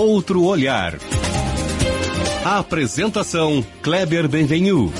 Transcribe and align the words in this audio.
Outro 0.00 0.44
olhar. 0.44 0.96
Apresentação 2.44 3.66
Kleber 3.82 4.28
Benvenu. 4.28 4.92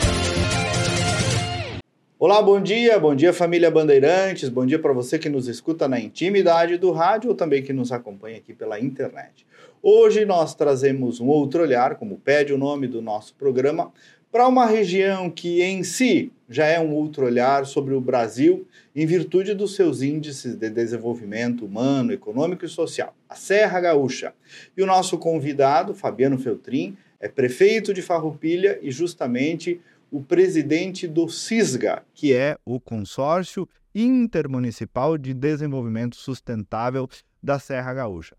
Olá, 2.18 2.42
bom 2.42 2.60
dia, 2.60 2.98
bom 2.98 3.14
dia 3.14 3.32
família 3.32 3.70
Bandeirantes, 3.70 4.48
bom 4.48 4.66
dia 4.66 4.80
para 4.80 4.92
você 4.92 5.16
que 5.16 5.28
nos 5.28 5.46
escuta 5.46 5.86
na 5.86 6.00
intimidade 6.00 6.76
do 6.78 6.90
rádio 6.90 7.30
ou 7.30 7.36
também 7.36 7.62
que 7.62 7.72
nos 7.72 7.92
acompanha 7.92 8.38
aqui 8.38 8.52
pela 8.52 8.80
internet. 8.80 9.46
Hoje 9.80 10.24
nós 10.24 10.52
trazemos 10.56 11.20
um 11.20 11.28
outro 11.28 11.62
olhar, 11.62 11.94
como 11.94 12.18
pede 12.18 12.52
o 12.52 12.58
nome 12.58 12.88
do 12.88 13.00
nosso 13.00 13.34
programa, 13.34 13.92
para 14.32 14.48
uma 14.48 14.66
região 14.66 15.30
que 15.30 15.62
em 15.62 15.84
si 15.84 16.32
já 16.50 16.66
é 16.66 16.80
um 16.80 16.92
outro 16.92 17.24
olhar 17.24 17.66
sobre 17.66 17.94
o 17.94 18.00
Brasil 18.00 18.66
em 19.00 19.06
virtude 19.06 19.54
dos 19.54 19.76
seus 19.76 20.02
índices 20.02 20.56
de 20.56 20.68
desenvolvimento 20.68 21.64
humano, 21.64 22.12
econômico 22.12 22.64
e 22.64 22.68
social, 22.68 23.14
a 23.28 23.36
Serra 23.36 23.80
Gaúcha. 23.80 24.34
E 24.76 24.82
o 24.82 24.86
nosso 24.86 25.16
convidado, 25.18 25.94
Fabiano 25.94 26.36
Feltrin, 26.36 26.96
é 27.20 27.28
prefeito 27.28 27.94
de 27.94 28.02
Farroupilha 28.02 28.76
e 28.82 28.90
justamente 28.90 29.80
o 30.10 30.20
presidente 30.20 31.06
do 31.06 31.28
CISGA, 31.28 32.02
que 32.12 32.32
é 32.32 32.56
o 32.64 32.80
Consórcio 32.80 33.68
Intermunicipal 33.94 35.16
de 35.16 35.32
Desenvolvimento 35.32 36.16
Sustentável 36.16 37.08
da 37.40 37.60
Serra 37.60 37.94
Gaúcha. 37.94 38.34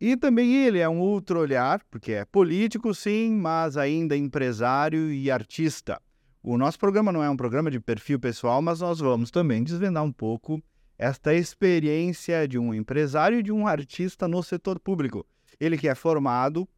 E 0.00 0.16
também 0.16 0.64
ele 0.64 0.78
é 0.78 0.88
um 0.88 1.00
outro 1.00 1.38
olhar, 1.38 1.82
porque 1.90 2.12
é 2.12 2.24
político, 2.24 2.94
sim, 2.94 3.32
mas 3.32 3.76
ainda 3.76 4.16
empresário 4.16 5.12
e 5.12 5.30
artista. 5.30 6.00
O 6.46 6.58
nosso 6.58 6.78
programa 6.78 7.10
não 7.10 7.22
é 7.22 7.30
um 7.30 7.38
programa 7.38 7.70
de 7.70 7.80
perfil 7.80 8.20
pessoal, 8.20 8.60
mas 8.60 8.80
nós 8.80 8.98
vamos 8.98 9.30
também 9.30 9.64
desvendar 9.64 10.04
um 10.04 10.12
pouco 10.12 10.62
esta 10.98 11.32
experiência 11.32 12.46
de 12.46 12.58
um 12.58 12.74
empresário 12.74 13.38
e 13.38 13.42
de 13.42 13.50
um 13.50 13.66
artista 13.66 14.28
no 14.28 14.42
setor 14.42 14.78
público. 14.78 15.26
Ele 15.58 15.78
que 15.78 15.88
é 15.88 15.94
formado 15.94 16.68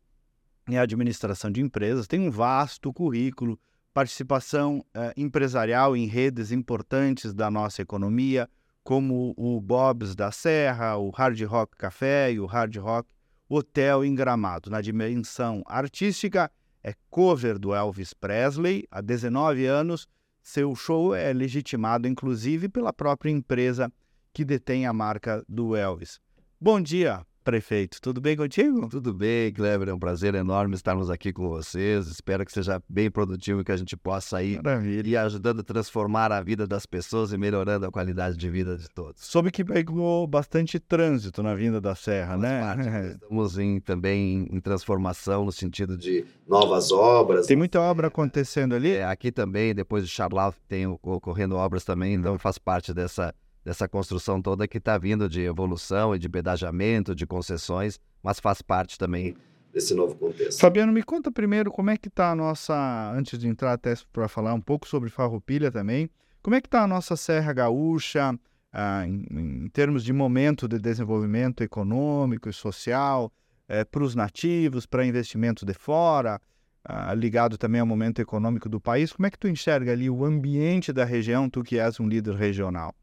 em 0.69 0.79
administração 0.79 1.51
de 1.51 1.61
empresas, 1.61 2.07
tem 2.07 2.21
um 2.21 2.31
vasto 2.31 2.93
currículo, 2.93 3.59
participação 3.93 4.85
eh, 4.95 5.13
empresarial 5.17 5.97
em 5.97 6.07
redes 6.07 6.53
importantes 6.53 7.35
da 7.35 7.51
nossa 7.51 7.83
economia, 7.83 8.49
como 8.85 9.35
o 9.37 9.61
Bob's 9.61 10.15
da 10.15 10.31
Serra, 10.31 10.97
o 10.97 11.11
Hard 11.11 11.43
Rock 11.43 11.77
Café 11.77 12.31
e 12.31 12.39
o 12.39 12.47
Hard 12.47 12.77
Rock 12.77 13.09
Hotel 13.49 14.05
em 14.05 14.15
Gramado. 14.15 14.71
Na 14.71 14.81
dimensão 14.81 15.65
artística, 15.67 16.53
é 16.87 16.95
cover 17.11 17.59
do 17.59 17.75
Elvis 17.75 18.15
Presley, 18.15 18.87
há 18.89 19.01
19 19.01 19.67
anos. 19.67 20.07
Seu 20.41 20.73
show 20.77 21.13
é 21.13 21.33
legitimado, 21.33 22.07
inclusive, 22.07 22.69
pela 22.69 22.93
própria 22.93 23.29
empresa 23.33 23.93
que 24.33 24.45
detém 24.45 24.87
a 24.87 24.93
marca 24.93 25.45
do 25.49 25.75
Elvis. 25.75 26.21
Bom 26.61 26.81
dia, 26.81 27.27
prefeito. 27.47 28.03
Tudo 28.03 28.21
bem 28.21 28.37
contigo? 28.37 28.89
Tudo 28.89 29.15
bem, 29.15 29.53
Kleber. 29.53 29.89
É 29.89 29.95
um 29.95 29.99
prazer 30.01 30.35
enorme 30.35 30.75
estarmos 30.75 31.09
aqui 31.09 31.33
com 31.33 31.49
vocês. 31.49 32.09
Espero 32.09 32.45
que 32.45 32.51
seja 32.51 32.83
bem 32.89 33.09
produtivo 33.09 33.61
e 33.61 33.65
que 33.65 33.71
a 33.71 33.77
gente 33.77 33.97
possa 33.97 34.43
ir 34.43 34.61
Maravilha. 34.61 35.09
e 35.09 35.17
ajudando 35.17 35.61
a 35.61 35.63
transformar 35.63 36.33
a 36.33 36.43
vida 36.43 36.67
das 36.67 36.87
pessoas 36.87 37.33
e 37.33 37.39
melhorando 37.39 37.87
a 37.87 37.91
qualidade 37.93 38.37
de 38.37 38.51
vida 38.51 38.77
de 38.77 38.89
todos. 38.91 39.25
Soube 39.25 39.53
que 39.53 39.65
pegou 39.65 40.27
bastante 40.27 40.81
trânsito 40.81 41.41
na 41.41 41.55
vinda 41.55 41.81
da 41.81 41.95
Serra, 41.95 42.37
né? 42.37 43.15
Estamos 43.15 43.57
em, 43.59 43.79
também 43.79 44.49
em 44.51 44.59
transformação 44.59 45.45
no 45.45 45.53
sentido 45.53 45.97
de 45.97 46.25
novas 46.49 46.91
obras. 46.91 47.47
Tem 47.47 47.57
muita 47.57 47.81
obra 47.81 48.09
acontecendo 48.09 48.75
ali? 48.75 48.91
É, 48.91 49.05
aqui 49.05 49.31
também, 49.31 49.73
depois 49.73 50.05
de 50.05 50.11
Charlotte, 50.11 50.59
tem 50.67 50.85
ocorrendo 50.85 51.55
obras 51.55 51.85
também, 51.85 52.15
então 52.15 52.37
faz 52.41 52.59
parte 52.59 52.93
dessa 52.93 53.33
dessa 53.67 53.89
construção 53.89 54.41
toda 54.41 54.69
que 54.69 54.79
está 54.79 54.97
vindo 54.97 55.29
de 55.29 55.41
evolução 55.41 56.15
e 56.15 56.21
de 56.21 56.29
pedagiamento, 56.29 57.17
de 57.17 57.27
concessões, 57.27 57.99
mas 58.23 58.39
faz 58.39 58.63
parte 58.63 58.97
também 58.97 59.35
desse 59.73 59.93
novo 59.93 60.15
contexto. 60.15 60.61
Fabiano, 60.61 60.93
me 60.93 61.03
conta 61.03 61.33
primeiro 61.33 61.73
como 61.73 61.91
é 61.91 61.97
que 61.97 62.07
está 62.07 62.31
a 62.31 62.37
nossa, 62.37 63.13
antes 63.13 63.37
de 63.37 63.49
entrar 63.49 63.73
até 63.73 63.95
para 64.13 64.29
falar 64.29 64.55
um 64.55 64.61
pouco 64.61 64.87
sobre 64.87 65.11
Farroupilha 65.11 65.73
também, 65.73 66.09
como 66.45 66.55
é 66.55 66.61
que 66.61 66.69
está 66.69 66.85
a 66.85 66.87
nossa 66.87 67.17
Serra 67.17 67.53
Gaúcha 67.53 68.39
ah, 68.73 69.05
em, 69.05 69.27
em, 69.33 69.69
termos 69.71 70.05
de 70.05 70.13
momento 70.13 70.69
de 70.69 70.79
desenvolvimento 70.79 71.65
econômico 71.65 72.49
e 72.49 72.53
social 72.53 73.33
eh, 73.69 73.85
para 73.85 74.05
os 74.05 74.15
nativos, 74.15 74.87
para 74.87 75.05
investimentos 75.05 75.65
de 75.65 75.75
fora, 75.75 76.41
ah, 76.85 77.13
ligado 77.15 77.59
também 77.59 77.81
ao 77.81 77.87
momento 77.87 78.21
econômico 78.23 78.69
do 78.69 78.81
país. 78.81 79.13
Como 79.13 79.27
é 79.27 79.31
que 79.31 79.39
tu 79.41 79.49
enxerga 79.49 79.91
ali 79.91 80.09
o 80.09 80.25
ambiente 80.25 80.93
da 80.93 81.05
região, 81.05 81.51
tu 81.51 81.65
que 81.65 81.81
és 81.81 81.99
um 81.99 82.07
líder 82.07 82.37
regional? 82.37 82.95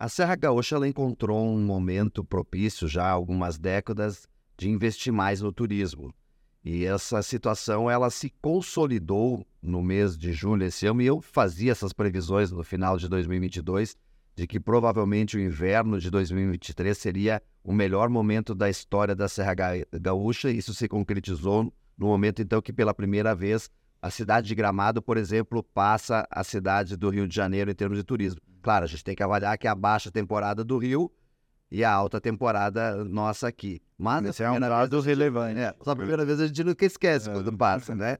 A 0.00 0.08
Serra 0.08 0.36
Gaúcha 0.36 0.76
ela 0.76 0.86
encontrou 0.86 1.44
um 1.44 1.60
momento 1.60 2.22
propício 2.22 2.86
já 2.86 3.02
há 3.02 3.10
algumas 3.10 3.58
décadas 3.58 4.28
de 4.56 4.70
investir 4.70 5.12
mais 5.12 5.40
no 5.40 5.52
turismo. 5.52 6.14
E 6.64 6.84
essa 6.84 7.20
situação 7.20 7.90
ela 7.90 8.08
se 8.08 8.32
consolidou 8.40 9.44
no 9.60 9.82
mês 9.82 10.16
de 10.16 10.32
julho 10.32 10.64
esse 10.64 10.86
ano 10.86 11.02
e 11.02 11.06
eu 11.06 11.20
fazia 11.20 11.72
essas 11.72 11.92
previsões 11.92 12.52
no 12.52 12.62
final 12.62 12.96
de 12.96 13.08
2022 13.08 13.96
de 14.36 14.46
que 14.46 14.60
provavelmente 14.60 15.36
o 15.36 15.40
inverno 15.40 15.98
de 15.98 16.10
2023 16.12 16.96
seria 16.96 17.42
o 17.64 17.72
melhor 17.72 18.08
momento 18.08 18.54
da 18.54 18.70
história 18.70 19.16
da 19.16 19.26
Serra 19.26 19.56
Gaúcha. 20.00 20.48
Isso 20.48 20.72
se 20.72 20.86
concretizou 20.86 21.72
no 21.96 22.06
momento 22.06 22.40
então 22.40 22.62
que 22.62 22.72
pela 22.72 22.94
primeira 22.94 23.34
vez 23.34 23.68
a 24.00 24.10
cidade 24.10 24.46
de 24.46 24.54
Gramado, 24.54 25.02
por 25.02 25.16
exemplo, 25.16 25.60
passa 25.60 26.24
a 26.30 26.44
cidade 26.44 26.96
do 26.96 27.10
Rio 27.10 27.26
de 27.26 27.34
Janeiro 27.34 27.68
em 27.68 27.74
termos 27.74 27.98
de 27.98 28.04
turismo. 28.04 28.40
Claro, 28.62 28.84
a 28.84 28.88
gente 28.88 29.04
tem 29.04 29.14
que 29.14 29.22
avaliar 29.22 29.56
que 29.58 29.66
a 29.66 29.74
baixa 29.74 30.10
temporada 30.10 30.64
do 30.64 30.78
Rio 30.78 31.10
e 31.70 31.84
a 31.84 31.92
alta 31.92 32.20
temporada 32.20 33.04
nossa 33.04 33.48
aqui. 33.48 33.80
Mas 33.96 34.24
Esse 34.24 34.42
é 34.42 34.50
um 34.50 34.58
dado 34.58 35.00
relevante. 35.00 35.60
É, 35.60 35.74
a 35.84 35.96
primeira 35.96 36.24
vez 36.24 36.40
a 36.40 36.46
gente 36.46 36.64
nunca 36.64 36.84
esquece 36.84 37.28
é. 37.28 37.32
quando 37.32 37.56
passa, 37.56 37.94
né? 37.94 38.18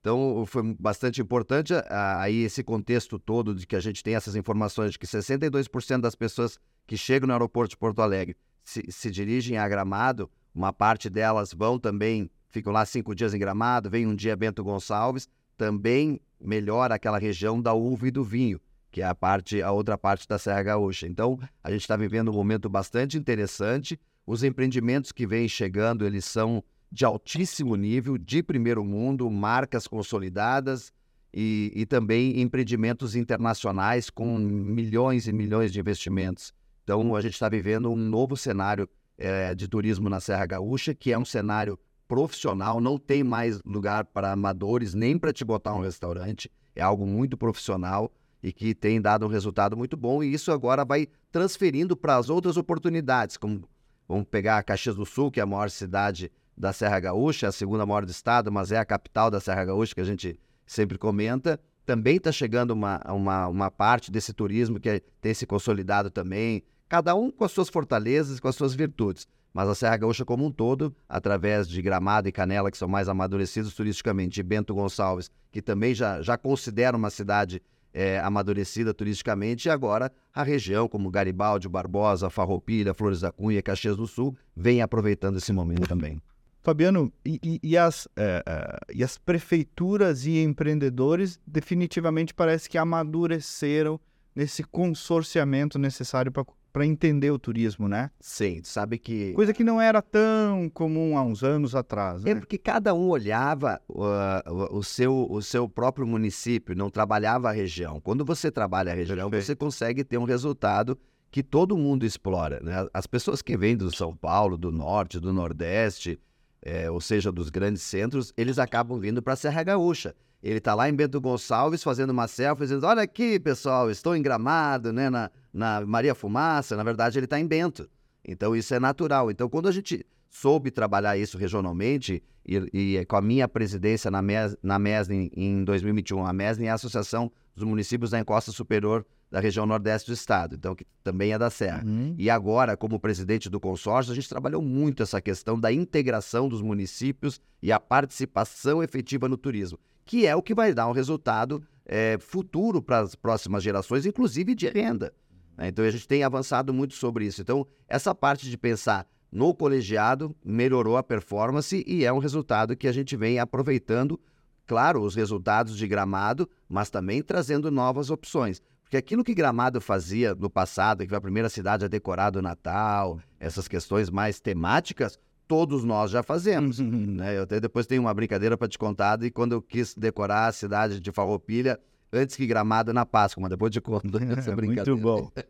Então, 0.00 0.44
foi 0.46 0.74
bastante 0.78 1.20
importante 1.20 1.74
aí 1.90 2.44
esse 2.44 2.62
contexto 2.64 3.18
todo 3.18 3.54
de 3.54 3.66
que 3.66 3.76
a 3.76 3.80
gente 3.80 4.02
tem 4.02 4.14
essas 4.14 4.34
informações 4.34 4.92
de 4.92 4.98
que 4.98 5.06
62% 5.06 6.00
das 6.00 6.14
pessoas 6.14 6.58
que 6.86 6.96
chegam 6.96 7.26
no 7.26 7.34
aeroporto 7.34 7.70
de 7.70 7.76
Porto 7.76 8.00
Alegre 8.00 8.34
se, 8.64 8.82
se 8.88 9.10
dirigem 9.10 9.58
a 9.58 9.68
Gramado, 9.68 10.30
uma 10.54 10.72
parte 10.72 11.10
delas 11.10 11.52
vão 11.52 11.78
também 11.78 12.30
ficam 12.48 12.72
lá 12.72 12.84
cinco 12.84 13.14
dias 13.14 13.34
em 13.34 13.38
Gramado, 13.38 13.90
vem 13.90 14.06
um 14.06 14.14
dia 14.14 14.34
Bento 14.34 14.64
Gonçalves, 14.64 15.28
também 15.56 16.20
melhora 16.40 16.94
aquela 16.94 17.18
região 17.18 17.60
da 17.60 17.74
uva 17.74 18.08
e 18.08 18.10
do 18.10 18.24
vinho, 18.24 18.60
que 18.90 19.00
é 19.00 19.04
a 19.04 19.14
parte, 19.14 19.62
a 19.62 19.70
outra 19.70 19.96
parte 19.96 20.26
da 20.26 20.38
Serra 20.38 20.62
Gaúcha. 20.62 21.06
Então, 21.06 21.38
a 21.62 21.70
gente 21.70 21.82
está 21.82 21.96
vivendo 21.96 22.30
um 22.30 22.34
momento 22.34 22.68
bastante 22.68 23.16
interessante. 23.16 23.98
Os 24.26 24.42
empreendimentos 24.42 25.12
que 25.12 25.26
vêm 25.26 25.48
chegando, 25.48 26.04
eles 26.04 26.24
são 26.24 26.62
de 26.90 27.04
altíssimo 27.04 27.76
nível, 27.76 28.18
de 28.18 28.42
primeiro 28.42 28.84
mundo, 28.84 29.30
marcas 29.30 29.86
consolidadas 29.86 30.92
e, 31.32 31.72
e 31.74 31.86
também 31.86 32.40
empreendimentos 32.40 33.14
internacionais 33.14 34.10
com 34.10 34.36
milhões 34.36 35.28
e 35.28 35.32
milhões 35.32 35.72
de 35.72 35.78
investimentos. 35.78 36.52
Então, 36.82 37.14
a 37.14 37.20
gente 37.20 37.34
está 37.34 37.48
vivendo 37.48 37.90
um 37.90 37.96
novo 37.96 38.36
cenário 38.36 38.88
é, 39.16 39.54
de 39.54 39.68
turismo 39.68 40.08
na 40.08 40.18
Serra 40.18 40.46
Gaúcha, 40.46 40.94
que 40.94 41.12
é 41.12 41.18
um 41.18 41.24
cenário 41.24 41.78
profissional, 42.08 42.80
não 42.80 42.98
tem 42.98 43.22
mais 43.22 43.60
lugar 43.64 44.04
para 44.04 44.32
amadores, 44.32 44.94
nem 44.94 45.16
para 45.16 45.32
te 45.32 45.44
botar 45.44 45.74
um 45.74 45.80
restaurante. 45.80 46.50
É 46.74 46.82
algo 46.82 47.06
muito 47.06 47.36
profissional 47.36 48.10
e 48.42 48.52
que 48.52 48.74
tem 48.74 49.00
dado 49.00 49.26
um 49.26 49.28
resultado 49.28 49.76
muito 49.76 49.96
bom. 49.96 50.22
E 50.22 50.32
isso 50.32 50.52
agora 50.52 50.84
vai 50.84 51.08
transferindo 51.30 51.96
para 51.96 52.16
as 52.16 52.30
outras 52.30 52.56
oportunidades, 52.56 53.36
como 53.36 53.68
vamos 54.08 54.26
pegar 54.30 54.58
a 54.58 54.62
Caxias 54.62 54.96
do 54.96 55.06
Sul, 55.06 55.30
que 55.30 55.40
é 55.40 55.42
a 55.42 55.46
maior 55.46 55.70
cidade 55.70 56.30
da 56.56 56.72
Serra 56.72 57.00
Gaúcha, 57.00 57.48
a 57.48 57.52
segunda 57.52 57.86
maior 57.86 58.04
do 58.04 58.10
estado, 58.10 58.50
mas 58.50 58.72
é 58.72 58.78
a 58.78 58.84
capital 58.84 59.30
da 59.30 59.40
Serra 59.40 59.64
Gaúcha, 59.64 59.94
que 59.94 60.00
a 60.00 60.04
gente 60.04 60.38
sempre 60.66 60.98
comenta. 60.98 61.60
Também 61.86 62.16
está 62.16 62.30
chegando 62.30 62.72
uma, 62.72 63.00
uma, 63.08 63.48
uma 63.48 63.70
parte 63.70 64.10
desse 64.10 64.32
turismo 64.32 64.78
que 64.78 65.02
tem 65.20 65.34
se 65.34 65.46
consolidado 65.46 66.10
também, 66.10 66.62
cada 66.88 67.14
um 67.14 67.30
com 67.30 67.44
as 67.44 67.52
suas 67.52 67.68
fortalezas, 67.68 68.40
com 68.40 68.48
as 68.48 68.56
suas 68.56 68.74
virtudes 68.74 69.26
mas 69.52 69.68
a 69.68 69.74
Serra 69.74 69.96
Gaúcha 69.96 70.24
como 70.24 70.46
um 70.46 70.50
todo, 70.50 70.94
através 71.08 71.68
de 71.68 71.82
Gramado 71.82 72.28
e 72.28 72.32
Canela, 72.32 72.70
que 72.70 72.78
são 72.78 72.88
mais 72.88 73.08
amadurecidos 73.08 73.74
turisticamente, 73.74 74.40
e 74.40 74.42
Bento 74.42 74.74
Gonçalves, 74.74 75.30
que 75.50 75.60
também 75.60 75.94
já, 75.94 76.22
já 76.22 76.38
considera 76.38 76.96
uma 76.96 77.10
cidade 77.10 77.60
é, 77.92 78.18
amadurecida 78.20 78.94
turisticamente, 78.94 79.68
e 79.68 79.70
agora 79.70 80.12
a 80.34 80.42
região, 80.42 80.88
como 80.88 81.10
Garibaldi, 81.10 81.68
Barbosa, 81.68 82.30
Farroupilha, 82.30 82.94
Flores 82.94 83.20
da 83.20 83.32
Cunha, 83.32 83.62
Caxias 83.62 83.96
do 83.96 84.06
Sul, 84.06 84.36
vem 84.56 84.82
aproveitando 84.82 85.38
esse 85.38 85.52
momento 85.52 85.88
também. 85.88 86.20
Fabiano, 86.62 87.10
e, 87.24 87.58
e, 87.62 87.76
as, 87.76 88.06
é, 88.14 88.42
é, 88.46 88.78
e 88.94 89.02
as 89.02 89.16
prefeituras 89.16 90.26
e 90.26 90.42
empreendedores 90.42 91.40
definitivamente 91.46 92.34
parece 92.34 92.68
que 92.68 92.76
amadureceram 92.76 93.98
nesse 94.34 94.62
consorciamento 94.62 95.78
necessário 95.78 96.30
para 96.30 96.44
para 96.72 96.86
entender 96.86 97.30
o 97.30 97.38
turismo, 97.38 97.88
né? 97.88 98.10
Sim, 98.20 98.60
sabe 98.62 98.98
que. 98.98 99.32
Coisa 99.32 99.52
que 99.52 99.64
não 99.64 99.80
era 99.80 100.00
tão 100.00 100.68
comum 100.68 101.16
há 101.16 101.22
uns 101.22 101.42
anos 101.42 101.74
atrás. 101.74 102.24
Né? 102.24 102.32
É 102.32 102.34
porque 102.34 102.58
cada 102.58 102.94
um 102.94 103.08
olhava 103.08 103.80
uh, 103.88 104.76
o, 104.76 104.82
seu, 104.82 105.26
o 105.30 105.42
seu 105.42 105.68
próprio 105.68 106.06
município, 106.06 106.76
não 106.76 106.90
trabalhava 106.90 107.48
a 107.48 107.52
região. 107.52 108.00
Quando 108.00 108.24
você 108.24 108.50
trabalha 108.50 108.92
a 108.92 108.94
região, 108.94 109.30
Perfeito. 109.30 109.46
você 109.46 109.56
consegue 109.56 110.04
ter 110.04 110.18
um 110.18 110.24
resultado 110.24 110.98
que 111.30 111.42
todo 111.42 111.76
mundo 111.76 112.04
explora. 112.04 112.60
Né? 112.60 112.86
As 112.92 113.06
pessoas 113.06 113.40
que 113.42 113.56
vêm 113.56 113.76
do 113.76 113.94
São 113.94 114.14
Paulo, 114.14 114.56
do 114.56 114.72
Norte, 114.72 115.20
do 115.20 115.32
Nordeste, 115.32 116.18
é, 116.62 116.90
ou 116.90 117.00
seja, 117.00 117.32
dos 117.32 117.48
grandes 117.50 117.82
centros, 117.82 118.32
eles 118.36 118.58
acabam 118.58 118.98
vindo 118.98 119.22
para 119.22 119.34
a 119.34 119.36
Serra 119.36 119.62
Gaúcha. 119.62 120.14
Ele 120.42 120.58
está 120.58 120.74
lá 120.74 120.88
em 120.88 120.94
Bento 120.94 121.20
Gonçalves 121.20 121.82
fazendo 121.82 122.10
uma 122.10 122.26
selfie, 122.26 122.64
dizendo: 122.64 122.86
Olha 122.86 123.02
aqui, 123.02 123.38
pessoal, 123.38 123.90
estou 123.90 124.16
em 124.16 124.22
Gramado, 124.22 124.92
né, 124.92 125.10
na, 125.10 125.30
na 125.52 125.84
Maria 125.84 126.14
Fumaça. 126.14 126.76
Na 126.76 126.82
verdade, 126.82 127.18
ele 127.18 127.26
está 127.26 127.38
em 127.38 127.46
Bento. 127.46 127.88
Então, 128.24 128.54
isso 128.54 128.74
é 128.74 128.80
natural. 128.80 129.30
Então, 129.30 129.48
quando 129.48 129.68
a 129.68 129.72
gente 129.72 130.04
soube 130.28 130.70
trabalhar 130.70 131.16
isso 131.16 131.36
regionalmente, 131.36 132.22
e, 132.46 132.96
e 132.98 133.04
com 133.06 133.16
a 133.16 133.20
minha 133.22 133.46
presidência 133.48 134.10
na, 134.10 134.22
MES, 134.22 134.56
na 134.62 134.78
MESN 134.78 135.30
em 135.36 135.64
2021, 135.64 136.24
a 136.24 136.32
MESN 136.32 136.64
é 136.64 136.70
a 136.70 136.74
Associação 136.74 137.30
dos 137.54 137.64
Municípios 137.64 138.10
da 138.10 138.18
Encosta 138.18 138.52
Superior 138.52 139.04
da 139.30 139.38
região 139.38 139.64
nordeste 139.64 140.10
do 140.10 140.14
estado, 140.14 140.56
então 140.56 140.74
que 140.74 140.84
também 141.04 141.32
é 141.32 141.38
da 141.38 141.48
Serra. 141.50 141.84
Uhum. 141.86 142.16
E 142.18 142.28
agora, 142.28 142.76
como 142.76 142.98
presidente 142.98 143.48
do 143.48 143.60
consórcio, 143.60 144.10
a 144.12 144.14
gente 144.14 144.28
trabalhou 144.28 144.60
muito 144.60 145.04
essa 145.04 145.20
questão 145.20 145.58
da 145.58 145.72
integração 145.72 146.48
dos 146.48 146.60
municípios 146.60 147.40
e 147.62 147.70
a 147.70 147.78
participação 147.78 148.82
efetiva 148.82 149.28
no 149.28 149.36
turismo, 149.36 149.78
que 150.10 150.26
é 150.26 150.34
o 150.34 150.42
que 150.42 150.56
vai 150.56 150.74
dar 150.74 150.88
um 150.88 150.92
resultado 150.92 151.62
é, 151.86 152.18
futuro 152.18 152.82
para 152.82 152.98
as 152.98 153.14
próximas 153.14 153.62
gerações, 153.62 154.04
inclusive 154.04 154.56
de 154.56 154.68
renda. 154.68 155.14
Né? 155.56 155.68
Então 155.68 155.84
a 155.84 155.90
gente 155.90 156.08
tem 156.08 156.24
avançado 156.24 156.74
muito 156.74 156.94
sobre 156.94 157.26
isso. 157.26 157.40
Então, 157.40 157.64
essa 157.86 158.12
parte 158.12 158.50
de 158.50 158.58
pensar 158.58 159.06
no 159.30 159.54
colegiado 159.54 160.34
melhorou 160.44 160.96
a 160.96 161.02
performance 161.04 161.84
e 161.86 162.04
é 162.04 162.12
um 162.12 162.18
resultado 162.18 162.76
que 162.76 162.88
a 162.88 162.92
gente 162.92 163.16
vem 163.16 163.38
aproveitando, 163.38 164.18
claro, 164.66 165.00
os 165.00 165.14
resultados 165.14 165.78
de 165.78 165.86
gramado, 165.86 166.50
mas 166.68 166.90
também 166.90 167.22
trazendo 167.22 167.70
novas 167.70 168.10
opções. 168.10 168.60
Porque 168.82 168.96
aquilo 168.96 169.22
que 169.22 169.32
Gramado 169.32 169.80
fazia 169.80 170.34
no 170.34 170.50
passado, 170.50 171.04
que 171.04 171.08
foi 171.08 171.18
a 171.18 171.20
primeira 171.20 171.48
cidade 171.48 171.84
a 171.84 171.88
decorar 171.88 172.30
do 172.30 172.42
Natal, 172.42 173.20
essas 173.38 173.68
questões 173.68 174.10
mais 174.10 174.40
temáticas, 174.40 175.16
todos 175.50 175.82
nós 175.82 176.12
já 176.12 176.22
fazemos. 176.22 176.78
né? 176.78 177.36
Eu 177.36 177.42
até 177.42 177.58
depois 177.58 177.84
tenho 177.84 178.02
uma 178.02 178.14
brincadeira 178.14 178.56
para 178.56 178.68
te 178.68 178.78
contar 178.78 179.16
de 179.16 179.32
quando 179.32 179.50
eu 179.50 179.60
quis 179.60 179.96
decorar 179.96 180.46
a 180.46 180.52
cidade 180.52 181.00
de 181.00 181.10
Farroupilha 181.10 181.76
antes 182.12 182.36
que 182.36 182.46
Gramado 182.46 182.92
na 182.92 183.04
Páscoa, 183.04 183.40
mas 183.42 183.50
depois 183.50 183.72
te 183.72 183.80
conto 183.80 184.06
essa 184.38 184.54
brincadeira. 184.54 184.92
Muito 184.92 185.02
bom. 185.02 185.30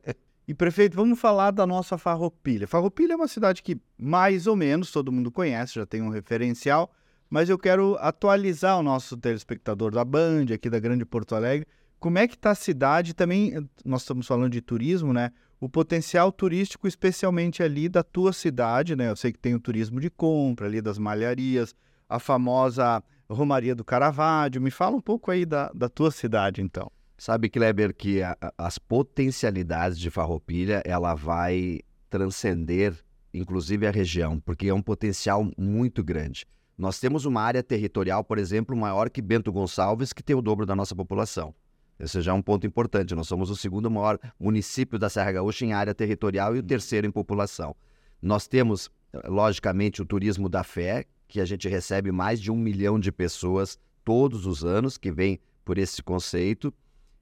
E 0.49 0.55
prefeito, 0.55 0.97
vamos 0.97 1.21
falar 1.21 1.53
da 1.53 1.65
nossa 1.65 1.97
Farroupilha. 1.97 2.67
Farroupilha 2.67 3.13
é 3.13 3.17
uma 3.17 3.29
cidade 3.29 3.63
que 3.63 3.81
mais 3.97 4.49
ou 4.49 4.57
menos 4.57 4.91
todo 4.91 5.13
mundo 5.13 5.31
conhece, 5.31 5.75
já 5.75 5.87
tem 5.87 6.03
um 6.03 6.09
referencial, 6.09 6.91
mas 7.29 7.49
eu 7.49 7.57
quero 7.57 7.97
atualizar 8.01 8.77
o 8.77 8.83
nosso 8.83 9.17
telespectador 9.17 9.93
da 9.93 10.05
Band, 10.05 10.47
aqui 10.53 10.69
da 10.69 10.81
Grande 10.81 11.05
Porto 11.05 11.37
Alegre, 11.37 11.69
como 12.01 12.19
é 12.19 12.27
que 12.27 12.35
está 12.35 12.51
a 12.51 12.57
cidade? 12.57 13.15
Também, 13.15 13.65
nós 13.85 14.01
estamos 14.01 14.27
falando 14.27 14.51
de 14.51 14.61
turismo, 14.61 15.13
né? 15.13 15.31
O 15.61 15.69
potencial 15.69 16.33
turístico, 16.33 16.89
especialmente 16.89 17.63
ali 17.63 17.87
da 17.87 18.03
tua 18.03 18.33
cidade, 18.33 18.97
né? 18.97 19.11
Eu 19.11 19.17
sei 19.17 19.31
que 19.31 19.39
tem 19.39 19.55
o 19.55 19.61
turismo 19.61 20.01
de 20.01 20.09
compra 20.09 20.67
ali 20.67 20.81
das 20.81 20.97
malharias, 20.97 21.75
a 22.09 22.19
famosa 22.19 23.05
Romaria 23.29 23.75
do 23.75 23.85
Caravaggio. 23.85 24.63
Me 24.63 24.71
fala 24.71 24.97
um 24.97 25.01
pouco 25.03 25.31
aí 25.31 25.45
da, 25.45 25.71
da 25.75 25.87
tua 25.87 26.11
cidade, 26.11 26.63
então. 26.63 26.91
Sabe, 27.19 27.51
Kleber, 27.51 27.95
que 27.95 28.23
a, 28.23 28.35
as 28.57 28.79
potencialidades 28.79 29.99
de 29.99 30.09
Farroupilha, 30.09 30.83
ela 30.87 31.15
vai 31.15 31.81
transcender, 32.09 32.95
inclusive, 33.35 33.87
a 33.87 33.91
região, 33.91 34.41
porque 34.41 34.69
é 34.69 34.75
um 34.75 34.81
potencial 34.81 35.47
muito 35.59 36.03
grande. 36.03 36.47
Nós 36.79 36.99
temos 36.99 37.27
uma 37.27 37.43
área 37.43 37.63
territorial, 37.63 38.25
por 38.25 38.39
exemplo, 38.39 38.75
maior 38.75 39.11
que 39.11 39.21
Bento 39.21 39.53
Gonçalves, 39.53 40.15
que 40.15 40.23
tem 40.23 40.35
o 40.35 40.41
dobro 40.41 40.65
da 40.65 40.75
nossa 40.75 40.97
população. 40.97 41.55
Esse 42.01 42.23
já 42.23 42.33
é 42.33 42.35
um 42.35 42.41
ponto 42.41 42.67
importante. 42.67 43.15
Nós 43.15 43.29
somos 43.29 43.51
o 43.51 43.57
segundo 43.57 43.91
maior 43.91 44.19
município 44.39 44.99
da 44.99 45.11
Serra 45.11 45.33
Gaúcha 45.33 45.67
em 45.67 45.75
área 45.75 45.95
territorial 45.95 46.57
e 46.57 46.61
o 46.61 46.63
terceiro 46.63 47.07
em 47.07 47.11
população. 47.11 47.77
Nós 48.23 48.47
temos, 48.49 48.91
logicamente, 49.27 50.01
o 50.01 50.07
turismo 50.07 50.49
da 50.49 50.65
fé, 50.65 51.05
que 51.29 51.41
a 51.41 51.45
gente 51.45 51.69
recebe 51.69 52.11
mais 52.11 52.41
de 52.41 52.51
um 52.51 52.57
milhão 52.57 52.99
de 52.99 53.13
pessoas 53.13 53.79
todos 54.03 54.47
os 54.47 54.65
anos 54.65 54.97
que 54.97 55.13
vem 55.13 55.39
por 55.65 55.77
esse 55.77 56.03
conceito. 56.03 56.73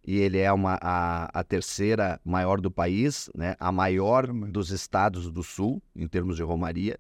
E 0.06 0.16
ele 0.18 0.38
é 0.38 0.50
uma, 0.52 0.78
a, 0.80 1.40
a 1.40 1.44
terceira 1.44 2.20
maior 2.24 2.60
do 2.60 2.70
país, 2.70 3.28
né? 3.34 3.56
a 3.58 3.72
maior 3.72 4.26
dos 4.26 4.70
estados 4.70 5.30
do 5.30 5.42
sul, 5.42 5.82
em 5.94 6.06
termos 6.06 6.36
de 6.36 6.42
romaria 6.42 6.98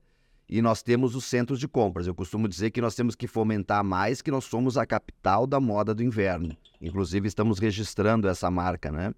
e 0.48 0.62
nós 0.62 0.82
temos 0.82 1.14
os 1.14 1.24
centros 1.24 1.60
de 1.60 1.68
compras. 1.68 2.06
Eu 2.06 2.14
costumo 2.14 2.48
dizer 2.48 2.70
que 2.70 2.80
nós 2.80 2.94
temos 2.94 3.14
que 3.14 3.26
fomentar 3.26 3.84
mais, 3.84 4.22
que 4.22 4.30
nós 4.30 4.44
somos 4.44 4.78
a 4.78 4.86
capital 4.86 5.46
da 5.46 5.60
moda 5.60 5.94
do 5.94 6.02
inverno. 6.02 6.56
Inclusive, 6.80 7.28
estamos 7.28 7.58
registrando 7.58 8.26
essa 8.28 8.50
marca, 8.50 8.90
né? 8.90 9.14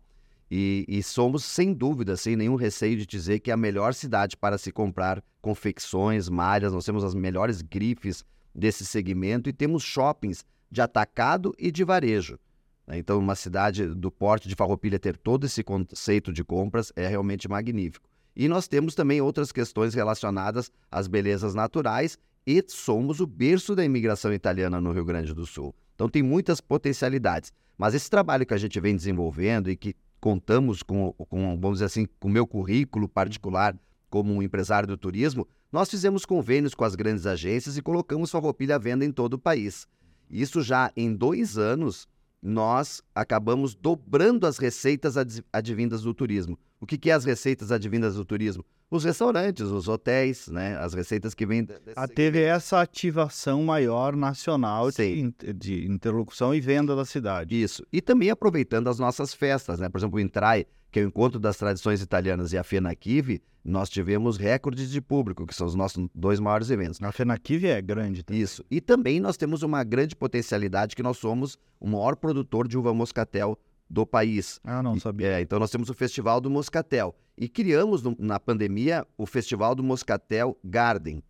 E, 0.51 0.85
e, 0.89 1.01
somos, 1.01 1.45
sem 1.45 1.73
dúvida, 1.73 2.17
sem 2.17 2.35
nenhum 2.35 2.57
receio 2.57 2.97
de 2.97 3.07
dizer 3.07 3.39
que 3.39 3.53
é 3.53 3.55
a 3.55 3.57
melhor 3.57 3.95
cidade 3.95 4.37
para 4.37 4.59
se 4.59 4.73
comprar 4.73 5.23
confecções, 5.41 6.29
malhas. 6.29 6.73
Nós 6.73 6.85
temos 6.85 7.05
as 7.05 7.15
melhores 7.15 7.63
grifes 7.63 8.25
desse 8.53 8.85
segmento 8.85 9.49
e 9.49 9.53
temos 9.53 9.85
shoppings 9.85 10.45
de 10.69 10.81
atacado 10.81 11.55
e 11.57 11.71
de 11.71 11.85
varejo. 11.85 12.37
Né? 12.85 12.99
Então, 12.99 13.17
uma 13.21 13.37
cidade 13.37 13.87
do 13.87 14.11
porte 14.11 14.49
de 14.49 14.57
Farroupilha 14.57 14.99
ter 14.99 15.17
todo 15.17 15.47
esse 15.47 15.63
conceito 15.63 16.33
de 16.33 16.43
compras 16.43 16.93
é 16.97 17.07
realmente 17.07 17.49
magnífico. 17.49 18.10
E 18.35 18.49
nós 18.49 18.69
temos 18.69 18.95
também 18.95 19.21
outras 19.21 19.53
questões 19.53 19.95
relacionadas 19.95 20.71
às 20.91 21.07
belezas 21.07 21.55
naturais 21.55 22.19
e 22.47 22.65
somos 22.69 23.21
o 23.21 23.27
berço 23.27 23.75
da 23.75 23.85
imigração 23.85 24.33
italiana 24.33 24.81
no 24.81 24.93
Rio 24.93 25.05
Grande 25.05 25.35
do 25.35 25.47
Sul. 25.47 25.75
Então 25.95 26.09
tem 26.09 26.23
muitas 26.23 26.61
potencialidades. 26.61 27.53
Mas 27.77 27.95
esse 27.95 28.09
trabalho 28.09 28.47
que 28.47 28.55
a 28.55 28.59
gente 28.59 28.79
vem 28.81 28.97
desenvolvendo 28.97 29.71
e 29.71 29.77
que 29.77 29.95
contamos 30.21 30.83
com, 30.83 31.13
com 31.13 31.59
vamos 31.59 31.77
dizer 31.77 31.87
assim, 31.87 32.07
com 32.19 32.29
o 32.29 32.31
meu 32.31 32.47
currículo 32.47 33.09
particular 33.09 33.77
como 34.09 34.35
um 34.35 34.43
empresário 34.43 34.87
do 34.87 34.97
turismo, 34.97 35.47
nós 35.73 35.89
fizemos 35.89 36.27
convênios 36.27 36.75
com 36.75 36.85
as 36.85 36.95
grandes 36.95 37.27
agências 37.27 37.77
e 37.77 37.83
colocamos 37.83 38.31
Farroupilha 38.31 38.77
à 38.77 38.79
venda 38.79 39.05
em 39.05 39.13
todo 39.13 39.35
o 39.35 39.39
país. 39.39 39.87
Isso 40.29 40.63
já 40.63 40.93
em 40.97 41.15
dois 41.15 41.57
anos, 41.57 42.09
nós 42.43 43.03
acabamos 43.15 43.75
dobrando 43.75 44.47
as 44.47 44.59
receitas 44.59 45.15
advindas 45.53 46.03
do 46.03 46.13
turismo. 46.13 46.59
O 46.81 46.87
que, 46.87 46.97
que 46.97 47.11
é 47.11 47.13
as 47.13 47.27
receitas 47.27 47.71
advindas 47.71 48.15
do 48.15 48.25
turismo? 48.25 48.65
Os 48.91 49.05
restaurantes, 49.05 49.67
os 49.67 49.87
hotéis, 49.87 50.49
né? 50.49 50.77
As 50.79 50.95
receitas 50.95 51.35
que 51.35 51.45
vêm. 51.45 51.69
Ah, 51.95 52.09
teve 52.09 52.41
essa 52.41 52.81
ativação 52.81 53.63
maior 53.63 54.17
nacional 54.17 54.91
de, 54.91 55.31
de, 55.55 55.87
interlocução 55.87 56.55
e 56.55 56.61
venda 56.61 56.97
da 56.97 57.05
cidade. 57.05 57.61
Isso. 57.61 57.87
E 57.93 58.01
também 58.01 58.31
aproveitando 58.31 58.89
as 58.89 58.99
nossas 58.99 59.35
festas, 59.35 59.79
né? 59.79 59.91
Por 59.91 59.99
exemplo, 59.99 60.17
o 60.17 60.21
Intrai, 60.21 60.67
que 60.91 60.99
é 60.99 61.05
o 61.05 61.07
Encontro 61.07 61.39
das 61.39 61.59
Tradições 61.59 62.01
Italianas, 62.01 62.53
e 62.55 62.59
a 62.59 62.65
FENACIV, 62.65 63.43
nós 63.63 63.91
tivemos 63.91 64.39
recordes 64.39 64.91
de 64.91 65.03
público, 65.03 65.47
que 65.47 65.55
são 65.55 65.67
os 65.67 65.75
nossos 65.75 66.09
dois 66.15 66.41
maiores 66.41 66.71
eventos. 66.71 67.01
A 67.03 67.13
FENACIV 67.13 67.67
é 67.67 67.83
grande 67.83 68.25
também. 68.25 68.43
Isso. 68.43 68.65
E 68.71 68.81
também 68.81 69.21
nós 69.21 69.37
temos 69.37 69.63
uma 69.63 69.85
grande 69.85 70.17
potencialidade 70.17 70.97
que 70.97 71.03
nós 71.03 71.19
somos 71.19 71.59
o 71.79 71.87
maior 71.87 72.17
produtor 72.17 72.67
de 72.67 72.79
uva 72.79 72.95
moscatel 72.95 73.59
do 73.91 74.07
país. 74.07 74.61
Ah, 74.63 74.83
não 74.83 74.99
sabia. 75.01 75.39
É, 75.39 75.41
então 75.41 75.59
nós 75.59 75.71
temos 75.71 75.91
o 75.91 75.95
Festival 75.95 76.41
do 76.41 76.49
Moscatel. 76.49 77.15
E 77.37 77.49
criamos 77.49 78.03
no, 78.03 78.17
na 78.19 78.39
pandemia 78.39 79.05
o 79.19 79.27
Festival 79.27 79.75
do 79.75 79.83
Moscatel 79.83 80.57
Garden, 80.63 81.23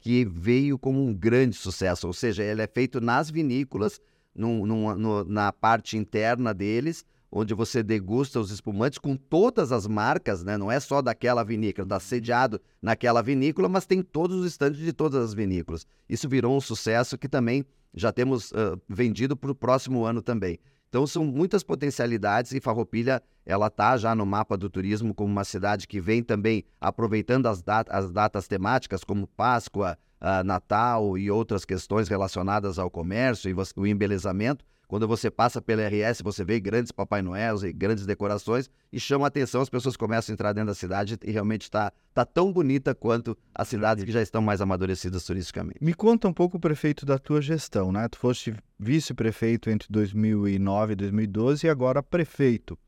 que 0.00 0.24
veio 0.24 0.78
como 0.78 1.04
um 1.04 1.12
grande 1.12 1.56
sucesso. 1.56 2.06
Ou 2.06 2.14
seja, 2.14 2.42
ele 2.42 2.62
é 2.62 2.66
feito 2.66 3.00
nas 3.00 3.30
vinícolas, 3.30 4.00
num, 4.34 4.64
num, 4.64 4.96
no, 4.96 5.24
na 5.24 5.52
parte 5.52 5.98
interna 5.98 6.54
deles, 6.54 7.04
onde 7.30 7.52
você 7.52 7.82
degusta 7.82 8.40
os 8.40 8.50
espumantes 8.50 8.98
com 8.98 9.14
todas 9.14 9.70
as 9.72 9.86
marcas, 9.86 10.42
né? 10.42 10.56
Não 10.56 10.72
é 10.72 10.80
só 10.80 11.02
daquela 11.02 11.44
vinícola, 11.44 11.84
está 11.84 12.00
sediado 12.00 12.60
naquela 12.80 13.20
vinícola, 13.20 13.68
mas 13.68 13.84
tem 13.84 14.00
todos 14.00 14.40
os 14.40 14.46
estandes 14.46 14.80
de 14.80 14.92
todas 14.92 15.22
as 15.22 15.34
vinícolas. 15.34 15.86
Isso 16.08 16.28
virou 16.28 16.56
um 16.56 16.60
sucesso 16.60 17.18
que 17.18 17.28
também 17.28 17.64
já 17.92 18.12
temos 18.12 18.52
uh, 18.52 18.80
vendido 18.88 19.36
para 19.36 19.50
o 19.50 19.54
próximo 19.54 20.04
ano 20.04 20.22
também. 20.22 20.58
Então 20.96 21.06
são 21.06 21.26
muitas 21.26 21.62
potencialidades 21.62 22.52
e 22.52 22.60
Farroupilha 22.60 23.22
ela 23.44 23.66
está 23.66 23.98
já 23.98 24.14
no 24.14 24.24
mapa 24.24 24.56
do 24.56 24.70
turismo 24.70 25.14
como 25.14 25.30
uma 25.30 25.44
cidade 25.44 25.86
que 25.86 26.00
vem 26.00 26.22
também 26.22 26.64
aproveitando 26.80 27.44
as, 27.48 27.60
dat 27.60 27.86
as 27.90 28.10
datas 28.10 28.48
temáticas 28.48 29.04
como 29.04 29.26
Páscoa, 29.26 29.98
uh, 30.18 30.42
Natal 30.42 31.18
e 31.18 31.30
outras 31.30 31.66
questões 31.66 32.08
relacionadas 32.08 32.78
ao 32.78 32.90
comércio 32.90 33.50
e 33.50 33.54
o 33.78 33.86
embelezamento 33.86 34.64
quando 34.88 35.08
você 35.08 35.30
passa 35.30 35.60
pela 35.60 35.82
RS, 35.86 36.22
você 36.22 36.44
vê 36.44 36.60
grandes 36.60 36.92
Papai 36.92 37.20
Noel 37.22 37.56
e 37.64 37.72
grandes 37.72 38.06
decorações 38.06 38.70
e 38.92 39.00
chama 39.00 39.26
a 39.26 39.28
atenção, 39.28 39.60
as 39.60 39.68
pessoas 39.68 39.96
começam 39.96 40.32
a 40.32 40.34
entrar 40.34 40.52
dentro 40.52 40.68
da 40.68 40.74
cidade 40.74 41.18
e 41.24 41.30
realmente 41.30 41.62
está 41.62 41.92
tá 42.14 42.24
tão 42.24 42.52
bonita 42.52 42.94
quanto 42.94 43.36
as 43.54 43.68
cidades 43.68 44.04
que 44.04 44.12
já 44.12 44.22
estão 44.22 44.40
mais 44.40 44.60
amadurecidas 44.60 45.24
turisticamente. 45.24 45.78
Me 45.82 45.92
conta 45.92 46.28
um 46.28 46.32
pouco, 46.32 46.58
prefeito, 46.60 47.04
da 47.04 47.18
tua 47.18 47.42
gestão, 47.42 47.90
né? 47.90 48.08
Tu 48.08 48.18
foste 48.18 48.54
vice-prefeito 48.78 49.70
entre 49.70 49.88
2009 49.90 50.92
e 50.92 50.96
2012 50.96 51.66
e 51.66 51.70
agora 51.70 52.02
prefeito. 52.02 52.78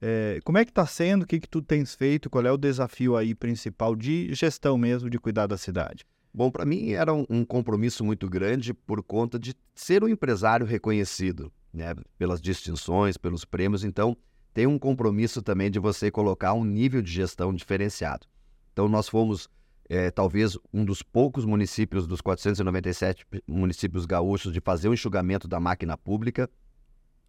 É, 0.00 0.38
como 0.44 0.58
é 0.58 0.64
que 0.64 0.70
está 0.70 0.86
sendo? 0.86 1.24
O 1.24 1.26
que, 1.26 1.40
que 1.40 1.48
tu 1.48 1.60
tens 1.60 1.94
feito? 1.94 2.30
Qual 2.30 2.46
é 2.46 2.52
o 2.52 2.56
desafio 2.56 3.16
aí 3.16 3.34
principal 3.34 3.96
de 3.96 4.32
gestão 4.32 4.78
mesmo, 4.78 5.10
de 5.10 5.18
cuidar 5.18 5.46
da 5.48 5.56
cidade? 5.56 6.06
Bom, 6.32 6.50
para 6.50 6.64
mim 6.64 6.90
era 6.90 7.12
um, 7.12 7.24
um, 7.28 7.44
compromisso 7.44 8.04
muito 8.04 8.28
grande 8.28 8.74
por 8.74 9.02
conta 9.02 9.38
de 9.38 9.54
ser 9.74 10.04
um 10.04 10.08
empresário 10.08 10.66
reconhecido, 10.66 11.52
né? 11.72 11.94
Pelas 12.18 12.40
distinções, 12.40 13.16
pelos 13.16 13.44
prêmios. 13.44 13.82
Então, 13.82 14.16
tem 14.52 14.66
um 14.66 14.78
compromisso 14.78 15.42
também 15.42 15.70
de 15.70 15.78
você 15.78 16.10
colocar 16.10 16.52
um 16.52 16.64
nível 16.64 17.00
de 17.00 17.10
gestão 17.10 17.52
diferenciado. 17.52 18.26
Então, 18.72 18.88
nós 18.88 19.08
fomos 19.08 19.48
é, 19.88 20.10
talvez 20.10 20.58
um 20.72 20.84
dos 20.84 21.02
poucos 21.02 21.44
municípios 21.44 22.06
dos 22.06 22.20
497 22.20 23.26
municípios 23.46 24.04
gaúchos 24.04 24.52
de 24.52 24.60
fazer 24.60 24.88
o 24.88 24.94
enxugamento 24.94 25.48
da 25.48 25.58
máquina 25.58 25.96
pública. 25.96 26.48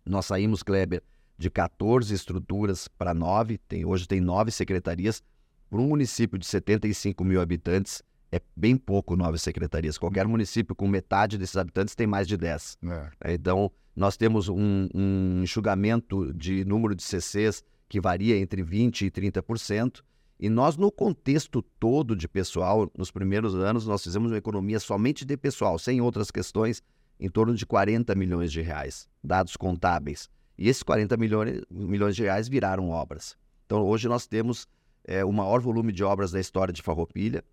Nós 0.06 0.25
saímos, 0.25 0.62
Kleber, 0.62 1.01
de 1.38 1.50
14 1.50 2.13
estruturas 2.13 2.88
para 2.88 3.13
9, 3.13 3.58
tem, 3.60 3.86
hoje 3.86 4.08
tem 4.08 4.20
9 4.20 4.51
secretarias. 4.51 5.24
Para 5.70 5.79
um 5.79 5.88
município 5.88 6.38
de 6.38 6.46
75 6.46 7.24
mil 7.24 7.39
habitantes, 7.39 8.01
é 8.31 8.41
bem 8.55 8.77
pouco 8.77 9.15
nove 9.15 9.38
secretarias. 9.38 9.98
Qualquer 9.98 10.27
município 10.27 10.75
com 10.75 10.88
metade 10.88 11.38
desses 11.38 11.57
habitantes 11.57 11.95
tem 11.95 12.07
mais 12.07 12.27
de 12.27 12.38
10. 12.38 12.77
É. 13.24 13.33
Então, 13.33 13.71
nós 13.95 14.15
temos 14.15 14.48
um, 14.48 14.88
um 14.93 15.41
enxugamento 15.43 16.33
de 16.33 16.63
número 16.63 16.95
de 16.95 17.03
CCs 17.03 17.63
que 17.88 18.00
varia 18.00 18.38
entre 18.38 18.63
20% 18.63 19.01
e 19.01 19.12
30%. 19.12 20.01
E 20.39 20.48
nós, 20.48 20.77
no 20.77 20.91
contexto 20.91 21.62
todo 21.62 22.15
de 22.15 22.27
pessoal, 22.27 22.89
nos 22.98 23.12
primeiros 23.12 23.55
anos, 23.55 23.86
nós 23.86 24.03
fizemos 24.03 24.31
uma 24.31 24.38
economia 24.38 24.79
somente 24.79 25.25
de 25.25 25.36
pessoal, 25.36 25.77
sem 25.77 26.00
outras 26.00 26.31
questões, 26.31 26.81
em 27.19 27.29
torno 27.29 27.53
de 27.53 27.65
40 27.65 28.15
milhões 28.15 28.51
de 28.51 28.62
reais, 28.62 29.09
dados 29.21 29.57
contábeis. 29.57 30.29
E 30.57 30.69
esses 30.69 30.83
40 30.83 31.17
milhões, 31.17 31.62
milhões 31.69 32.15
de 32.15 32.24
reais 32.24 32.48
viraram 32.48 32.89
obras. 32.89 33.36
Então, 33.65 33.81
hoje 33.81 34.07
nós 34.07 34.27
temos 34.27 34.65
é, 35.03 35.25
o 35.25 35.31
maior 35.31 35.59
volume 35.59 35.91
de 35.91 36.03
obras 36.03 36.31
da 36.31 36.39
história 36.39 36.74
de 36.74 36.81
Farroupilha. 36.81 37.43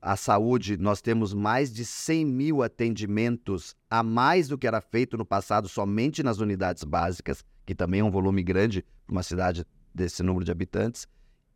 A 0.00 0.16
saúde, 0.16 0.76
nós 0.76 1.00
temos 1.00 1.32
mais 1.32 1.72
de 1.72 1.84
100 1.84 2.24
mil 2.24 2.62
atendimentos 2.62 3.74
a 3.90 4.02
mais 4.02 4.48
do 4.48 4.58
que 4.58 4.66
era 4.66 4.80
feito 4.80 5.16
no 5.16 5.24
passado 5.24 5.68
somente 5.68 6.22
nas 6.22 6.38
unidades 6.38 6.84
básicas, 6.84 7.44
que 7.64 7.74
também 7.74 8.00
é 8.00 8.04
um 8.04 8.10
volume 8.10 8.42
grande 8.42 8.84
para 9.06 9.12
uma 9.12 9.22
cidade 9.22 9.64
desse 9.94 10.22
número 10.22 10.44
de 10.44 10.50
habitantes. 10.50 11.06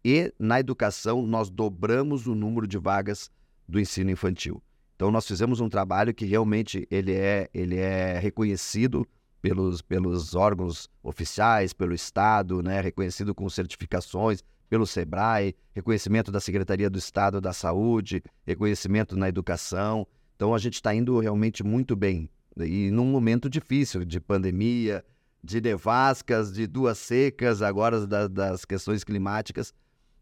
E 0.05 0.33
na 0.39 0.59
educação, 0.59 1.23
nós 1.23 1.51
dobramos 1.51 2.27
o 2.27 2.35
número 2.35 2.67
de 2.67 2.79
vagas 2.79 3.31
do 3.69 3.79
ensino 3.79 4.11
infantil. 4.11 4.63
Então, 4.97 5.11
nós 5.11 5.27
fizemos 5.27 5.61
um 5.61 5.69
trabalho 5.69 6.13
que 6.15 6.25
realmente 6.25 6.87
ele 6.91 7.13
é, 7.13 7.49
ele 7.55 7.77
é 7.77 8.19
reconhecido 8.19 9.07
pelos, 9.41 9.81
pelos 9.81 10.35
órgãos 10.35 10.89
oficiais, 11.03 11.73
pelo 11.73 11.95
Estado, 11.95 12.63
né? 12.63 12.81
reconhecido 12.81 13.35
com 13.35 13.49
certificações, 13.49 14.43
pelo 14.71 14.87
SEBRAE, 14.87 15.55
reconhecimento 15.75 16.33
da 16.33 16.41
Secretaria 16.41 16.89
do 16.89 16.99
Estado 16.99 17.41
da 17.41 17.53
Saúde, 17.53 18.23
reconhecimento 18.47 19.17
na 19.17 19.29
educação. 19.29 20.07
Então, 20.37 20.55
a 20.55 20.59
gente 20.59 20.75
está 20.75 20.95
indo 20.95 21.19
realmente 21.19 21.63
muito 21.63 21.95
bem. 21.95 22.31
E 22.57 22.91
num 22.91 23.05
momento 23.05 23.51
difícil 23.51 24.05
de 24.05 24.19
pandemia, 24.19 25.05
de 25.45 25.61
nevascas, 25.61 26.53
de 26.53 26.67
duas 26.67 26.97
secas, 26.97 27.61
agora 27.61 28.07
da, 28.07 28.27
das 28.27 28.65
questões 28.65 29.05
climáticas 29.05 29.75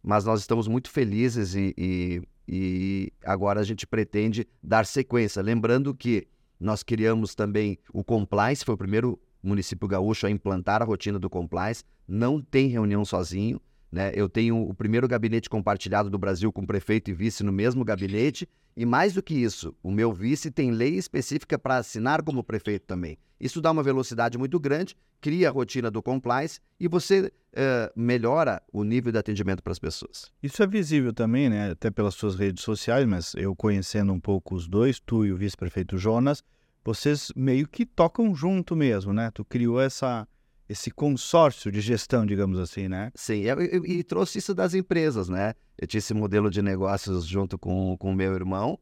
mas 0.02 0.24
nós 0.24 0.40
estamos 0.40 0.68
muito 0.68 0.90
felizes 0.90 1.54
e, 1.54 1.74
e, 1.76 2.22
e, 2.46 3.12
agora 3.24 3.60
a 3.60 3.64
gente 3.64 3.86
pretende 3.86 4.46
dar 4.62 4.86
sequência. 4.86 5.42
Lembrando 5.42 5.94
que 5.94 6.26
nós 6.58 6.82
criamos 6.82 7.34
também 7.34 7.78
o 7.92 8.02
Compliance, 8.02 8.64
foi 8.64 8.74
o 8.74 8.78
primeiro 8.78 9.20
município 9.42 9.86
gaúcho 9.86 10.26
a 10.26 10.30
implantar 10.30 10.82
a 10.82 10.84
rotina 10.84 11.18
do 11.18 11.30
Compliance, 11.30 11.84
não 12.06 12.40
tem 12.40 12.68
reunião 12.68 13.04
sozinho. 13.04 13.60
Né? 13.90 14.12
Eu 14.14 14.28
tenho 14.28 14.68
o 14.68 14.74
primeiro 14.74 15.08
gabinete 15.08 15.48
compartilhado 15.48 16.10
do 16.10 16.18
Brasil 16.18 16.52
com 16.52 16.66
prefeito 16.66 17.10
e 17.10 17.14
vice 17.14 17.42
no 17.42 17.52
mesmo 17.52 17.84
gabinete, 17.84 18.48
e 18.76 18.86
mais 18.86 19.14
do 19.14 19.22
que 19.22 19.34
isso, 19.34 19.74
o 19.82 19.90
meu 19.90 20.12
vice 20.12 20.50
tem 20.50 20.70
lei 20.70 20.94
específica 20.94 21.58
para 21.58 21.78
assinar 21.78 22.22
como 22.22 22.44
prefeito 22.44 22.86
também. 22.86 23.18
Isso 23.40 23.60
dá 23.60 23.70
uma 23.70 23.82
velocidade 23.82 24.36
muito 24.38 24.58
grande, 24.60 24.96
cria 25.20 25.48
a 25.48 25.52
rotina 25.52 25.90
do 25.90 26.02
compliance 26.02 26.60
e 26.78 26.86
você 26.86 27.26
uh, 27.26 28.00
melhora 28.00 28.62
o 28.72 28.84
nível 28.84 29.10
de 29.10 29.18
atendimento 29.18 29.62
para 29.62 29.72
as 29.72 29.78
pessoas. 29.78 30.30
Isso 30.42 30.62
é 30.62 30.66
visível 30.66 31.12
também, 31.12 31.48
né? 31.48 31.70
até 31.70 31.90
pelas 31.90 32.14
suas 32.14 32.36
redes 32.36 32.62
sociais, 32.62 33.06
mas 33.06 33.34
eu 33.34 33.54
conhecendo 33.54 34.12
um 34.12 34.20
pouco 34.20 34.54
os 34.54 34.68
dois, 34.68 35.00
tu 35.00 35.24
e 35.24 35.32
o 35.32 35.36
vice-prefeito 35.36 35.98
Jonas, 35.98 36.42
vocês 36.84 37.32
meio 37.36 37.68
que 37.68 37.84
tocam 37.84 38.34
junto 38.34 38.74
mesmo, 38.74 39.12
né? 39.12 39.30
Tu 39.32 39.44
criou 39.44 39.80
essa 39.80 40.26
esse 40.68 40.90
consórcio 40.90 41.72
de 41.72 41.80
gestão, 41.80 42.26
digamos 42.26 42.58
assim, 42.58 42.88
né? 42.88 43.10
Sim, 43.14 43.44
e, 43.44 43.98
e, 43.98 44.04
trouxe 44.04 44.38
isso 44.38 44.54
das 44.54 44.74
empresas, 44.74 45.28
né? 45.28 45.54
Eu 45.78 45.86
tinha 45.86 45.98
esse 45.98 46.12
modelo 46.12 46.50
de 46.50 46.60
negócios 46.60 47.24
junto 47.24 47.58
com 47.58 47.96
o 47.98 48.12
meu 48.14 48.34
irmão 48.34 48.78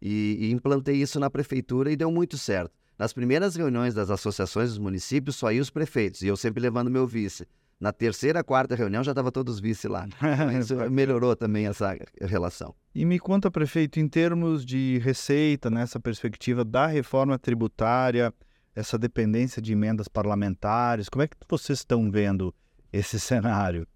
e, 0.00 0.36
e, 0.40 0.52
implantei 0.52 0.96
isso 0.96 1.18
na 1.18 1.28
prefeitura 1.28 1.90
e 1.90 1.96
deu 1.96 2.10
muito 2.10 2.38
certo. 2.38 2.72
Nas 2.96 3.12
primeiras 3.12 3.56
reuniões 3.56 3.92
das 3.94 4.10
associações 4.10 4.68
dos 4.68 4.78
municípios, 4.78 5.34
só 5.34 5.50
iam 5.50 5.62
os 5.62 5.70
prefeitos 5.70 6.22
e 6.22 6.28
eu 6.28 6.36
sempre 6.36 6.62
levando 6.62 6.90
meu 6.90 7.06
vice. 7.06 7.46
Na 7.80 7.92
terceira, 7.92 8.44
quarta 8.44 8.76
reunião 8.76 9.02
já 9.02 9.10
estava 9.10 9.32
todos 9.32 9.58
vice 9.58 9.88
lá. 9.88 10.06
Isso 10.60 10.76
melhorou 10.90 11.34
também 11.34 11.66
essa 11.66 11.96
relação. 12.20 12.72
E 12.94 13.04
me 13.04 13.18
conta, 13.18 13.50
prefeito, 13.50 13.98
em 13.98 14.06
termos 14.06 14.64
de 14.64 14.98
receita, 15.02 15.68
nessa 15.68 15.98
perspectiva 15.98 16.64
da 16.64 16.86
reforma 16.86 17.36
tributária, 17.36 18.32
essa 18.74 18.98
dependência 18.98 19.62
de 19.62 19.72
emendas 19.72 20.08
parlamentares? 20.08 21.08
Como 21.08 21.22
é 21.22 21.28
que 21.28 21.36
vocês 21.48 21.80
estão 21.80 22.10
vendo 22.10 22.54
esse 22.92 23.18
cenário? 23.20 23.86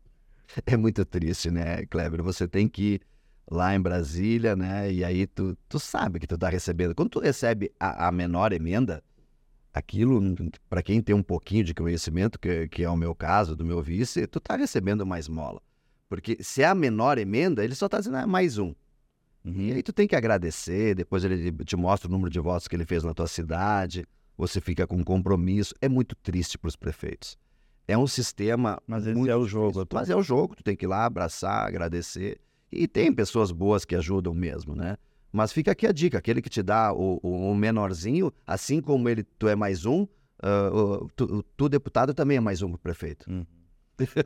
É 0.64 0.76
muito 0.76 1.04
triste, 1.04 1.50
né, 1.50 1.85
Kleber? 1.87 2.23
Você 2.23 2.49
tem 2.49 2.66
que 2.66 2.94
ir 2.94 3.00
lá 3.50 3.75
em 3.75 3.80
Brasília, 3.80 4.56
né? 4.56 4.90
E 4.90 5.04
aí 5.04 5.26
tu, 5.26 5.56
tu 5.68 5.78
sabe 5.78 6.18
que 6.18 6.26
tu 6.26 6.38
tá 6.38 6.49
recebendo. 6.49 6.94
Quando 6.94 7.11
tu 7.11 7.20
recebe 7.20 7.70
a, 7.78 8.08
a 8.08 8.12
menor 8.12 8.52
emenda, 8.52 9.02
aquilo, 9.75 10.20
para 10.68 10.82
quem 10.82 11.02
tem 11.02 11.14
um 11.14 11.23
pouquinho 11.23 11.64
de 11.64 11.75
conhecimento, 11.75 12.38
que, 12.38 12.66
que 12.68 12.82
é 12.82 12.88
o 12.88 12.97
meu 12.97 13.14
caso, 13.14 13.54
do 13.54 13.64
meu 13.64 13.82
vice, 13.82 14.26
tu 14.26 14.40
tá 14.40 14.56
recebendo 14.56 15.04
mais 15.04 15.28
mola. 15.28 15.61
Porque 16.08 16.38
se 16.40 16.62
é 16.62 16.66
a 16.66 16.75
menor 16.75 17.18
emenda, 17.18 17.62
ele 17.62 17.75
só 17.75 17.88
tá 17.88 17.99
dizendo 17.99 18.16
ah, 18.16 18.26
mais 18.26 18.56
um. 18.56 18.75
Uhum. 19.44 19.52
E 19.54 19.73
aí 19.73 19.82
tu 19.82 19.92
tem 19.92 20.08
que 20.08 20.16
agradecer, 20.16 20.94
depois 20.94 21.25
ele 21.25 21.52
te 21.64 21.76
mostra 21.76 22.08
o 22.08 22.11
número 22.11 22.30
de 22.30 22.40
votos 22.40 22.66
que 22.66 22.75
ele 22.75 22.87
fez 22.87 23.04
na 23.04 23.12
tua 23.12 23.26
cidade 23.26 24.06
você 24.38 24.61
fica 24.61 24.87
com 24.87 25.02
compromisso. 25.02 25.75
É 25.80 25.88
muito 25.88 26.14
triste 26.14 26.57
para 26.57 26.68
os 26.68 26.76
prefeitos. 26.76 27.37
É 27.88 27.99
um 27.99 28.07
sistema. 28.07 28.80
Mas 28.87 29.07
muito 29.07 29.28
é 29.28 29.37
o 29.37 29.45
jogo. 29.45 29.85
Tô... 29.85 29.97
Mas 29.97 30.09
é 30.09 30.14
o 30.14 30.23
jogo, 30.23 30.54
tu 30.54 30.62
tem 30.62 30.76
que 30.76 30.87
ir 30.87 30.88
lá 30.88 31.04
abraçar, 31.04 31.66
agradecer. 31.66 32.40
E 32.71 32.87
tem 32.87 33.12
pessoas 33.12 33.50
boas 33.50 33.85
que 33.85 33.97
ajudam 33.97 34.33
mesmo, 34.33 34.76
né? 34.76 34.97
Mas 35.33 35.52
fica 35.52 35.73
aqui 35.73 35.87
a 35.87 35.92
dica: 35.92 36.18
aquele 36.18 36.40
que 36.40 36.49
te 36.49 36.62
dá 36.62 36.92
o, 36.92 37.18
o, 37.23 37.50
o 37.50 37.54
menorzinho, 37.57 38.33
assim 38.47 38.80
como 38.80 39.09
ele, 39.09 39.25
tu 39.25 39.49
é 39.49 39.57
mais 39.57 39.85
um, 39.85 40.02
uh, 40.02 41.09
tu, 41.16 41.42
tu, 41.57 41.68
deputado, 41.68 42.14
também 42.14 42.37
é 42.37 42.40
mais 42.40 42.62
um 42.62 42.71
pro 42.71 42.78
prefeito. 42.78 43.30
Hum. 43.30 43.45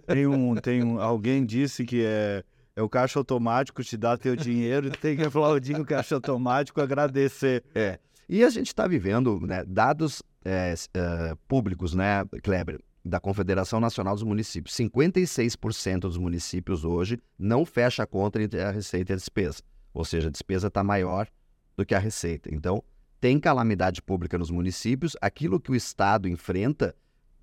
Tem 0.06 0.26
um, 0.26 0.54
tem 0.56 0.84
um, 0.84 1.00
alguém 1.00 1.46
disse 1.46 1.84
que 1.84 2.04
é, 2.04 2.44
é 2.76 2.82
o 2.82 2.88
caixa 2.88 3.18
automático, 3.18 3.82
te 3.82 3.96
dá 3.96 4.18
teu 4.18 4.36
dinheiro, 4.36 4.90
tem 4.90 5.16
que 5.16 5.24
aplaudir 5.24 5.80
o 5.80 5.84
caixa 5.84 6.16
automático, 6.16 6.80
agradecer. 6.80 7.64
É. 7.74 7.98
E 8.28 8.44
a 8.44 8.50
gente 8.50 8.68
está 8.68 8.86
vivendo 8.86 9.40
né, 9.40 9.64
dados 9.64 10.22
é, 10.44 10.74
é, 10.94 11.36
públicos, 11.48 11.94
né, 11.94 12.24
Kleber, 12.42 12.80
da 13.04 13.18
Confederação 13.18 13.80
Nacional 13.80 14.14
dos 14.14 14.22
Municípios. 14.22 14.74
56% 14.76 16.00
dos 16.00 16.16
municípios 16.16 16.84
hoje 16.84 17.18
não 17.38 17.64
fecha 17.66 18.04
a 18.04 18.06
conta 18.06 18.40
entre 18.40 18.60
a 18.60 18.70
receita 18.70 19.12
e 19.12 19.14
a 19.14 19.16
despesa. 19.16 19.62
Ou 19.92 20.04
seja, 20.04 20.28
a 20.28 20.30
despesa 20.30 20.68
está 20.68 20.82
maior 20.84 21.28
do 21.76 21.84
que 21.84 21.94
a 21.94 21.98
receita. 21.98 22.54
Então, 22.54 22.82
tem 23.20 23.38
calamidade 23.38 24.02
pública 24.02 24.38
nos 24.38 24.50
municípios, 24.50 25.16
aquilo 25.20 25.60
que 25.60 25.70
o 25.70 25.74
Estado 25.74 26.28
enfrenta, 26.28 26.94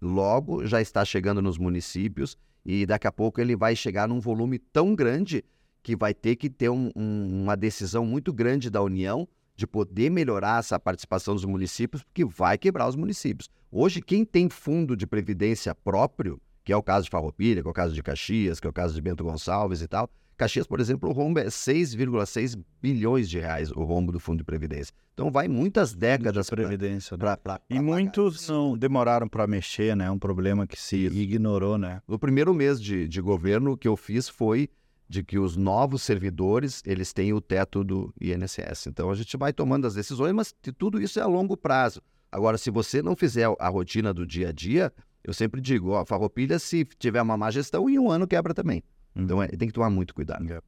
logo 0.02 0.66
já 0.66 0.82
está 0.82 1.04
chegando 1.04 1.42
nos 1.42 1.58
municípios 1.58 2.38
e 2.66 2.86
daqui 2.86 3.08
a 3.08 3.12
pouco 3.12 3.40
ele 3.40 3.56
vai 3.56 3.76
chegar 3.76 4.08
num 4.08 4.20
volume 4.20 4.60
tão 4.60 4.96
grande 4.96 5.44
que 5.82 5.96
vai 5.96 6.14
ter 6.14 6.36
que 6.36 6.50
ter 6.50 6.70
um, 6.70 6.92
um, 6.96 7.44
uma 7.44 7.56
decisão 7.56 8.06
muito 8.06 8.34
grande 8.34 8.70
da 8.70 8.82
União 8.82 9.28
de 9.60 9.68
poder 9.68 10.10
melhorar 10.10 10.60
essa 10.60 10.80
participação 10.80 11.36
dos 11.36 11.44
municípios, 11.44 12.02
porque 12.02 12.24
vai 12.24 12.58
quebrar 12.58 12.88
os 12.88 12.96
municípios. 12.96 13.50
Hoje, 13.70 14.02
quem 14.02 14.24
tem 14.24 14.50
fundo 14.50 14.96
de 14.96 15.06
previdência 15.06 15.76
próprio, 15.76 16.42
que 16.64 16.72
é 16.72 16.78
o 16.78 16.82
caso 16.82 17.04
de 17.04 17.10
Farroupilha, 17.12 17.62
que 17.62 17.68
é 17.68 17.72
o 17.72 17.74
caso 17.74 17.94
de 17.94 18.02
Caxias, 18.02 18.60
que 18.60 18.66
é 18.66 18.70
o 18.70 18.74
caso 18.74 18.96
de 18.96 19.02
Bento 19.02 19.24
Gonçalves 19.24 19.82
e 19.82 19.88
tal, 19.88 20.10
Caxias, 20.38 20.66
por 20.66 20.80
exemplo, 20.80 21.10
o 21.10 21.12
rombo 21.12 21.40
é 21.40 21.48
6,6 21.48 22.58
bilhões 22.82 23.30
de 23.30 23.40
reais, 23.40 23.70
o 23.72 23.84
rombo 23.84 24.10
do 24.10 24.22
fundo 24.22 24.38
de 24.38 24.46
previdência. 24.46 24.94
Então 25.14 25.30
vai 25.30 25.50
muitas 25.50 25.94
décadas 25.94 26.46
de 26.46 26.52
previdência. 26.52 27.18
Pra, 27.18 27.32
né? 27.32 27.38
pra, 27.44 27.60
pra, 27.60 27.66
e 27.70 27.78
muitos 27.78 28.48
não 28.48 28.78
demoraram 28.78 29.28
para 29.28 29.46
mexer, 29.46 29.98
né? 29.98 30.06
É 30.06 30.12
um 30.12 30.18
problema 30.18 30.66
que 30.66 30.80
se 30.80 30.96
ignorou, 30.96 31.78
né? 31.78 32.02
No 32.08 32.18
primeiro 32.18 32.54
mês 32.54 32.82
de, 32.82 33.06
de 33.06 33.20
governo, 33.20 33.74
o 33.74 33.78
que 33.78 33.90
eu 33.90 33.98
fiz 33.98 34.30
foi 34.30 34.70
de 35.10 35.24
que 35.24 35.40
os 35.40 35.58
novos 35.58 36.04
servidores 36.04 36.84
eles 36.86 37.12
têm 37.12 37.34
o 37.34 37.42
teto 37.42 37.84
do 37.84 38.14
INSS. 38.22 38.88
Então 38.88 39.10
a 39.10 39.16
gente 39.16 39.36
vai 39.36 39.52
tomando 39.52 39.88
as 39.88 39.96
decisões, 39.96 40.32
mas 40.34 40.54
tudo 40.78 41.02
isso 41.02 41.20
é 41.20 41.24
a 41.24 41.28
longo 41.28 41.58
prazo. 41.58 42.00
Agora, 42.32 42.60
se 42.60 42.70
você 42.70 43.02
não 43.02 43.16
fizer 43.16 43.50
a 43.58 43.70
rotina 43.70 44.14
do 44.14 44.26
dia 44.26 44.50
a 44.50 44.52
dia, 44.52 44.94
eu 45.24 45.34
sempre 45.34 45.60
digo, 45.60 45.90
ó, 45.90 46.06
farroupilha, 46.06 46.60
se 46.60 46.86
tiver 46.86 47.22
uma 47.24 47.36
má 47.36 47.50
gestão, 47.50 47.90
em 47.90 47.98
um 47.98 48.12
ano 48.12 48.28
quebra 48.28 48.54
também. 48.54 48.84
Hum. 49.16 49.24
Então 49.24 49.42
é, 49.42 49.48
tem 49.48 49.68
que 49.68 49.74
tomar 49.74 49.90
muito 49.90 50.14
cuidado. 50.14 50.48
É. 50.54 50.62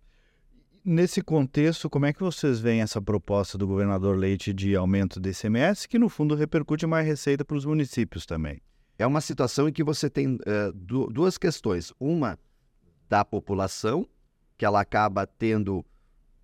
Nesse 0.83 1.21
contexto, 1.21 1.87
como 1.87 2.07
é 2.07 2.13
que 2.13 2.21
vocês 2.21 2.59
veem 2.59 2.81
essa 2.81 2.99
proposta 2.99 3.55
do 3.55 3.67
governador 3.67 4.17
Leite 4.17 4.51
de 4.51 4.75
aumento 4.75 5.19
do 5.19 5.29
ICMS, 5.29 5.87
que 5.87 5.99
no 5.99 6.09
fundo 6.09 6.33
repercute 6.33 6.87
mais 6.87 7.05
receita 7.05 7.45
para 7.45 7.55
os 7.55 7.65
municípios 7.65 8.25
também? 8.25 8.59
É 8.97 9.05
uma 9.05 9.21
situação 9.21 9.69
em 9.69 9.71
que 9.71 9.83
você 9.83 10.09
tem 10.09 10.35
uh, 10.35 10.73
duas 10.73 11.37
questões. 11.37 11.93
Uma 11.99 12.39
da 13.07 13.23
população 13.23 14.07
que 14.61 14.65
ela 14.65 14.79
acaba 14.79 15.25
tendo 15.25 15.83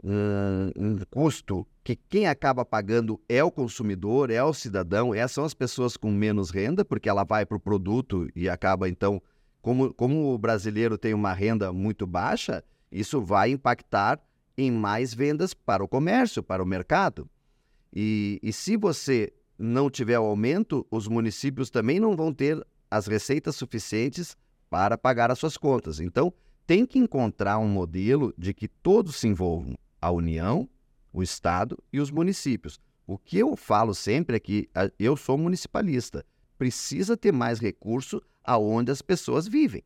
um, 0.03 0.71
um 0.75 0.97
custo 1.07 1.67
que 1.83 1.95
quem 1.95 2.25
acaba 2.25 2.65
pagando 2.65 3.21
é 3.29 3.43
o 3.43 3.51
consumidor, 3.51 4.31
é 4.31 4.43
o 4.43 4.55
cidadão, 4.55 5.13
essas 5.13 5.33
são 5.33 5.45
as 5.45 5.53
pessoas 5.53 5.95
com 5.95 6.09
menos 6.09 6.49
renda, 6.49 6.83
porque 6.83 7.07
ela 7.07 7.23
vai 7.23 7.45
para 7.45 7.57
o 7.57 7.59
produto 7.59 8.27
e 8.35 8.49
acaba, 8.49 8.89
então, 8.89 9.21
como, 9.61 9.93
como 9.93 10.33
o 10.33 10.37
brasileiro 10.39 10.97
tem 10.97 11.13
uma 11.13 11.31
renda 11.31 11.71
muito 11.71 12.07
baixa, 12.07 12.63
isso 12.91 13.21
vai 13.21 13.51
impactar 13.51 14.19
em 14.57 14.71
mais 14.71 15.13
vendas 15.13 15.53
para 15.53 15.83
o 15.83 15.87
comércio, 15.87 16.41
para 16.41 16.63
o 16.63 16.65
mercado. 16.65 17.29
E, 17.93 18.39
e 18.41 18.51
se 18.51 18.75
você 18.75 19.31
não 19.59 19.91
tiver 19.91 20.17
o 20.17 20.25
aumento, 20.25 20.87
os 20.89 21.07
municípios 21.07 21.69
também 21.69 21.99
não 21.99 22.15
vão 22.15 22.33
ter 22.33 22.65
as 22.89 23.05
receitas 23.05 23.55
suficientes 23.55 24.35
para 24.71 24.97
pagar 24.97 25.29
as 25.29 25.37
suas 25.37 25.55
contas. 25.55 25.99
Então, 25.99 26.33
tem 26.67 26.85
que 26.85 26.99
encontrar 26.99 27.57
um 27.59 27.67
modelo 27.69 28.33
de 28.37 28.53
que 28.53 28.67
todos 28.67 29.15
se 29.15 29.27
envolvam, 29.27 29.77
a 30.01 30.11
União, 30.11 30.69
o 31.13 31.23
Estado 31.23 31.81
e 31.91 31.99
os 32.01 32.11
municípios. 32.11 32.77
O 33.07 33.17
que 33.17 33.37
eu 33.37 33.55
falo 33.55 33.95
sempre 33.95 34.35
é 34.35 34.39
que 34.39 34.69
eu 34.99 35.15
sou 35.15 35.37
municipalista. 35.37 36.25
Precisa 36.57 37.15
ter 37.15 37.31
mais 37.31 37.59
recurso 37.59 38.21
aonde 38.43 38.91
as 38.91 39.01
pessoas 39.01 39.47
vivem. 39.47 39.81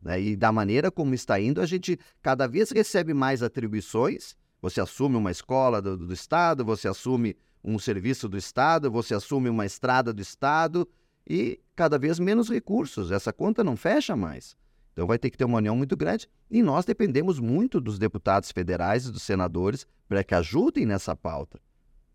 Né? 0.00 0.22
E 0.22 0.36
da 0.36 0.50
maneira 0.50 0.90
como 0.90 1.14
está 1.14 1.38
indo, 1.38 1.60
a 1.60 1.66
gente 1.66 1.98
cada 2.22 2.46
vez 2.46 2.70
recebe 2.70 3.12
mais 3.12 3.42
atribuições. 3.42 4.34
Você 4.62 4.80
assume 4.80 5.16
uma 5.16 5.30
escola 5.30 5.82
do, 5.82 5.98
do 5.98 6.14
Estado, 6.14 6.64
você 6.64 6.88
assume 6.88 7.36
um 7.62 7.78
serviço 7.78 8.26
do 8.26 8.38
Estado, 8.38 8.90
você 8.90 9.12
assume 9.12 9.50
uma 9.50 9.66
estrada 9.66 10.14
do 10.14 10.22
Estado 10.22 10.88
e 11.28 11.60
cada 11.76 11.98
vez 11.98 12.18
menos 12.18 12.48
recursos. 12.48 13.10
Essa 13.10 13.34
conta 13.34 13.62
não 13.62 13.76
fecha 13.76 14.16
mais. 14.16 14.56
Então 15.00 15.06
vai 15.06 15.18
ter 15.18 15.30
que 15.30 15.38
ter 15.38 15.46
uma 15.46 15.56
união 15.56 15.74
muito 15.74 15.96
grande 15.96 16.28
e 16.50 16.62
nós 16.62 16.84
dependemos 16.84 17.40
muito 17.40 17.80
dos 17.80 17.98
deputados 17.98 18.52
federais 18.52 19.06
e 19.06 19.10
dos 19.10 19.22
senadores 19.22 19.86
para 20.06 20.22
que 20.22 20.34
ajudem 20.34 20.84
nessa 20.84 21.16
pauta. 21.16 21.58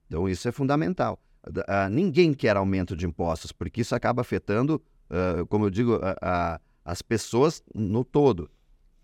Então 0.05 0.29
isso 0.29 0.47
é 0.47 0.51
fundamental. 0.51 1.19
Uh, 1.47 1.89
ninguém 1.89 2.31
quer 2.31 2.55
aumento 2.55 2.95
de 2.95 3.07
impostos, 3.07 3.51
porque 3.51 3.81
isso 3.81 3.95
acaba 3.95 4.21
afetando, 4.21 4.79
uh, 5.09 5.47
como 5.47 5.65
eu 5.65 5.71
digo, 5.71 5.95
uh, 5.95 6.61
as 6.85 7.01
pessoas 7.01 7.63
no 7.73 8.05
todo. 8.05 8.51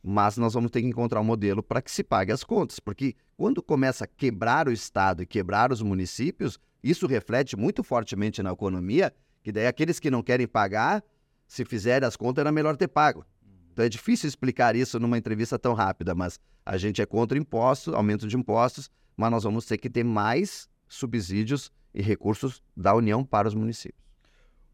Mas 0.04 0.38
nós 0.38 0.54
vamos 0.54 0.70
ter 0.70 0.84
que 0.84 0.88
encontrar 0.88 1.20
um 1.20 1.24
modelo 1.24 1.64
para 1.64 1.82
que 1.82 1.90
se 1.90 2.04
pague 2.04 2.32
as 2.32 2.44
contas, 2.44 2.80
porque 2.80 3.16
quando 3.36 3.64
começa 3.64 4.04
a 4.04 4.08
quebrar 4.08 4.68
o 4.68 4.72
Estado 4.72 5.24
e 5.24 5.26
quebrar 5.26 5.72
os 5.72 5.82
municípios, 5.82 6.60
isso 6.84 7.08
reflete 7.08 7.58
muito 7.58 7.84
fortemente 7.84 8.44
na 8.44 8.52
economia, 8.52 9.12
que 9.42 9.52
daí 9.52 9.66
aqueles 9.66 10.00
que 10.00 10.12
não 10.12 10.22
querem 10.22 10.46
pagar, 10.46 11.04
se 11.48 11.66
fizerem 11.66 12.08
as 12.08 12.16
contas, 12.16 12.44
era 12.44 12.52
melhor 12.52 12.78
ter 12.78 12.88
pago. 12.88 13.26
Então 13.72 13.86
é 13.86 13.90
difícil 13.90 14.28
explicar 14.28 14.76
isso 14.76 15.00
numa 15.00 15.18
entrevista 15.18 15.58
tão 15.58 15.74
rápida, 15.74 16.14
mas 16.14 16.40
a 16.66 16.78
gente 16.78 17.02
é 17.02 17.06
contra 17.06 17.38
impostos, 17.38 17.94
aumento 17.94 18.28
de 18.28 18.36
impostos, 18.36 18.90
mas 19.16 19.32
nós 19.32 19.44
vamos 19.44 19.66
ter 19.66 19.78
que 19.78 19.90
ter 19.90 20.04
mais 20.04 20.70
subsídios 20.88 21.72
e 21.94 22.02
recursos 22.02 22.62
da 22.76 22.94
União 22.94 23.24
para 23.24 23.48
os 23.48 23.56
municípios. 23.56 24.02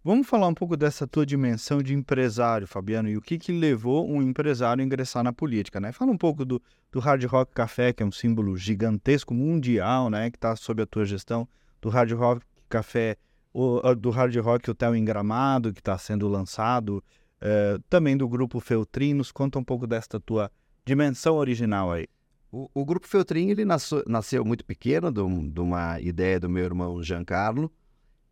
Vamos 0.03 0.25
falar 0.25 0.47
um 0.47 0.53
pouco 0.53 0.77
dessa 0.77 1.05
tua 1.05 1.25
dimensão 1.25 1.83
de 1.83 1.93
empresário, 1.93 2.65
Fabiano, 2.65 3.09
e 3.09 3.17
o 3.17 3.21
que, 3.21 3.37
que 3.37 3.51
levou 3.51 4.09
um 4.09 4.21
empresário 4.21 4.81
a 4.81 4.85
ingressar 4.85 5.21
na 5.21 5.33
política, 5.33 5.81
né? 5.81 5.91
Fala 5.91 6.11
um 6.11 6.17
pouco 6.17 6.45
do, 6.45 6.61
do 6.91 6.99
Hard 6.99 7.25
Rock 7.25 7.51
Café, 7.53 7.91
que 7.91 8.01
é 8.01 8.05
um 8.05 8.11
símbolo 8.11 8.55
gigantesco, 8.55 9.33
mundial, 9.33 10.09
né? 10.09 10.31
Que 10.31 10.37
está 10.37 10.55
sob 10.55 10.81
a 10.81 10.85
tua 10.85 11.03
gestão, 11.03 11.45
do 11.81 11.89
Hard 11.89 12.13
Rock 12.13 12.45
Café, 12.69 13.17
o, 13.53 13.93
do 13.95 14.09
Hard 14.09 14.33
Rock 14.37 14.71
Hotel 14.71 14.95
em 14.95 15.03
Gramado, 15.03 15.73
que 15.73 15.81
está 15.81 15.97
sendo 15.97 16.27
lançado, 16.29 17.03
é, 17.41 17.77
também 17.89 18.17
do 18.17 18.27
Grupo 18.27 18.59
Feltrin. 18.59 19.13
Nos 19.13 19.31
conta 19.31 19.59
um 19.59 19.63
pouco 19.63 19.87
desta 19.87 20.19
tua 20.19 20.51
dimensão 20.85 21.35
original 21.35 21.91
aí. 21.91 22.07
O, 22.51 22.69
o 22.73 22.85
Grupo 22.85 23.07
Feltrin 23.07 23.49
ele 23.49 23.65
nasceu, 23.65 24.03
nasceu 24.07 24.45
muito 24.45 24.63
pequeno, 24.63 25.11
de, 25.11 25.49
de, 25.49 25.59
uma 25.59 25.99
ideia 25.99 26.39
do 26.39 26.49
meu 26.49 26.63
irmão 26.63 27.03
Giancarlo, 27.03 27.71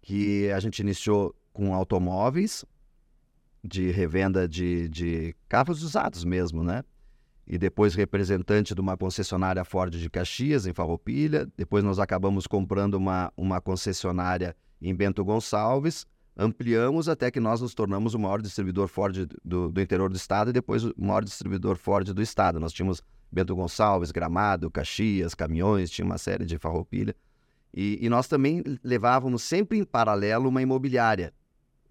que 0.02 0.50
a 0.52 0.60
gente 0.60 0.80
iniciou 0.80 1.36
com 1.52 1.74
automóveis, 1.74 2.63
de 3.63 3.91
revenda 3.91 4.48
de, 4.48 4.88
de 4.89 5.36
carros 5.50 5.82
usados 5.82 6.24
mesmo, 6.24 6.63
né? 6.63 6.84
E 7.48 7.58
depois 7.58 7.94
representante 7.94 8.74
de 8.74 8.82
uma 8.82 8.96
concessionária 8.96 9.63
Ford 9.65 9.94
de 9.94 10.10
Caxias, 10.10 10.65
em 10.65 10.74
Farroupilha. 10.74 11.48
Depois 11.58 11.84
nós 11.84 12.00
acabamos 12.00 12.48
comprando 12.48 12.96
uma, 12.96 13.32
uma 13.36 13.62
concessionária 13.62 14.56
em 14.82 14.94
Bento 14.96 15.24
Gonçalves 15.24 16.08
ampliamos 16.38 17.08
até 17.08 17.32
que 17.32 17.39
nós 17.39 17.62
nos 17.62 17.74
tornamos 17.74 18.13
o 18.13 18.19
maior 18.19 18.41
distribuidor 18.41 18.88
Ford 18.88 19.28
do, 19.43 19.71
do 19.71 19.82
interior 19.82 20.10
do 20.10 20.17
estado 20.17 20.50
e 20.50 20.54
depois 20.54 20.84
o 20.84 20.93
maior 20.98 21.24
distribuidor 21.24 21.78
Ford 21.78 22.12
do 22.13 22.21
estado. 22.21 22.60
Nós 22.60 22.74
tínhamos 22.74 23.02
Bento 23.32 23.56
Gonçalves, 23.56 24.12
Gramado, 24.12 24.69
Caxias, 24.69 25.34
caminhões, 25.34 25.89
tinha 25.89 26.06
uma 26.06 26.17
série 26.17 26.45
de 26.45 26.58
farroupilha. 26.58 27.15
E, 27.74 28.00
e, 28.02 28.10
nós 28.10 28.28
também 28.28 28.63
levávamos 28.84 29.43
sempre 29.43 29.78
em 29.78 29.84
paralelo 29.84 30.48
uma 30.48 30.62
imobiliária, 30.62 31.34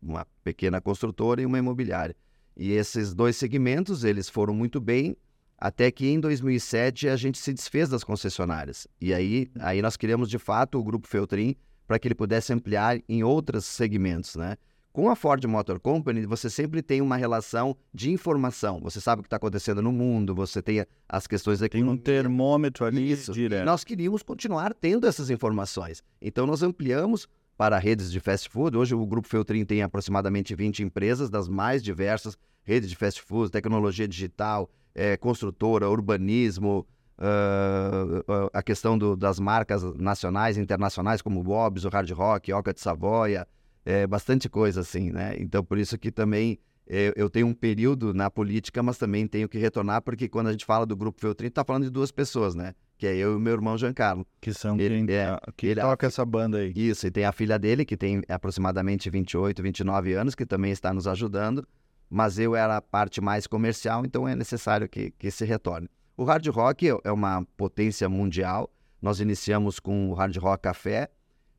uma 0.02 0.26
pequena 0.42 0.80
construtora 0.80 1.42
e 1.42 1.46
uma 1.46 1.58
imobiliária. 1.58 2.16
E 2.56 2.72
esses 2.72 3.12
dois 3.12 3.36
segmentos, 3.36 4.04
eles 4.04 4.28
foram 4.28 4.54
muito 4.54 4.80
bem, 4.80 5.14
até 5.58 5.90
que 5.90 6.06
em 6.06 6.18
2007 6.18 7.08
a 7.08 7.16
gente 7.16 7.38
se 7.38 7.52
desfez 7.52 7.90
das 7.90 8.02
concessionárias. 8.02 8.86
E 8.98 9.12
aí, 9.12 9.50
aí 9.60 9.82
nós 9.82 9.96
criamos, 9.96 10.30
de 10.30 10.38
fato, 10.38 10.78
o 10.78 10.84
Grupo 10.84 11.06
Feltrin, 11.06 11.54
para 11.86 11.98
que 11.98 12.08
ele 12.08 12.14
pudesse 12.14 12.52
ampliar 12.52 13.00
em 13.08 13.22
outros 13.22 13.64
segmentos, 13.64 14.36
né? 14.36 14.56
Com 14.92 15.10
a 15.10 15.16
Ford 15.16 15.44
Motor 15.46 15.80
Company, 15.80 16.24
você 16.24 16.48
sempre 16.48 16.80
tem 16.80 17.00
uma 17.00 17.16
relação 17.16 17.76
de 17.92 18.12
informação. 18.12 18.78
Você 18.80 19.00
sabe 19.00 19.18
o 19.18 19.22
que 19.24 19.26
está 19.26 19.38
acontecendo 19.38 19.82
no 19.82 19.90
mundo, 19.90 20.36
você 20.36 20.62
tem 20.62 20.86
as 21.08 21.26
questões 21.26 21.58
da 21.58 21.68
Tem 21.68 21.82
um 21.82 21.96
termômetro 21.96 22.84
ali 22.84 23.10
Isso. 23.10 23.32
direto. 23.32 23.66
nós 23.66 23.82
queríamos 23.82 24.22
continuar 24.22 24.72
tendo 24.72 25.04
essas 25.08 25.30
informações. 25.30 26.00
Então, 26.22 26.46
nós 26.46 26.62
ampliamos 26.62 27.26
para 27.56 27.76
redes 27.76 28.12
de 28.12 28.20
fast 28.20 28.48
food. 28.48 28.76
Hoje, 28.76 28.94
o 28.94 29.04
Grupo 29.04 29.26
Feltrin 29.26 29.64
tem 29.64 29.82
aproximadamente 29.82 30.54
20 30.54 30.84
empresas 30.84 31.28
das 31.28 31.48
mais 31.48 31.82
diversas 31.82 32.38
redes 32.62 32.88
de 32.88 32.94
fast 32.94 33.20
food, 33.20 33.50
tecnologia 33.50 34.06
digital, 34.06 34.70
é, 34.94 35.16
construtora, 35.16 35.88
urbanismo, 35.90 36.86
uh, 37.18 38.50
a 38.52 38.62
questão 38.62 38.98
do, 38.98 39.16
das 39.16 39.38
marcas 39.38 39.82
nacionais 39.94 40.56
e 40.56 40.60
internacionais, 40.60 41.22
como 41.22 41.40
o 41.40 41.42
Bob's, 41.42 41.84
o 41.84 41.88
Hard 41.88 42.10
Rock, 42.10 42.52
Oca 42.52 42.72
de 42.72 42.80
Savoia, 42.80 43.46
é, 43.84 44.06
bastante 44.06 44.48
coisa 44.48 44.80
assim, 44.80 45.10
né? 45.10 45.34
Então, 45.38 45.62
por 45.62 45.78
isso 45.78 45.98
que 45.98 46.10
também 46.10 46.58
eu, 46.86 47.12
eu 47.16 47.30
tenho 47.30 47.46
um 47.46 47.54
período 47.54 48.12
na 48.12 48.30
política, 48.30 48.82
mas 48.82 48.98
também 48.98 49.26
tenho 49.26 49.48
que 49.48 49.58
retornar, 49.58 50.02
porque 50.02 50.28
quando 50.28 50.48
a 50.48 50.52
gente 50.52 50.64
fala 50.64 50.84
do 50.84 50.96
Grupo 50.96 51.20
Feltrin, 51.20 51.48
está 51.48 51.64
falando 51.64 51.84
de 51.84 51.90
duas 51.90 52.10
pessoas, 52.10 52.54
né? 52.54 52.74
Que 52.98 53.06
é 53.06 53.16
eu 53.16 53.36
e 53.36 53.40
meu 53.40 53.54
irmão 53.54 53.76
Giancarlo. 53.76 54.26
Que 54.40 54.52
são 54.52 54.78
ele, 54.78 55.04
quem 55.04 55.16
é, 55.16 55.38
que 55.56 55.66
ele, 55.68 55.80
toca 55.80 56.06
essa 56.06 56.24
banda 56.24 56.58
aí. 56.58 56.72
Isso, 56.76 57.06
e 57.06 57.10
tem 57.10 57.24
a 57.24 57.32
filha 57.32 57.58
dele, 57.58 57.84
que 57.84 57.96
tem 57.96 58.22
aproximadamente 58.28 59.08
28, 59.08 59.62
29 59.62 60.12
anos, 60.12 60.34
que 60.34 60.44
também 60.44 60.72
está 60.72 60.92
nos 60.92 61.06
ajudando, 61.06 61.66
mas 62.08 62.38
eu 62.38 62.54
era 62.54 62.76
a 62.76 62.82
parte 62.82 63.20
mais 63.20 63.46
comercial, 63.46 64.04
então 64.04 64.28
é 64.28 64.36
necessário 64.36 64.88
que, 64.88 65.10
que 65.12 65.30
se 65.30 65.44
retorne. 65.44 65.88
O 66.16 66.22
hard 66.22 66.46
rock 66.46 66.86
é 67.02 67.10
uma 67.10 67.44
potência 67.56 68.08
mundial. 68.08 68.70
Nós 69.02 69.18
iniciamos 69.18 69.80
com 69.80 70.10
o 70.10 70.14
hard 70.14 70.36
rock 70.36 70.62
café. 70.62 71.10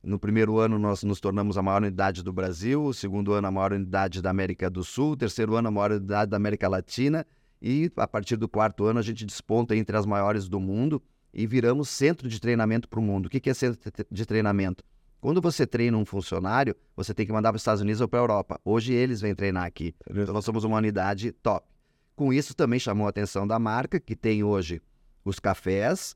No 0.01 0.17
primeiro 0.17 0.59
ano, 0.59 0.79
nós 0.79 1.03
nos 1.03 1.19
tornamos 1.19 1.57
a 1.57 1.61
maior 1.61 1.81
unidade 1.81 2.23
do 2.23 2.31
Brasil. 2.31 2.85
O 2.85 2.93
segundo 2.93 3.33
ano, 3.33 3.47
a 3.47 3.51
maior 3.51 3.73
unidade 3.73 4.21
da 4.21 4.29
América 4.29 4.69
do 4.69 4.81
Sul. 4.81 5.11
O 5.11 5.17
terceiro 5.17 5.55
ano, 5.55 5.67
a 5.67 5.71
maior 5.71 5.91
unidade 5.91 6.31
da 6.31 6.37
América 6.37 6.69
Latina. 6.69 7.25
E 7.61 7.91
a 7.97 8.07
partir 8.07 8.37
do 8.37 8.47
quarto 8.47 8.85
ano, 8.85 8.97
a 8.97 9.01
gente 9.01 9.25
desponta 9.25 9.75
entre 9.75 9.97
as 9.97 10.05
maiores 10.05 10.47
do 10.47 10.57
mundo 10.57 11.03
e 11.33 11.45
viramos 11.45 11.89
centro 11.89 12.29
de 12.29 12.39
treinamento 12.39 12.87
para 12.87 12.99
o 13.01 13.03
mundo. 13.03 13.25
O 13.25 13.29
que 13.29 13.49
é 13.49 13.53
centro 13.53 13.91
de 14.09 14.25
treinamento? 14.25 14.85
Quando 15.19 15.41
você 15.41 15.67
treina 15.67 15.97
um 15.97 16.05
funcionário, 16.05 16.73
você 16.95 17.13
tem 17.13 17.25
que 17.25 17.33
mandar 17.33 17.49
para 17.49 17.57
os 17.57 17.61
Estados 17.61 17.81
Unidos 17.81 17.99
ou 17.99 18.07
para 18.07 18.19
a 18.19 18.23
Europa. 18.23 18.61
Hoje 18.63 18.93
eles 18.93 19.19
vêm 19.19 19.35
treinar 19.35 19.65
aqui. 19.65 19.93
Então 20.09 20.33
nós 20.33 20.45
somos 20.45 20.63
uma 20.63 20.77
unidade 20.77 21.33
top. 21.33 21.74
Com 22.15 22.31
isso, 22.31 22.55
também 22.55 22.79
chamou 22.79 23.05
a 23.07 23.09
atenção 23.09 23.45
da 23.45 23.59
marca, 23.59 23.99
que 23.99 24.15
tem 24.15 24.41
hoje 24.43 24.81
os 25.25 25.37
cafés, 25.37 26.15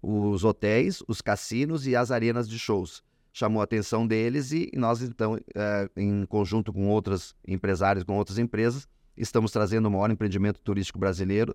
os 0.00 0.44
hotéis, 0.44 1.02
os 1.06 1.20
cassinos 1.20 1.86
e 1.86 1.94
as 1.94 2.10
arenas 2.10 2.48
de 2.48 2.58
shows. 2.58 3.02
Chamou 3.32 3.60
a 3.60 3.64
atenção 3.64 4.06
deles 4.06 4.52
e 4.52 4.70
nós, 4.74 5.02
então, 5.02 5.36
é, 5.54 5.90
em 5.96 6.24
conjunto 6.24 6.72
com 6.72 6.88
outros 6.88 7.34
empresários, 7.46 8.04
com 8.04 8.16
outras 8.16 8.38
empresas, 8.38 8.88
estamos 9.16 9.50
trazendo 9.50 9.86
o 9.86 9.90
maior 9.90 10.10
empreendimento 10.10 10.60
turístico 10.60 10.98
brasileiro, 10.98 11.54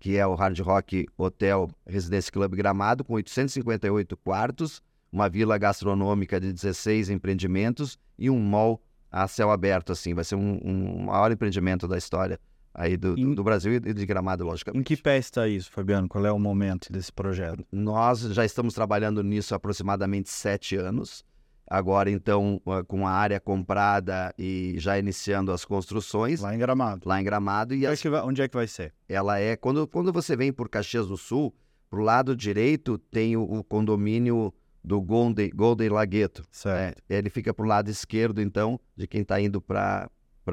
que 0.00 0.16
é 0.16 0.26
o 0.26 0.34
Hard 0.34 0.58
Rock 0.60 1.06
Hotel 1.16 1.70
Residência 1.86 2.32
Club 2.32 2.56
Gramado, 2.56 3.04
com 3.04 3.12
858 3.14 4.16
quartos, 4.16 4.82
uma 5.12 5.28
vila 5.28 5.58
gastronômica 5.58 6.40
de 6.40 6.52
16 6.52 7.10
empreendimentos 7.10 7.98
e 8.18 8.30
um 8.30 8.40
mall 8.40 8.82
a 9.12 9.28
céu 9.28 9.50
aberto, 9.50 9.92
assim. 9.92 10.14
Vai 10.14 10.24
ser 10.24 10.36
um, 10.36 10.58
um 10.64 11.04
maior 11.04 11.30
empreendimento 11.30 11.86
da 11.86 11.98
história 11.98 12.40
aí 12.74 12.96
do, 12.96 13.18
em, 13.18 13.34
do 13.34 13.42
Brasil 13.42 13.72
e 13.74 13.80
de 13.80 14.06
Gramado, 14.06 14.44
logicamente. 14.44 14.80
Em 14.80 14.84
que 14.84 15.00
pé 15.00 15.18
está 15.18 15.48
isso, 15.48 15.70
Fabiano? 15.70 16.08
Qual 16.08 16.24
é 16.24 16.32
o 16.32 16.38
momento 16.38 16.92
desse 16.92 17.12
projeto? 17.12 17.64
Nós 17.70 18.20
já 18.20 18.44
estamos 18.44 18.74
trabalhando 18.74 19.22
nisso 19.22 19.54
há 19.54 19.56
aproximadamente 19.56 20.30
sete 20.30 20.76
anos. 20.76 21.24
Agora, 21.66 22.10
então, 22.10 22.60
com 22.88 23.06
a 23.06 23.12
área 23.12 23.38
comprada 23.38 24.34
e 24.36 24.74
já 24.78 24.98
iniciando 24.98 25.52
as 25.52 25.64
construções. 25.64 26.40
Lá 26.40 26.52
em 26.52 26.58
Gramado. 26.58 27.08
Lá 27.08 27.20
em 27.20 27.24
Gramado. 27.24 27.74
E 27.74 27.78
onde, 27.78 27.86
as... 27.86 28.04
é 28.04 28.10
vai, 28.10 28.22
onde 28.22 28.42
é 28.42 28.48
que 28.48 28.56
vai 28.56 28.66
ser? 28.66 28.92
Ela 29.08 29.38
é. 29.38 29.56
Quando, 29.56 29.86
quando 29.86 30.12
você 30.12 30.34
vem 30.36 30.52
por 30.52 30.68
Caxias 30.68 31.06
do 31.06 31.16
Sul, 31.16 31.54
Pro 31.90 32.02
lado 32.02 32.36
direito 32.36 32.96
tem 32.96 33.36
o, 33.36 33.42
o 33.42 33.64
condomínio 33.64 34.54
do 34.82 35.02
Golden, 35.02 35.50
Golden 35.50 35.88
Lagueto. 35.88 36.44
Certo. 36.52 37.02
É, 37.10 37.18
ele 37.18 37.28
fica 37.28 37.52
pro 37.52 37.66
lado 37.66 37.90
esquerdo, 37.90 38.40
então, 38.40 38.78
de 38.96 39.08
quem 39.08 39.22
está 39.22 39.40
indo 39.40 39.60
para 39.60 40.08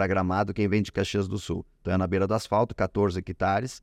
Gramado, 0.08 0.54
quem 0.54 0.67
vem 0.67 0.82
de 0.82 0.91
Caxias 0.91 1.28
do 1.28 1.38
Sul. 1.38 1.65
Então 1.82 1.93
é 1.93 1.97
na 1.97 2.08
beira 2.08 2.28
do 2.28 2.34
asfalto, 2.34 2.76
14 2.76 3.19
hectares. 3.19 3.82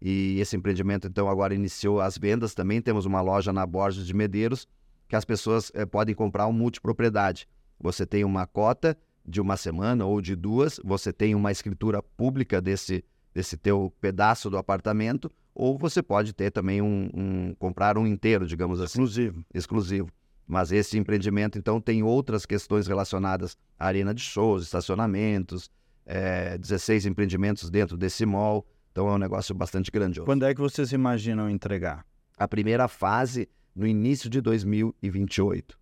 E 0.00 0.38
esse 0.38 0.56
empreendimento, 0.56 1.06
então, 1.06 1.28
agora 1.28 1.54
iniciou 1.54 2.00
as 2.00 2.18
vendas 2.18 2.54
também. 2.54 2.82
Temos 2.82 3.06
uma 3.06 3.20
loja 3.20 3.52
na 3.52 3.64
Borges 3.64 4.06
de 4.06 4.12
Medeiros, 4.12 4.68
que 5.08 5.16
as 5.16 5.24
pessoas 5.24 5.70
eh, 5.74 5.86
podem 5.86 6.14
comprar 6.14 6.46
um 6.46 6.52
multipropriedade. 6.52 7.48
Você 7.80 8.04
tem 8.04 8.24
uma 8.24 8.46
cota 8.46 8.96
de 9.24 9.40
uma 9.40 9.56
semana 9.56 10.04
ou 10.04 10.20
de 10.20 10.36
duas, 10.36 10.78
você 10.84 11.12
tem 11.12 11.34
uma 11.34 11.50
escritura 11.50 12.02
pública 12.02 12.60
desse, 12.60 13.02
desse 13.32 13.56
teu 13.56 13.92
pedaço 14.00 14.50
do 14.50 14.58
apartamento, 14.58 15.30
ou 15.54 15.78
você 15.78 16.02
pode 16.02 16.34
ter 16.34 16.50
também 16.50 16.82
um, 16.82 17.08
um 17.14 17.54
comprar 17.58 17.96
um 17.96 18.06
inteiro, 18.06 18.46
digamos 18.46 18.80
assim. 18.80 18.98
Exclusivo. 18.98 19.44
Exclusivo. 19.54 20.08
Mas 20.46 20.72
esse 20.72 20.98
empreendimento, 20.98 21.58
então, 21.58 21.80
tem 21.80 22.02
outras 22.02 22.44
questões 22.44 22.86
relacionadas 22.86 23.56
à 23.78 23.86
arena 23.86 24.12
de 24.14 24.20
shows, 24.20 24.62
estacionamentos, 24.64 25.70
é, 26.04 26.58
16 26.58 27.06
empreendimentos 27.06 27.70
dentro 27.70 27.96
desse 27.96 28.26
mall. 28.26 28.66
Então, 28.92 29.08
é 29.08 29.12
um 29.12 29.18
negócio 29.18 29.54
bastante 29.54 29.90
grandioso. 29.90 30.26
Quando 30.26 30.44
é 30.44 30.54
que 30.54 30.60
vocês 30.60 30.92
imaginam 30.92 31.48
entregar? 31.48 32.06
A 32.36 32.46
primeira 32.46 32.86
fase 32.88 33.48
no 33.74 33.86
início 33.86 34.28
de 34.28 34.40
2028. 34.40 35.78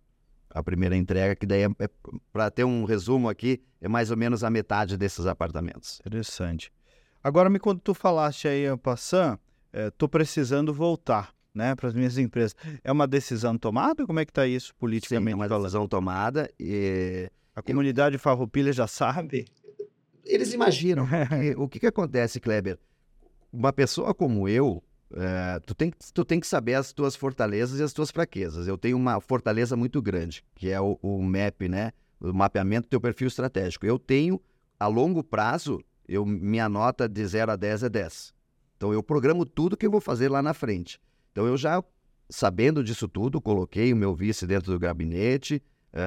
A 0.49 0.63
primeira 0.63 0.95
entrega, 0.95 1.35
que 1.35 1.45
daí, 1.45 1.63
é, 1.63 1.69
é 1.79 1.89
para 2.31 2.49
ter 2.49 2.63
um 2.63 2.85
resumo 2.85 3.27
aqui, 3.27 3.61
é 3.81 3.87
mais 3.87 4.11
ou 4.11 4.17
menos 4.17 4.43
a 4.43 4.49
metade 4.49 4.97
desses 4.97 5.25
apartamentos. 5.25 5.99
Interessante. 6.05 6.71
Agora, 7.23 7.49
me 7.49 7.59
quando 7.59 7.79
tu 7.79 7.93
falaste 7.93 8.47
aí, 8.47 8.65
Passan, 8.77 9.37
estou 9.73 10.07
precisando 10.07 10.73
voltar 10.73 11.33
né, 11.53 11.75
para 11.75 11.87
as 11.87 11.93
minhas 11.93 12.17
empresas. 12.17 12.55
É 12.83 12.91
uma 12.91 13.07
decisão 13.07 13.57
tomada? 13.57 14.05
Como 14.05 14.19
é 14.19 14.25
que 14.25 14.31
está 14.31 14.47
isso 14.47 14.73
politicamente 14.75 15.29
Sim, 15.29 15.33
é 15.33 15.35
uma 15.35 15.47
falando? 15.47 15.63
decisão 15.63 15.87
tomada 15.87 16.49
e 16.59 17.29
A 17.55 17.61
comunidade 17.61 18.17
farroupilha 18.17 18.73
já 18.73 18.87
sabe? 18.87 19.45
eles 20.25 20.53
imaginam. 20.53 21.05
o 21.57 21.67
que, 21.67 21.79
que 21.79 21.87
acontece, 21.87 22.39
Kleber? 22.39 22.79
Uma 23.51 23.73
pessoa 23.73 24.13
como 24.13 24.47
eu, 24.47 24.81
eh, 25.13 25.59
tu, 25.65 25.75
tem, 25.75 25.91
tu 26.13 26.25
tem 26.25 26.39
que 26.39 26.47
saber 26.47 26.75
as 26.75 26.91
tuas 26.93 27.15
fortalezas 27.15 27.79
e 27.79 27.83
as 27.83 27.93
tuas 27.93 28.09
fraquezas. 28.09 28.67
Eu 28.67 28.77
tenho 28.77 28.97
uma 28.97 29.19
fortaleza 29.19 29.75
muito 29.75 30.01
grande, 30.01 30.43
que 30.55 30.69
é 30.69 30.79
o, 30.79 30.97
o 31.01 31.21
MAP, 31.21 31.67
né? 31.69 31.91
O 32.19 32.33
mapeamento 32.33 32.87
do 32.87 32.89
teu 32.89 33.01
perfil 33.01 33.27
estratégico. 33.27 33.85
Eu 33.85 33.99
tenho, 33.99 34.41
a 34.79 34.87
longo 34.87 35.21
prazo, 35.23 35.83
eu, 36.07 36.25
minha 36.25 36.67
nota 36.69 37.07
de 37.07 37.25
0 37.25 37.51
a 37.51 37.55
10 37.55 37.83
é 37.83 37.89
10. 37.89 38.33
Então 38.77 38.93
eu 38.93 39.03
programo 39.03 39.45
tudo 39.45 39.77
que 39.77 39.85
eu 39.85 39.91
vou 39.91 40.01
fazer 40.01 40.29
lá 40.29 40.41
na 40.41 40.53
frente. 40.53 40.99
Então 41.33 41.47
eu 41.47 41.57
já, 41.57 41.83
sabendo 42.29 42.83
disso 42.83 43.07
tudo, 43.07 43.41
coloquei 43.41 43.91
o 43.91 43.95
meu 43.97 44.15
vice 44.15 44.45
dentro 44.45 44.71
do 44.71 44.79
gabinete, 44.79 45.61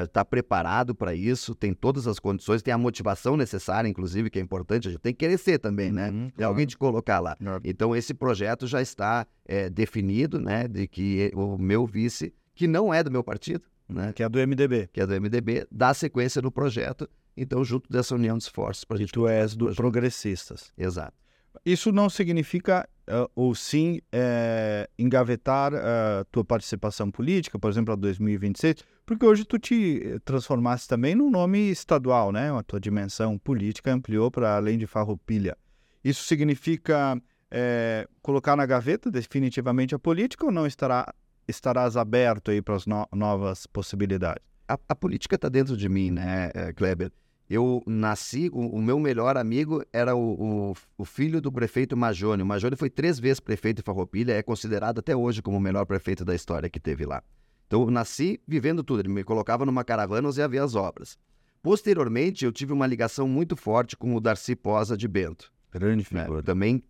está 0.05 0.25
preparado 0.25 0.95
para 0.95 1.15
isso, 1.15 1.55
tem 1.55 1.75
todas 1.75 2.07
as 2.07 2.19
condições, 2.19 2.62
tem 2.62 2.73
a 2.73 2.79
motivação 2.79 3.37
necessária, 3.37 3.89
inclusive, 3.89 4.31
que 4.31 4.39
é 4.39 4.43
importante, 4.43 4.89
a 4.89 4.91
gente 4.93 5.01
tem 5.01 5.12
que 5.12 5.19
querer 5.19 5.39
ser 5.39 5.59
também, 5.59 5.93
né? 5.93 6.11
Uhum, 6.11 6.31
Tem 6.31 6.47
alguém 6.47 6.67
te 6.67 6.77
colocar 6.77 7.21
lá. 7.21 7.37
claro. 7.37 7.61
Então, 7.65 7.95
esse 7.95 8.15
projeto 8.15 8.67
já 8.67 8.81
está 8.81 9.27
é, 9.45 9.69
definido, 9.71 10.41
né? 10.41 10.67
De 10.67 10.89
que 10.89 11.31
o 11.35 11.57
meu 11.59 11.87
vice, 11.87 12.33
que 12.55 12.67
não 12.67 12.93
é 12.93 13.03
do 13.05 13.11
meu 13.12 13.23
partido, 13.23 13.65
né? 13.89 14.12
Que 14.12 14.23
é 14.25 14.29
do 14.29 14.39
MDB. 14.41 14.89
Que 14.93 15.01
é 15.01 15.07
do 15.07 15.12
MDB, 15.21 15.67
dá 15.71 15.95
sequência 15.95 16.43
no 16.43 16.51
projeto. 16.51 17.09
Então, 17.37 17.65
junto 17.65 17.89
dessa 17.91 18.15
união 18.15 18.37
de 18.39 18.45
esforços 18.45 18.85
para 18.85 18.97
E 18.97 19.01
gente. 19.01 19.12
tu 19.12 19.29
és 19.29 19.55
do. 19.55 19.73
Progressistas. 19.75 20.73
Exato. 20.77 21.15
Isso 21.64 21.92
não 21.92 22.09
significa, 22.09 22.88
ah, 23.09 23.29
ou 23.35 23.55
sim, 23.55 24.01
eh, 24.12 24.88
engavetar 24.99 25.73
a 25.75 26.25
tua 26.31 26.45
participação 26.45 27.11
política, 27.11 27.59
por 27.59 27.71
exemplo, 27.71 27.92
a 27.92 27.97
2026, 27.97 28.77
porque 29.05 29.25
hoje 29.25 29.45
tu 29.45 29.59
te 29.59 30.01
eh, 30.05 30.19
transformaste 30.25 30.88
também 30.88 31.14
num 31.14 31.31
nome 31.31 31.71
estadual, 31.71 32.33
né? 32.33 32.53
A 32.53 32.62
tua 32.62 32.81
dimensão 32.81 33.38
política 33.38 33.92
ampliou 33.92 34.31
para 34.31 34.57
além 34.57 34.79
de 34.79 34.87
Farroupilha. 34.87 35.57
Isso 36.05 36.25
significa 36.25 37.21
eh, 37.51 38.07
colocar 38.23 38.57
na 38.57 38.66
gaveta 38.66 39.11
definitivamente 39.11 39.95
a 39.95 39.99
política 39.99 40.47
ou 40.47 40.53
não 40.53 40.66
estará, 40.66 41.12
estarás 41.49 41.97
aberto 41.97 42.51
aí 42.51 42.61
para 42.62 42.75
as 42.77 42.87
no- 42.87 43.09
novas 43.12 43.66
possibilidades? 43.66 44.42
A, 44.69 44.79
a 44.88 44.95
política 44.97 45.37
está 45.37 45.49
dentro 45.49 45.77
de 45.77 45.88
mim, 45.88 46.11
né, 46.11 46.51
eh, 46.55 46.73
Kleber? 46.73 47.12
Eu 47.49 47.83
nasci, 47.87 48.51
o, 48.53 48.59
o 48.59 48.83
meu 48.83 48.99
melhor 48.99 49.37
amigo 49.37 49.85
era 49.93 50.17
o, 50.17 50.71
o, 50.71 50.75
o 50.99 51.05
filho 51.05 51.41
do 51.41 51.53
prefeito 51.53 51.97
Majone. 51.97 52.43
O 52.43 52.47
Majone 52.47 52.75
foi 52.75 52.91
três 52.91 53.21
vezes 53.21 53.39
prefeito 53.39 53.77
de 53.79 53.83
Farroupilha, 53.83 54.33
é 54.33 54.43
considerado 54.43 54.99
até 54.99 55.15
hoje 55.15 55.41
como 55.41 55.57
o 55.57 55.61
melhor 55.61 55.87
prefeito 55.87 56.25
da 56.25 56.35
história 56.35 56.69
que 56.69 56.81
teve 56.81 57.07
lá. 57.07 57.23
Então, 57.67 57.83
eu 57.83 57.91
nasci 57.91 58.41
vivendo 58.47 58.83
tudo. 58.83 59.01
Ele 59.01 59.09
me 59.09 59.25
colocava 59.25 59.65
numa 59.65 59.85
caravana 59.85 60.29
e 60.29 60.39
ia 60.39 60.49
ver 60.49 60.59
as 60.59 60.75
obras. 60.75 61.19
Posteriormente, 61.63 62.45
eu 62.45 62.53
tive 62.53 62.73
uma 62.73 62.87
ligação 62.87 63.29
muito 63.29 63.57
forte 63.57 63.97
com 63.97 64.15
o 64.15 64.21
Darcy 64.21 64.55
Posa 64.55 64.97
de 64.97 65.09
Bento. 65.09 65.53
Grande 65.73 66.07
né? 66.13 66.23
figura. 66.23 66.43
Também, 66.43 66.83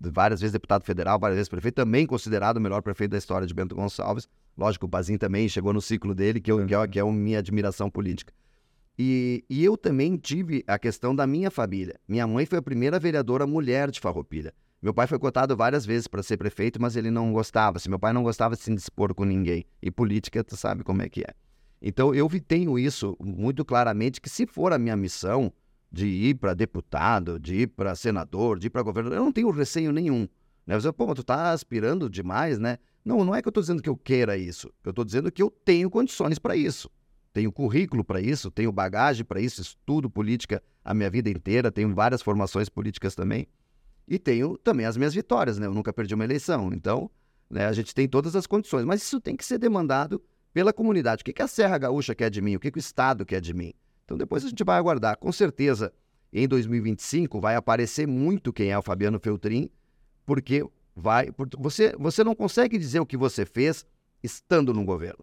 várias 0.00 0.40
vezes 0.40 0.52
deputado 0.52 0.84
federal, 0.84 1.18
várias 1.18 1.36
vezes 1.36 1.48
prefeito, 1.48 1.74
também 1.74 2.06
considerado 2.06 2.56
o 2.56 2.60
melhor 2.60 2.82
prefeito 2.82 3.12
da 3.12 3.18
história 3.18 3.46
de 3.46 3.54
Bento 3.54 3.74
Gonçalves. 3.74 4.28
Lógico, 4.56 4.86
o 4.86 4.88
Bazin 4.88 5.18
também 5.18 5.48
chegou 5.48 5.72
no 5.72 5.82
ciclo 5.82 6.14
dele, 6.14 6.40
que, 6.40 6.50
eu, 6.50 6.64
que, 6.66 6.74
é, 6.74 6.88
que 6.88 6.98
é 6.98 7.02
a 7.02 7.06
minha 7.06 7.38
admiração 7.38 7.90
política. 7.90 8.32
E, 8.98 9.44
e 9.50 9.64
eu 9.64 9.76
também 9.76 10.16
tive 10.16 10.64
a 10.66 10.78
questão 10.78 11.14
da 11.14 11.26
minha 11.26 11.50
família. 11.50 12.00
Minha 12.08 12.26
mãe 12.26 12.46
foi 12.46 12.58
a 12.58 12.62
primeira 12.62 12.98
vereadora 12.98 13.46
mulher 13.46 13.90
de 13.90 14.00
Farroupilha. 14.00 14.54
Meu 14.80 14.94
pai 14.94 15.06
foi 15.06 15.18
cotado 15.18 15.56
várias 15.56 15.84
vezes 15.84 16.06
para 16.06 16.22
ser 16.22 16.36
prefeito, 16.36 16.80
mas 16.80 16.96
ele 16.96 17.10
não 17.10 17.32
gostava. 17.32 17.78
Se 17.78 17.88
meu 17.90 17.98
pai 17.98 18.12
não 18.12 18.22
gostava 18.22 18.54
de 18.54 18.62
se 18.62 18.74
dispor 18.74 19.14
com 19.14 19.24
ninguém. 19.24 19.64
E 19.82 19.90
política, 19.90 20.42
tu 20.42 20.56
sabe 20.56 20.82
como 20.82 21.02
é 21.02 21.08
que 21.08 21.22
é. 21.22 21.34
Então 21.80 22.14
eu 22.14 22.28
tenho 22.46 22.78
isso 22.78 23.16
muito 23.20 23.64
claramente 23.64 24.20
que 24.20 24.30
se 24.30 24.46
for 24.46 24.72
a 24.72 24.78
minha 24.78 24.96
missão 24.96 25.52
de 25.92 26.06
ir 26.06 26.34
para 26.34 26.54
deputado, 26.54 27.38
de 27.38 27.62
ir 27.62 27.66
para 27.68 27.94
senador, 27.94 28.58
de 28.58 28.66
ir 28.66 28.70
para 28.70 28.82
governador, 28.82 29.18
eu 29.18 29.24
não 29.24 29.32
tenho 29.32 29.50
receio 29.50 29.92
nenhum. 29.92 30.26
Né? 30.66 30.78
Você, 30.78 30.90
pô, 30.92 31.14
tu 31.14 31.22
tá 31.22 31.52
aspirando 31.52 32.10
demais, 32.10 32.58
né? 32.58 32.78
Não, 33.04 33.24
não 33.24 33.34
é 33.34 33.40
que 33.40 33.46
eu 33.46 33.50
estou 33.50 33.62
dizendo 33.62 33.82
que 33.82 33.88
eu 33.88 33.96
queira 33.96 34.36
isso. 34.36 34.72
Eu 34.84 34.90
estou 34.90 35.04
dizendo 35.04 35.30
que 35.30 35.42
eu 35.42 35.50
tenho 35.50 35.88
condições 35.88 36.38
para 36.38 36.56
isso. 36.56 36.90
Tenho 37.36 37.52
currículo 37.52 38.02
para 38.02 38.18
isso, 38.18 38.50
tenho 38.50 38.72
bagagem 38.72 39.22
para 39.22 39.38
isso, 39.38 39.60
estudo 39.60 40.08
política 40.08 40.62
a 40.82 40.94
minha 40.94 41.10
vida 41.10 41.28
inteira, 41.28 41.70
tenho 41.70 41.94
várias 41.94 42.22
formações 42.22 42.70
políticas 42.70 43.14
também. 43.14 43.46
E 44.08 44.18
tenho 44.18 44.56
também 44.56 44.86
as 44.86 44.96
minhas 44.96 45.12
vitórias, 45.12 45.58
né? 45.58 45.66
Eu 45.66 45.74
nunca 45.74 45.92
perdi 45.92 46.14
uma 46.14 46.24
eleição. 46.24 46.72
Então, 46.72 47.10
né, 47.50 47.66
a 47.66 47.72
gente 47.74 47.94
tem 47.94 48.08
todas 48.08 48.34
as 48.34 48.46
condições. 48.46 48.86
Mas 48.86 49.02
isso 49.02 49.20
tem 49.20 49.36
que 49.36 49.44
ser 49.44 49.58
demandado 49.58 50.18
pela 50.50 50.72
comunidade. 50.72 51.20
O 51.20 51.24
que, 51.26 51.32
que 51.34 51.42
a 51.42 51.46
Serra 51.46 51.76
Gaúcha 51.76 52.14
quer 52.14 52.30
de 52.30 52.40
mim? 52.40 52.56
O 52.56 52.58
que, 52.58 52.70
que 52.70 52.78
o 52.78 52.80
Estado 52.80 53.26
quer 53.26 53.42
de 53.42 53.52
mim? 53.52 53.74
Então, 54.06 54.16
depois 54.16 54.42
a 54.42 54.48
gente 54.48 54.64
vai 54.64 54.78
aguardar. 54.78 55.18
Com 55.18 55.30
certeza, 55.30 55.92
em 56.32 56.48
2025, 56.48 57.38
vai 57.38 57.54
aparecer 57.54 58.08
muito 58.08 58.50
quem 58.50 58.70
é 58.70 58.78
o 58.78 58.82
Fabiano 58.82 59.20
Feltrin, 59.20 59.68
porque 60.24 60.64
vai. 60.94 61.28
Você, 61.58 61.94
você 61.98 62.24
não 62.24 62.34
consegue 62.34 62.78
dizer 62.78 63.00
o 63.00 63.04
que 63.04 63.18
você 63.18 63.44
fez 63.44 63.84
estando 64.22 64.72
no 64.72 64.86
governo. 64.86 65.22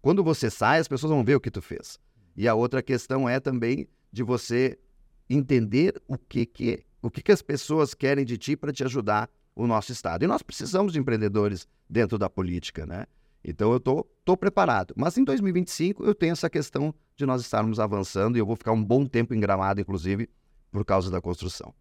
Quando 0.00 0.24
você 0.24 0.50
sai, 0.50 0.78
as 0.78 0.88
pessoas 0.88 1.10
vão 1.12 1.24
ver 1.24 1.34
o 1.34 1.40
que 1.40 1.50
tu 1.50 1.60
fez. 1.60 1.98
E 2.36 2.48
a 2.48 2.54
outra 2.54 2.82
questão 2.82 3.28
é 3.28 3.38
também 3.38 3.86
de 4.10 4.22
você 4.22 4.78
entender 5.28 6.00
o 6.08 6.16
que 6.16 6.46
que, 6.46 6.84
o 7.02 7.10
que, 7.10 7.22
que 7.22 7.32
as 7.32 7.42
pessoas 7.42 7.94
querem 7.94 8.24
de 8.24 8.38
ti 8.38 8.56
para 8.56 8.72
te 8.72 8.82
ajudar 8.82 9.28
o 9.54 9.66
nosso 9.66 9.92
Estado. 9.92 10.24
E 10.24 10.26
nós 10.26 10.42
precisamos 10.42 10.92
de 10.92 10.98
empreendedores 10.98 11.68
dentro 11.88 12.16
da 12.16 12.30
política, 12.30 12.86
né? 12.86 13.06
Então 13.44 13.72
eu 13.72 13.80
tô, 13.80 14.06
tô 14.24 14.36
preparado. 14.36 14.94
Mas 14.96 15.16
em 15.18 15.24
2025 15.24 16.04
eu 16.04 16.14
tenho 16.14 16.32
essa 16.32 16.48
questão 16.48 16.94
de 17.16 17.26
nós 17.26 17.40
estarmos 17.42 17.78
avançando 17.78 18.36
e 18.36 18.40
eu 18.40 18.46
vou 18.46 18.56
ficar 18.56 18.72
um 18.72 18.82
bom 18.82 19.06
tempo 19.06 19.34
em 19.34 19.40
Gramado, 19.40 19.80
inclusive, 19.80 20.28
por 20.70 20.84
causa 20.84 21.10
da 21.10 21.20
construção. 21.20 21.74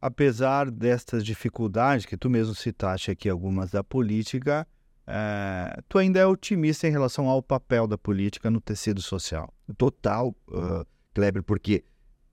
apesar 0.00 0.70
destas 0.70 1.24
dificuldades 1.24 2.06
que 2.06 2.16
tu 2.16 2.28
mesmo 2.30 2.54
citaste 2.54 3.10
aqui, 3.10 3.28
algumas 3.28 3.70
da 3.70 3.82
política, 3.82 4.66
eh, 5.06 5.82
tu 5.88 5.98
ainda 5.98 6.18
é 6.18 6.26
otimista 6.26 6.88
em 6.88 6.90
relação 6.90 7.28
ao 7.28 7.42
papel 7.42 7.86
da 7.86 7.96
política 7.96 8.50
no 8.50 8.60
tecido 8.60 9.00
social. 9.00 9.52
Total, 9.76 10.34
uh, 10.48 10.84
Kleber, 11.14 11.42
porque 11.42 11.84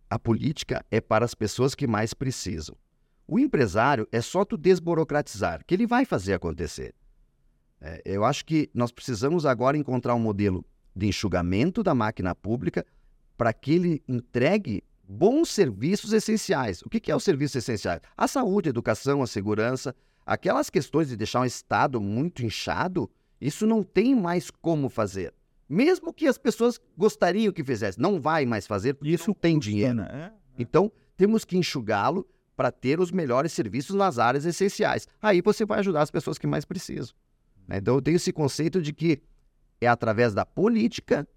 a 0.09 0.17
política 0.17 0.83
é 0.89 0.99
para 0.99 1.23
as 1.23 1.35
pessoas 1.35 1.75
que 1.75 1.85
mais 1.85 2.13
precisam. 2.13 2.75
O 3.27 3.39
empresário 3.39 4.07
é 4.11 4.21
só 4.21 4.43
tu 4.43 4.57
desburocratizar, 4.57 5.63
que 5.65 5.73
ele 5.73 5.87
vai 5.87 6.03
fazer 6.03 6.33
acontecer. 6.33 6.93
É, 7.79 8.01
eu 8.05 8.23
acho 8.23 8.45
que 8.45 8.69
nós 8.73 8.91
precisamos 8.91 9.45
agora 9.45 9.77
encontrar 9.77 10.15
um 10.15 10.19
modelo 10.19 10.65
de 10.95 11.07
enxugamento 11.07 11.83
da 11.83 11.93
máquina 11.93 12.33
pública 12.35 12.85
para 13.37 13.53
que 13.53 13.73
ele 13.73 14.03
entregue 14.07 14.83
bons 15.03 15.49
serviços 15.49 16.13
essenciais. 16.13 16.81
O 16.81 16.89
que, 16.89 16.99
que 16.99 17.11
é 17.11 17.15
os 17.15 17.23
serviços 17.23 17.57
essenciais? 17.57 18.01
A 18.15 18.27
saúde, 18.27 18.69
a 18.69 18.71
educação, 18.71 19.21
a 19.21 19.27
segurança, 19.27 19.95
aquelas 20.25 20.69
questões 20.69 21.09
de 21.09 21.15
deixar 21.15 21.41
um 21.41 21.45
Estado 21.45 21.99
muito 21.99 22.43
inchado, 22.43 23.09
isso 23.39 23.65
não 23.65 23.83
tem 23.83 24.15
mais 24.15 24.49
como 24.49 24.89
fazer. 24.89 25.33
Mesmo 25.67 26.13
que 26.13 26.27
as 26.27 26.37
pessoas 26.37 26.79
gostariam 26.97 27.51
que 27.51 27.63
fizesse, 27.63 27.99
não 27.99 28.19
vai 28.19 28.45
mais 28.45 28.67
fazer 28.67 28.93
porque 28.93 29.13
Isso 29.13 29.29
não 29.29 29.33
tem 29.33 29.57
dinheiro. 29.57 29.95
Né? 29.95 30.31
Então, 30.57 30.91
temos 31.17 31.43
que 31.43 31.57
enxugá-lo 31.57 32.27
para 32.55 32.71
ter 32.71 32.99
os 32.99 33.11
melhores 33.11 33.51
serviços 33.53 33.95
nas 33.95 34.19
áreas 34.19 34.45
essenciais. 34.45 35.07
Aí 35.21 35.41
você 35.41 35.65
vai 35.65 35.79
ajudar 35.79 36.01
as 36.01 36.11
pessoas 36.11 36.37
que 36.37 36.45
mais 36.45 36.65
precisam. 36.65 37.15
Né? 37.67 37.77
Então 37.77 37.95
eu 37.95 38.01
tenho 38.01 38.15
esse 38.15 38.31
conceito 38.31 38.81
de 38.81 38.93
que 38.93 39.21
é 39.81 39.87
através 39.87 40.33
da 40.33 40.45
política 40.45 41.27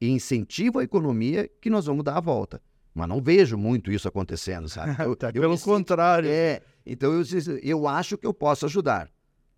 e 0.00 0.08
incentivo 0.10 0.80
à 0.80 0.84
economia 0.84 1.48
que 1.60 1.70
nós 1.70 1.86
vamos 1.86 2.04
dar 2.04 2.16
a 2.16 2.20
volta. 2.20 2.60
Mas 2.94 3.08
não 3.08 3.22
vejo 3.22 3.56
muito 3.56 3.90
isso 3.90 4.06
acontecendo, 4.06 4.68
sabe? 4.68 4.94
Eu, 5.02 5.16
tá, 5.16 5.28
eu 5.28 5.40
pelo 5.40 5.58
contrário. 5.58 6.28
É, 6.28 6.60
então 6.84 7.12
eu, 7.12 7.24
eu 7.62 7.88
acho 7.88 8.18
que 8.18 8.26
eu 8.26 8.34
posso 8.34 8.66
ajudar. 8.66 9.10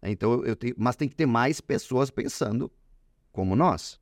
Então 0.02 0.44
eu 0.44 0.54
tenho, 0.54 0.74
mas 0.76 0.96
tem 0.96 1.08
que 1.08 1.16
ter 1.16 1.26
mais 1.26 1.60
pessoas 1.60 2.10
pensando 2.10 2.70
como 3.32 3.56
nós. 3.56 3.98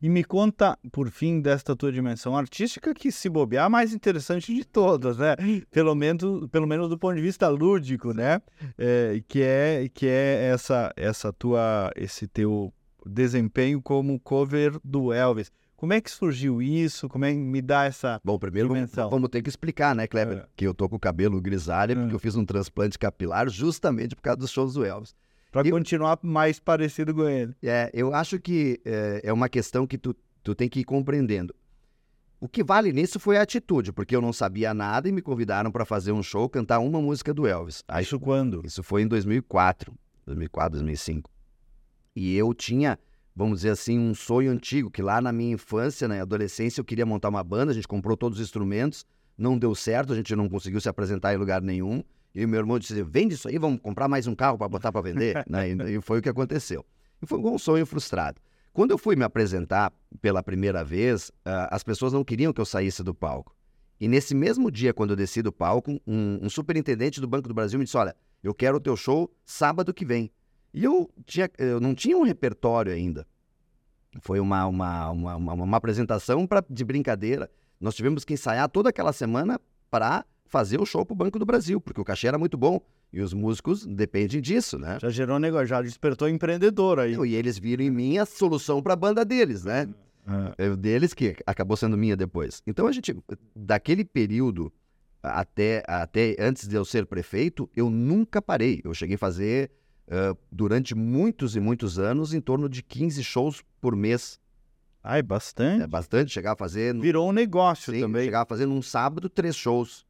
E 0.00 0.08
me 0.08 0.24
conta, 0.24 0.78
por 0.90 1.10
fim, 1.10 1.40
desta 1.40 1.76
tua 1.76 1.92
dimensão 1.92 2.36
artística, 2.36 2.94
que 2.94 3.12
se 3.12 3.28
bobear, 3.28 3.66
a 3.66 3.68
mais 3.68 3.92
interessante 3.92 4.54
de 4.54 4.64
todas, 4.64 5.18
né? 5.18 5.36
Pelo 5.70 5.94
menos, 5.94 6.48
pelo 6.48 6.66
menos 6.66 6.88
do 6.88 6.96
ponto 6.96 7.16
de 7.16 7.20
vista 7.20 7.48
lúdico, 7.48 8.14
né? 8.14 8.40
É, 8.78 9.22
que 9.28 9.42
é, 9.42 9.88
que 9.92 10.06
é 10.06 10.50
essa, 10.52 10.92
essa 10.96 11.32
tua, 11.32 11.90
esse 11.94 12.26
teu 12.26 12.72
desempenho 13.04 13.82
como 13.82 14.18
cover 14.20 14.78
do 14.82 15.12
Elvis. 15.12 15.50
Como 15.82 15.94
é 15.94 16.00
que 16.00 16.08
surgiu 16.12 16.62
isso? 16.62 17.08
Como 17.08 17.24
é 17.24 17.32
que 17.32 17.38
me 17.38 17.60
dá 17.60 17.86
essa 17.86 18.20
Bom, 18.22 18.38
primeiro 18.38 18.68
vamos, 18.68 18.92
vamos, 18.92 19.28
ter 19.28 19.42
que 19.42 19.48
explicar, 19.48 19.96
né, 19.96 20.06
Kleber? 20.06 20.38
É. 20.38 20.46
Que 20.54 20.64
eu 20.64 20.72
tô 20.72 20.88
com 20.88 20.94
o 20.94 20.98
cabelo 20.98 21.40
grisalho 21.40 21.90
é. 21.90 21.94
porque 21.96 22.14
eu 22.14 22.20
fiz 22.20 22.36
um 22.36 22.44
transplante 22.44 22.96
capilar 22.96 23.48
justamente 23.48 24.14
por 24.14 24.22
causa 24.22 24.38
dos 24.38 24.52
shows 24.52 24.74
do 24.74 24.84
Elvis. 24.84 25.12
Para 25.50 25.68
continuar 25.68 26.20
mais 26.22 26.60
parecido 26.60 27.12
com 27.12 27.28
ele. 27.28 27.52
É, 27.60 27.90
eu 27.92 28.14
acho 28.14 28.38
que 28.38 28.80
é, 28.84 29.22
é 29.24 29.32
uma 29.32 29.48
questão 29.48 29.84
que 29.84 29.98
tu, 29.98 30.14
tu 30.44 30.54
tem 30.54 30.68
que 30.68 30.78
ir 30.78 30.84
compreendendo. 30.84 31.52
O 32.40 32.46
que 32.46 32.62
vale 32.62 32.92
nisso 32.92 33.18
foi 33.18 33.36
a 33.36 33.42
atitude, 33.42 33.92
porque 33.92 34.14
eu 34.14 34.20
não 34.20 34.32
sabia 34.32 34.72
nada 34.72 35.08
e 35.08 35.12
me 35.12 35.20
convidaram 35.20 35.72
para 35.72 35.84
fazer 35.84 36.12
um 36.12 36.22
show, 36.22 36.48
cantar 36.48 36.78
uma 36.78 37.02
música 37.02 37.34
do 37.34 37.44
Elvis. 37.44 37.82
Aí, 37.88 38.04
isso 38.04 38.20
quando? 38.20 38.64
Isso 38.64 38.84
foi 38.84 39.02
em 39.02 39.08
2004, 39.08 39.92
2004, 40.26 40.78
2005. 40.78 41.28
E 42.14 42.36
eu 42.36 42.54
tinha, 42.54 42.96
vamos 43.34 43.58
dizer 43.58 43.70
assim, 43.70 43.98
um 43.98 44.14
sonho 44.14 44.50
antigo, 44.50 44.90
que 44.90 45.02
lá 45.02 45.20
na 45.20 45.32
minha 45.32 45.54
infância, 45.54 46.06
na 46.06 46.20
adolescência, 46.20 46.80
eu 46.80 46.84
queria 46.84 47.06
montar 47.06 47.28
uma 47.28 47.42
banda, 47.42 47.72
a 47.72 47.74
gente 47.74 47.88
comprou 47.88 48.16
todos 48.16 48.38
os 48.38 48.44
instrumentos, 48.44 49.04
não 49.36 49.58
deu 49.58 49.74
certo, 49.74 50.12
a 50.12 50.16
gente 50.16 50.34
não 50.36 50.48
conseguiu 50.48 50.80
se 50.80 50.88
apresentar 50.88 51.34
em 51.34 51.36
lugar 51.36 51.62
nenhum. 51.62 52.02
E 52.34 52.44
o 52.44 52.48
meu 52.48 52.60
irmão 52.60 52.78
disse: 52.78 53.02
vende 53.02 53.34
isso 53.34 53.48
aí, 53.48 53.58
vamos 53.58 53.80
comprar 53.80 54.08
mais 54.08 54.26
um 54.26 54.34
carro 54.34 54.56
para 54.56 54.68
botar 54.68 54.92
para 54.92 55.00
vender. 55.00 55.44
né? 55.48 55.68
E, 55.90 56.00
foi 56.00 56.18
o 56.18 56.22
que 56.22 56.28
aconteceu. 56.28 56.84
E 57.20 57.26
foi 57.26 57.38
um 57.38 57.58
sonho 57.58 57.84
frustrado. 57.86 58.40
Quando 58.72 58.90
eu 58.90 58.98
fui 58.98 59.16
me 59.16 59.24
apresentar 59.24 59.92
pela 60.20 60.42
primeira 60.42 60.82
vez, 60.82 61.28
uh, 61.28 61.68
as 61.70 61.82
pessoas 61.82 62.12
não 62.12 62.24
queriam 62.24 62.52
que 62.52 62.60
eu 62.60 62.64
saísse 62.64 63.02
do 63.02 63.14
palco. 63.14 63.54
E 64.00 64.08
nesse 64.08 64.34
mesmo 64.34 64.70
dia, 64.70 64.94
quando 64.94 65.10
eu 65.10 65.16
desci 65.16 65.42
do 65.42 65.52
palco, 65.52 66.00
um, 66.06 66.38
um 66.42 66.48
superintendente 66.48 67.20
do 67.20 67.28
Banco 67.28 67.48
do 67.48 67.54
Brasil 67.54 67.78
me 67.78 67.84
disse: 67.84 67.96
Olha, 67.96 68.16
eu 68.42 68.54
quero 68.54 68.78
o 68.78 68.80
teu 68.80 68.96
show 68.96 69.30
sábado 69.44 69.92
que 69.92 70.04
vem. 70.04 70.30
E 70.72 70.84
eu, 70.84 71.10
tinha, 71.26 71.50
eu 71.58 71.80
não 71.80 71.94
tinha 71.94 72.16
um 72.16 72.22
repertório 72.22 72.92
ainda. 72.92 73.26
Foi 74.20 74.40
uma, 74.40 74.66
uma, 74.66 75.10
uma, 75.10 75.36
uma, 75.36 75.52
uma 75.52 75.76
apresentação 75.76 76.46
pra, 76.46 76.62
de 76.68 76.84
brincadeira. 76.84 77.50
Nós 77.80 77.94
tivemos 77.94 78.24
que 78.24 78.34
ensaiar 78.34 78.68
toda 78.68 78.90
aquela 78.90 79.12
semana 79.12 79.60
para 79.90 80.24
fazer 80.46 80.80
o 80.80 80.86
show 80.86 81.04
pro 81.04 81.16
Banco 81.16 81.38
do 81.38 81.46
Brasil, 81.46 81.80
porque 81.80 82.00
o 82.00 82.04
cachê 82.04 82.28
era 82.28 82.38
muito 82.38 82.56
bom. 82.56 82.80
E 83.12 83.20
os 83.20 83.34
músicos 83.34 83.84
dependem 83.84 84.40
disso, 84.40 84.78
né? 84.78 84.98
Já 85.00 85.10
gerou 85.10 85.38
negócio, 85.38 85.66
já 85.66 85.82
despertou 85.82 86.28
empreendedor 86.28 86.98
aí. 86.98 87.14
E 87.14 87.34
eles 87.34 87.58
viram 87.58 87.84
em 87.84 87.90
mim 87.90 88.18
a 88.18 88.24
solução 88.24 88.82
para 88.82 88.94
a 88.94 88.96
banda 88.96 89.24
deles, 89.24 89.64
né? 89.64 89.88
É. 90.56 90.66
é 90.66 90.76
deles 90.76 91.12
que 91.12 91.36
acabou 91.46 91.76
sendo 91.76 91.96
minha 91.96 92.16
depois. 92.16 92.62
Então 92.66 92.86
a 92.86 92.92
gente, 92.92 93.14
daquele 93.54 94.04
período 94.04 94.72
até, 95.22 95.82
até 95.86 96.36
antes 96.38 96.66
de 96.66 96.74
eu 96.74 96.84
ser 96.84 97.06
prefeito, 97.06 97.68
eu 97.76 97.90
nunca 97.90 98.40
parei. 98.40 98.80
Eu 98.84 98.94
cheguei 98.94 99.16
a 99.16 99.18
fazer 99.18 99.70
uh, 100.08 100.36
durante 100.50 100.94
muitos 100.94 101.56
e 101.56 101.60
muitos 101.60 101.98
anos 101.98 102.34
em 102.34 102.40
torno 102.40 102.68
de 102.68 102.82
15 102.82 103.22
shows 103.22 103.62
por 103.80 103.96
mês. 103.96 104.40
Ai, 105.02 105.22
bastante. 105.22 105.82
É 105.82 105.86
bastante, 105.86 106.30
chegar 106.30 106.52
a 106.52 106.56
fazer. 106.56 106.94
Virou 106.98 107.28
um 107.28 107.32
negócio 107.32 107.92
Sim, 107.92 108.00
também. 108.00 108.24
Chegar 108.24 108.42
a 108.42 108.46
fazer 108.46 108.66
num 108.66 108.80
sábado 108.80 109.28
três 109.28 109.56
shows. 109.56 110.06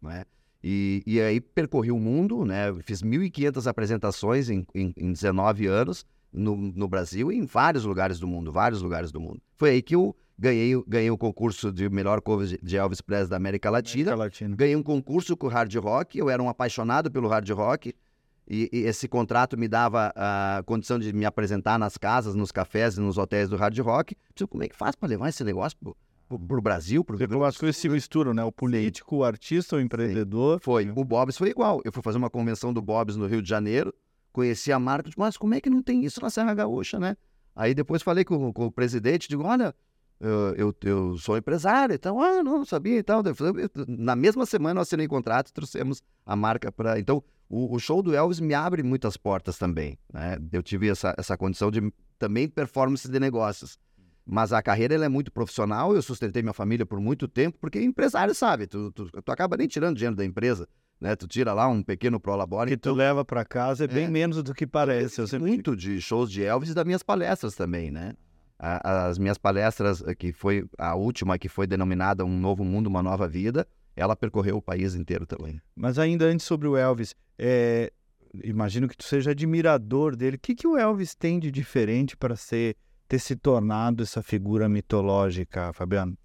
Né? 0.00 0.24
E, 0.62 1.02
e 1.06 1.20
aí 1.20 1.40
percorri 1.40 1.90
o 1.90 1.98
mundo, 1.98 2.44
né? 2.44 2.72
Fiz 2.82 3.02
1.500 3.02 3.66
apresentações 3.66 4.48
em, 4.48 4.66
em, 4.74 4.92
em 4.96 5.12
19 5.12 5.66
anos 5.66 6.04
no, 6.32 6.56
no 6.56 6.88
Brasil 6.88 7.32
e 7.32 7.36
em 7.36 7.44
vários 7.44 7.84
lugares 7.84 8.18
do 8.18 8.26
mundo, 8.26 8.52
vários 8.52 8.82
lugares 8.82 9.10
do 9.10 9.20
mundo. 9.20 9.40
Foi 9.56 9.70
aí 9.70 9.82
que 9.82 9.94
eu 9.94 10.14
ganhei, 10.38 10.72
ganhei 10.86 11.10
o 11.10 11.18
concurso 11.18 11.72
de 11.72 11.88
melhor 11.88 12.20
cover 12.20 12.58
de 12.62 12.76
Elvis 12.76 13.00
Presley 13.00 13.30
da 13.30 13.36
América 13.36 13.70
Latina. 13.70 14.12
América 14.12 14.24
Latina. 14.24 14.56
Ganhei 14.56 14.76
um 14.76 14.82
concurso 14.82 15.36
com 15.36 15.46
o 15.46 15.50
hard 15.50 15.74
rock, 15.76 16.18
eu 16.18 16.28
era 16.28 16.42
um 16.42 16.48
apaixonado 16.48 17.10
pelo 17.10 17.28
hard 17.28 17.48
rock. 17.50 17.94
E, 18.48 18.68
e, 18.72 18.78
esse 18.82 19.08
contrato 19.08 19.58
me 19.58 19.66
dava 19.66 20.12
a 20.14 20.62
condição 20.64 20.98
de 20.98 21.12
me 21.12 21.24
apresentar 21.24 21.78
nas 21.78 21.96
casas, 21.96 22.34
nos 22.34 22.52
cafés 22.52 22.96
e 22.96 23.00
nos 23.00 23.18
hotéis 23.18 23.48
do 23.48 23.56
hard 23.56 23.78
rock. 23.80 24.16
Como 24.48 24.62
é 24.62 24.68
que 24.68 24.76
faz 24.76 24.94
para 24.94 25.08
levar 25.08 25.28
esse 25.28 25.42
negócio 25.42 25.76
para 26.28 26.58
o 26.58 26.60
Brasil. 26.60 27.04
Pro 27.04 27.16
Porque 27.16 27.44
as 27.44 27.56
coisas 27.56 27.76
se 27.76 27.88
misturam, 27.88 28.34
né? 28.34 28.44
O 28.44 28.52
político, 28.52 29.16
o 29.16 29.24
artista, 29.24 29.76
o 29.76 29.80
empreendedor. 29.80 30.58
Sim. 30.58 30.64
Foi. 30.64 30.90
O 30.90 31.04
Bob's 31.04 31.36
foi 31.36 31.50
igual. 31.50 31.80
Eu 31.84 31.92
fui 31.92 32.02
fazer 32.02 32.18
uma 32.18 32.30
convenção 32.30 32.72
do 32.72 32.82
Bob's 32.82 33.16
no 33.16 33.26
Rio 33.26 33.42
de 33.42 33.48
Janeiro, 33.48 33.94
conheci 34.32 34.72
a 34.72 34.78
marca, 34.78 35.10
mas 35.16 35.36
como 35.36 35.54
é 35.54 35.60
que 35.60 35.70
não 35.70 35.82
tem 35.82 36.04
isso 36.04 36.20
na 36.20 36.30
Serra 36.30 36.54
Gaúcha, 36.54 36.98
né? 36.98 37.16
Aí 37.54 37.74
depois 37.74 38.02
falei 38.02 38.24
com, 38.24 38.52
com 38.52 38.66
o 38.66 38.70
presidente, 38.70 39.28
digo, 39.28 39.42
olha, 39.44 39.74
eu, 40.20 40.54
eu, 40.56 40.76
eu, 40.82 41.18
sou 41.18 41.36
empresário, 41.36 41.94
então, 41.94 42.20
ah, 42.20 42.42
não, 42.42 42.64
sabia 42.64 42.98
e 42.98 43.02
tal. 43.02 43.22
Na 43.86 44.16
mesma 44.16 44.44
semana 44.44 44.78
eu 44.78 44.82
assinei 44.82 45.06
contrato, 45.06 45.52
trouxemos 45.52 46.02
a 46.24 46.36
marca 46.36 46.70
para. 46.70 46.98
Então, 46.98 47.22
o, 47.48 47.74
o, 47.74 47.78
show 47.78 48.02
do 48.02 48.14
Elvis 48.14 48.40
me 48.40 48.54
abre 48.54 48.82
muitas 48.82 49.16
portas 49.16 49.58
também. 49.58 49.98
Né? 50.12 50.36
Eu 50.52 50.62
tive 50.62 50.88
essa, 50.88 51.14
essa 51.16 51.36
condição 51.36 51.70
de 51.70 51.92
também 52.18 52.48
performance 52.48 53.08
de 53.08 53.20
negócios. 53.20 53.78
Mas 54.24 54.52
a 54.52 54.60
carreira 54.60 54.94
ela 54.94 55.04
é 55.04 55.08
muito 55.08 55.30
profissional, 55.30 55.94
eu 55.94 56.02
sustentei 56.02 56.42
minha 56.42 56.52
família 56.52 56.84
por 56.84 57.00
muito 57.00 57.28
tempo, 57.28 57.58
porque 57.60 57.80
empresário 57.80 58.34
sabe, 58.34 58.66
tu, 58.66 58.90
tu, 58.90 59.08
tu 59.08 59.32
acaba 59.32 59.56
nem 59.56 59.68
tirando 59.68 59.96
dinheiro 59.96 60.16
da 60.16 60.24
empresa, 60.24 60.66
né? 61.00 61.14
Tu 61.14 61.28
tira 61.28 61.52
lá 61.52 61.68
um 61.68 61.80
pequeno 61.80 62.18
prolabore. 62.18 62.68
Que 62.68 62.74
então... 62.74 62.92
tu 62.92 62.96
leva 62.96 63.24
para 63.24 63.44
casa 63.44 63.84
é 63.84 63.86
bem 63.86 64.06
é, 64.06 64.08
menos 64.08 64.42
do 64.42 64.52
que 64.52 64.66
parece. 64.66 65.20
Eu 65.20 65.28
sempre... 65.28 65.48
Muito 65.48 65.76
de 65.76 66.00
shows 66.00 66.28
de 66.28 66.42
Elvis 66.42 66.70
e 66.70 66.74
das 66.74 66.84
minhas 66.84 67.04
palestras 67.04 67.54
também, 67.54 67.92
né? 67.92 68.14
as 68.58 69.18
minhas 69.18 69.36
palestras, 69.38 70.02
eh, 70.02 70.14
que 70.14 70.32
foi 70.32 70.64
a 70.78 70.94
última 70.94 71.38
que 71.38 71.48
foi 71.48 71.66
denominada 71.66 72.24
Um 72.24 72.38
Novo 72.38 72.64
Mundo, 72.64 72.86
Uma 72.86 73.02
Nova 73.02 73.28
Vida, 73.28 73.66
ela 73.94 74.16
percorreu 74.16 74.56
o 74.56 74.62
país 74.62 74.94
inteiro 74.94 75.26
também. 75.26 75.60
Mas 75.74 75.98
ainda 75.98 76.24
antes 76.24 76.46
sobre 76.46 76.66
o 76.68 76.76
Elvis, 76.76 77.14
é... 77.38 77.92
imagino 78.44 78.88
que 78.88 78.96
tu 78.96 79.04
seja 79.04 79.30
admirador 79.30 80.16
dele. 80.16 80.36
O 80.36 80.40
que, 80.40 80.54
que 80.54 80.66
o 80.66 80.76
Elvis 80.76 81.14
tem 81.14 81.38
de 81.38 81.50
diferente 81.50 82.16
para 82.16 82.36
ser 82.36 82.76
ter 83.08 83.18
se 83.18 83.36
tornado 83.36 84.02
essa 84.02 84.22
figura 84.22 84.68
mitológica, 84.68 85.72
Fabiano? 85.72 86.16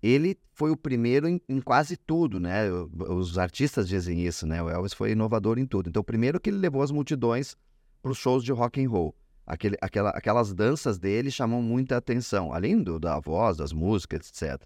Ele 0.00 0.38
foi 0.52 0.70
o 0.70 0.76
primeiro 0.76 1.28
em, 1.28 1.40
em, 1.48 1.60
quase 1.60 1.96
tudo, 1.96 2.38
né? 2.38 2.70
Os 2.70 3.36
artistas 3.36 3.88
dizem 3.88 4.24
isso, 4.24 4.46
né? 4.46 4.62
O 4.62 4.68
Elvis 4.68 4.92
foi 4.92 5.10
inovador 5.10 5.58
em 5.58 5.66
tudo. 5.66 5.88
Então, 5.88 6.04
primeiro 6.04 6.38
que 6.40 6.50
ele 6.50 6.58
levou 6.58 6.82
as 6.82 6.92
multidões 6.92 7.56
para 8.00 8.12
os 8.12 8.18
shows 8.18 8.44
de 8.44 8.52
rock 8.52 8.80
and 8.80 8.88
roll. 8.88 9.14
Aquele, 9.44 9.76
aquela, 9.80 10.10
aquelas 10.10 10.54
danças 10.54 10.98
dele 10.98 11.30
chamam 11.30 11.62
muita 11.62 11.96
atenção, 11.96 12.52
além 12.52 12.80
do, 12.80 13.00
da 13.00 13.18
voz, 13.18 13.56
das 13.56 13.72
músicas, 13.72 14.28
etc. 14.28 14.62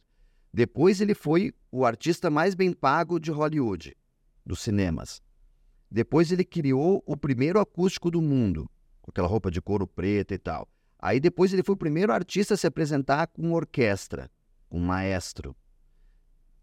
Depois 0.52 1.00
ele 1.00 1.14
foi 1.14 1.54
o 1.70 1.86
artista 1.86 2.28
mais 2.28 2.54
bem 2.54 2.72
pago 2.72 3.18
de 3.18 3.30
Hollywood, 3.30 3.96
dos 4.44 4.60
cinemas. 4.60 5.22
Depois 5.92 6.33
ele 6.33 6.42
criou 6.42 7.02
o 7.05 7.14
primeiro 7.14 7.61
acústico 7.61 8.11
do 8.11 8.22
mundo, 8.22 8.66
com 9.02 9.11
aquela 9.11 9.28
roupa 9.28 9.50
de 9.50 9.61
couro 9.61 9.87
preto 9.87 10.33
e 10.33 10.38
tal. 10.38 10.66
Aí 10.98 11.20
depois 11.20 11.52
ele 11.52 11.62
foi 11.62 11.74
o 11.74 11.78
primeiro 11.78 12.12
artista 12.12 12.55
a 12.55 12.57
se 12.57 12.66
apresentar 12.66 13.26
com 13.26 13.52
orquestra, 13.52 14.31
com 14.70 14.78
maestro. 14.78 15.55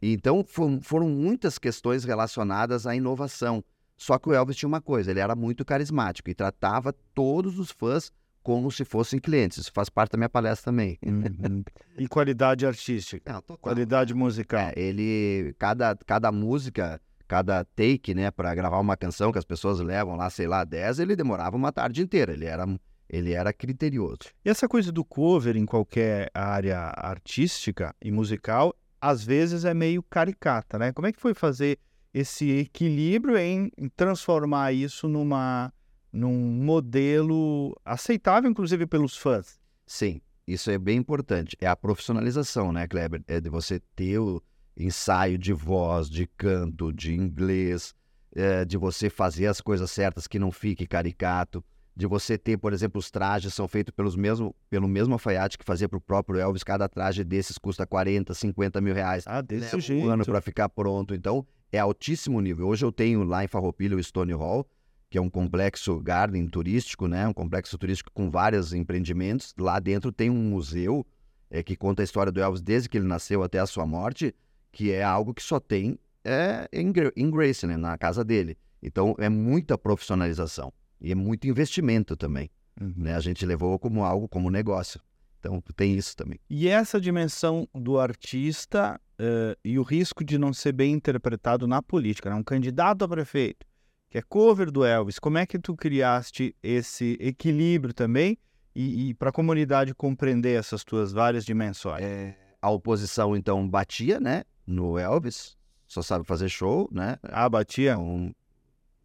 Então 0.02 0.44
foram 0.82 1.10
muitas 1.10 1.60
questões 1.60 2.04
relacionadas 2.04 2.88
à 2.88 2.96
inovação. 2.96 3.64
Só 3.96 4.18
que 4.18 4.30
o 4.30 4.34
Elvis 4.34 4.56
tinha 4.56 4.68
uma 4.68 4.82
coisa, 4.82 5.12
ele 5.12 5.20
era 5.20 5.36
muito 5.36 5.64
carismático 5.64 6.30
e 6.30 6.34
tratava 6.34 6.92
todos 7.14 7.60
os 7.60 7.70
fãs 7.70 8.12
como 8.42 8.72
se 8.72 8.84
fossem 8.84 9.20
clientes. 9.20 9.60
Isso 9.60 9.72
faz 9.72 9.90
parte 9.90 10.14
da 10.14 10.18
minha 10.18 10.30
palestra 10.30 10.72
também. 10.72 10.98
Uhum. 11.06 11.64
e 11.98 12.08
qualidade 12.08 12.66
artística? 12.66 13.32
Não, 13.32 13.58
qualidade 13.58 14.14
musical? 14.16 14.60
É, 14.60 14.74
ele, 14.76 15.54
cada, 15.60 15.96
cada 15.98 16.32
música, 16.32 17.00
cada 17.30 17.64
take, 17.64 18.16
né, 18.16 18.32
para 18.32 18.54
gravar 18.56 18.80
uma 18.80 18.98
canção 18.98 19.32
que 19.32 19.38
as 19.38 19.46
pessoas 19.46 19.80
levam 19.80 20.16
lá, 20.16 20.32
sei 20.32 20.48
lá, 20.48 20.64
10, 20.64 20.98
ele 20.98 21.16
demorava 21.16 21.56
uma 21.56 21.72
tarde 21.72 22.02
inteira. 22.02 22.34
Ele 22.34 22.46
era 22.46 22.66
ele 23.08 23.34
era 23.34 23.54
criterioso. 23.54 24.20
E 24.44 24.50
essa 24.50 24.68
coisa 24.68 24.92
do 24.92 25.04
cover 25.04 25.56
em 25.56 25.66
qualquer 25.66 26.30
área 26.34 26.92
artística 26.96 27.96
e 28.02 28.12
musical, 28.12 28.76
às 29.02 29.24
vezes 29.24 29.66
é 29.66 29.74
meio 29.74 30.04
caricata, 30.04 30.78
né? 30.78 30.92
Como 30.92 31.08
é 31.08 31.12
que 31.12 31.20
foi 31.20 31.34
fazer 31.34 31.80
esse 32.14 32.50
equilíbrio 32.52 33.38
em 33.38 33.72
transformar 33.96 34.74
isso 34.74 35.08
numa 35.08 35.72
num 36.12 36.34
modelo 36.34 37.76
aceitável, 37.86 38.50
inclusive 38.50 38.86
pelos 38.88 39.16
fãs? 39.16 39.60
Sim, 39.86 40.22
isso 40.48 40.70
é 40.72 40.78
bem 40.78 40.98
importante. 40.98 41.56
É 41.60 41.68
a 41.68 41.76
profissionalização, 41.76 42.72
né, 42.72 42.88
Kleber? 42.88 43.24
É 43.28 43.40
de 43.40 43.50
você 43.50 43.80
ter 43.96 44.18
o, 44.20 44.42
ensaio 44.80 45.38
de 45.38 45.52
voz, 45.52 46.10
de 46.10 46.26
canto, 46.26 46.92
de 46.94 47.14
inglês, 47.14 47.94
é, 48.34 48.64
de 48.64 48.78
você 48.78 49.10
fazer 49.10 49.48
as 49.48 49.60
coisas 49.60 49.92
certas 49.92 50.26
que 50.26 50.40
não 50.40 50.52
fique 50.52 50.88
caricato, 50.88 51.64
de 51.96 52.08
você 52.08 52.38
ter, 52.38 52.58
por 52.58 52.72
exemplo, 52.72 52.98
os 52.98 53.12
trajes 53.12 53.54
são 53.54 53.68
feitos 53.68 53.94
pelos 53.94 54.16
mesmo, 54.16 54.56
pelo 54.70 54.88
mesmo 54.88 55.14
alfaiate 55.14 55.58
que 55.58 55.66
fazia 55.66 55.90
para 55.90 55.98
o 55.98 56.02
próprio 56.02 56.40
Elvis. 56.40 56.64
Cada 56.64 56.88
traje 56.88 57.26
desses 57.26 57.58
custa 57.58 57.86
40, 57.86 58.34
50 58.34 58.80
mil 58.80 58.94
reais. 58.94 59.26
Ah, 59.28 59.42
desse 59.42 59.66
Leva 59.66 59.80
jeito. 59.82 60.08
Um 60.08 60.10
ano 60.10 60.24
para 60.24 60.40
ficar 60.40 60.70
pronto. 60.70 61.14
Então, 61.14 61.46
é 61.74 61.78
altíssimo 61.78 62.40
nível. 62.40 62.68
Hoje 62.68 62.86
eu 62.86 62.92
tenho 62.92 63.24
lá 63.26 63.44
em 63.44 63.48
Farroupilha 63.48 63.98
o 63.98 64.04
Stone 64.04 64.32
Hall, 64.32 64.66
que 65.10 65.18
é 65.18 65.22
um 65.22 65.30
complexo 65.30 66.00
garden 66.00 66.48
turístico, 66.48 67.06
né? 67.06 67.28
Um 67.28 67.34
complexo 67.34 67.78
turístico 67.78 68.12
com 68.14 68.30
vários 68.30 68.74
empreendimentos. 68.74 69.54
Lá 69.60 69.78
dentro 69.78 70.10
tem 70.10 70.30
um 70.30 70.42
museu 70.42 71.06
é, 71.50 71.62
que 71.62 71.76
conta 71.76 72.02
a 72.02 72.06
história 72.06 72.32
do 72.32 72.40
Elvis 72.40 72.62
desde 72.62 72.88
que 72.88 72.98
ele 72.98 73.08
nasceu 73.08 73.44
até 73.44 73.60
a 73.60 73.66
sua 73.66 73.86
morte, 73.86 74.34
que 74.72 74.92
é 74.92 75.04
algo 75.04 75.34
que 75.34 75.44
só 75.44 75.60
tem 75.60 75.98
é, 76.24 76.68
em, 76.72 76.92
em 77.16 77.32
Graceland, 77.32 77.82
na 77.82 77.98
casa 77.98 78.24
dele. 78.24 78.58
Então, 78.82 79.16
é 79.18 79.30
muita 79.30 79.78
profissionalização. 79.78 80.72
E 81.02 81.12
é 81.12 81.16
muito 81.16 81.48
investimento 81.48 82.16
também. 82.16 82.50
Uhum. 82.80 82.94
Né? 82.98 83.16
A 83.16 83.20
gente 83.20 83.46
levou 83.46 83.78
como 83.80 84.04
algo, 84.04 84.28
como 84.28 84.50
negócio. 84.50 85.02
Então, 85.40 85.62
tem 85.76 85.96
isso 85.96 86.16
também. 86.16 86.40
E 86.50 86.68
essa 86.68 87.00
dimensão 87.00 87.68
do 87.74 87.98
artista 87.98 89.00
eh, 89.18 89.58
e 89.64 89.80
o 89.80 89.84
risco 89.84 90.24
de 90.24 90.38
não 90.38 90.54
ser 90.54 90.74
bem 90.74 90.94
interpretado 90.94 91.66
na 91.66 91.82
política, 91.82 92.30
né? 92.30 92.36
um 92.36 92.44
candidato 92.44 93.06
a 93.06 93.08
prefeito, 93.08 93.66
que 94.10 94.18
é 94.18 94.22
cover 94.22 94.70
do 94.70 94.84
Elvis, 94.84 95.18
como 95.18 95.38
é 95.38 95.46
que 95.46 95.58
tu 95.58 95.76
criaste 95.76 96.54
esse 96.62 97.18
equilíbrio 97.22 97.94
também 97.94 98.38
e, 98.76 99.10
e 99.10 99.14
para 99.14 99.30
a 99.30 99.32
comunidade 99.32 99.94
compreender 99.96 100.60
essas 100.60 100.84
tuas 100.84 101.14
várias 101.14 101.46
dimensões? 101.46 102.04
É, 102.04 102.36
a 102.62 102.70
oposição, 102.70 103.36
então, 103.36 103.68
batia, 103.68 104.20
né? 104.20 104.44
No 104.70 105.00
Elvis. 105.00 105.58
Só 105.88 106.04
sabe 106.04 106.24
fazer 106.24 106.48
show, 106.50 106.88
né? 106.92 107.18
Ah, 107.24 107.50
batia 107.50 107.98
Um, 107.98 108.32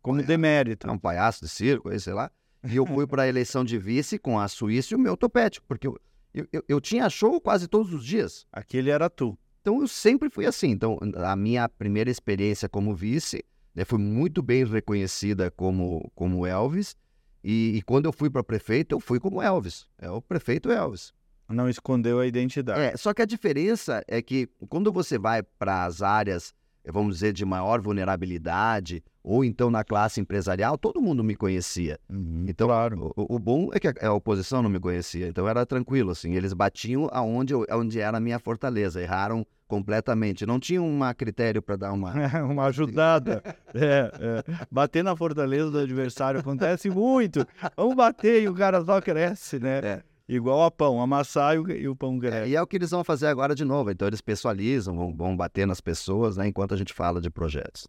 como 0.02 0.20
é, 0.20 0.22
demérito. 0.22 0.86
é 0.86 0.92
um 0.92 0.98
palhaço 0.98 1.42
de 1.42 1.48
circo, 1.48 1.88
aí, 1.88 1.98
sei 1.98 2.12
lá. 2.12 2.30
E 2.62 2.76
eu 2.76 2.84
fui 2.84 3.06
para 3.06 3.22
a 3.22 3.28
eleição 3.28 3.64
de 3.64 3.78
vice 3.78 4.18
com 4.18 4.38
a 4.38 4.46
Suíça 4.46 4.92
e 4.92 4.96
o 4.96 5.00
meu 5.00 5.16
topete, 5.16 5.62
porque 5.62 5.86
eu, 5.86 5.98
eu, 6.34 6.46
eu, 6.52 6.64
eu 6.68 6.80
tinha 6.80 7.08
show 7.08 7.40
quase 7.40 7.66
todos 7.66 7.94
os 7.94 8.04
dias. 8.04 8.46
Aquele 8.52 8.90
era 8.90 9.08
tu. 9.08 9.38
Então 9.62 9.80
eu 9.80 9.88
sempre 9.88 10.28
fui 10.28 10.44
assim. 10.44 10.70
Então 10.70 10.98
a 11.16 11.34
minha 11.34 11.66
primeira 11.66 12.10
experiência 12.10 12.68
como 12.68 12.94
vice 12.94 13.42
né, 13.74 13.86
foi 13.86 13.98
muito 13.98 14.42
bem 14.42 14.64
reconhecida 14.66 15.50
como, 15.50 16.12
como 16.14 16.46
Elvis. 16.46 16.94
E, 17.42 17.76
e 17.76 17.82
quando 17.82 18.04
eu 18.04 18.12
fui 18.12 18.28
para 18.28 18.44
prefeito, 18.44 18.94
eu 18.94 19.00
fui 19.00 19.18
como 19.18 19.40
Elvis. 19.40 19.86
É 19.98 20.10
o 20.10 20.20
prefeito 20.20 20.70
Elvis. 20.70 21.14
Não 21.48 21.68
escondeu 21.68 22.20
a 22.20 22.26
identidade. 22.26 22.80
É, 22.80 22.96
só 22.96 23.12
que 23.12 23.22
a 23.22 23.26
diferença 23.26 24.02
é 24.08 24.20
que 24.22 24.48
quando 24.68 24.92
você 24.92 25.18
vai 25.18 25.42
para 25.42 25.84
as 25.84 26.00
áreas, 26.02 26.52
eh, 26.84 26.90
vamos 26.92 27.16
dizer, 27.16 27.32
de 27.32 27.44
maior 27.44 27.80
vulnerabilidade, 27.80 29.02
ou 29.22 29.44
então 29.44 29.70
na 29.70 29.84
classe 29.84 30.20
empresarial, 30.20 30.76
todo 30.76 31.00
mundo 31.00 31.22
me 31.24 31.34
conhecia. 31.34 31.98
Uhum, 32.10 32.44
Então, 32.48 32.68
claro. 32.68 33.12
O, 33.16 33.36
o 33.36 33.38
bom 33.38 33.70
é 33.72 33.80
que 33.80 33.88
a, 33.88 33.94
a 34.08 34.12
oposição 34.12 34.62
não 34.62 34.70
me 34.70 34.78
conhecia, 34.80 35.26
então 35.28 35.48
era 35.48 35.64
tranquilo, 35.64 36.10
assim. 36.10 36.34
Eles 36.34 36.52
batiam 36.52 37.08
aonde, 37.12 37.54
eu- 37.54 37.66
aonde 37.70 38.00
era 38.00 38.18
a 38.18 38.20
minha 38.20 38.38
fortaleza, 38.38 39.00
erraram 39.00 39.46
completamente. 39.66 40.44
Não 40.46 40.60
tinha 40.60 40.80
um 40.82 41.00
critério 41.16 41.62
para 41.62 41.76
dar 41.76 41.92
uma. 41.92 42.12
uma 42.44 42.64
ajudada. 42.66 43.42
É, 43.76 44.08
é. 44.20 44.66
Bater 44.70 45.02
na 45.02 45.16
fortaleza 45.16 45.68
do 45.68 45.78
adversário 45.80 46.38
acontece 46.38 46.88
muito. 46.88 47.44
Vamos 47.76 47.96
bater 47.96 48.40
e 48.40 48.48
o 48.48 48.54
cara 48.54 48.84
só 48.84 49.00
cresce, 49.00 49.58
né? 49.58 49.78
É. 49.82 50.02
Igual 50.26 50.62
a 50.64 50.70
pão, 50.70 51.00
amassar 51.02 51.54
e 51.54 51.58
o, 51.58 51.70
e 51.70 51.88
o 51.88 51.94
pão 51.94 52.16
É, 52.16 52.20
cresce. 52.20 52.50
e 52.50 52.56
é 52.56 52.62
o 52.62 52.66
que 52.66 52.76
eles 52.76 52.90
vão 52.90 53.04
fazer 53.04 53.26
agora 53.26 53.54
de 53.54 53.64
novo. 53.64 53.90
Então 53.90 54.08
eles 54.08 54.20
pessoalizam, 54.22 54.96
vão, 54.96 55.14
vão 55.14 55.36
bater 55.36 55.66
nas 55.66 55.80
pessoas, 55.80 56.36
né, 56.36 56.48
enquanto 56.48 56.72
a 56.72 56.76
gente 56.76 56.94
fala 56.94 57.20
de 57.20 57.28
projetos. 57.30 57.86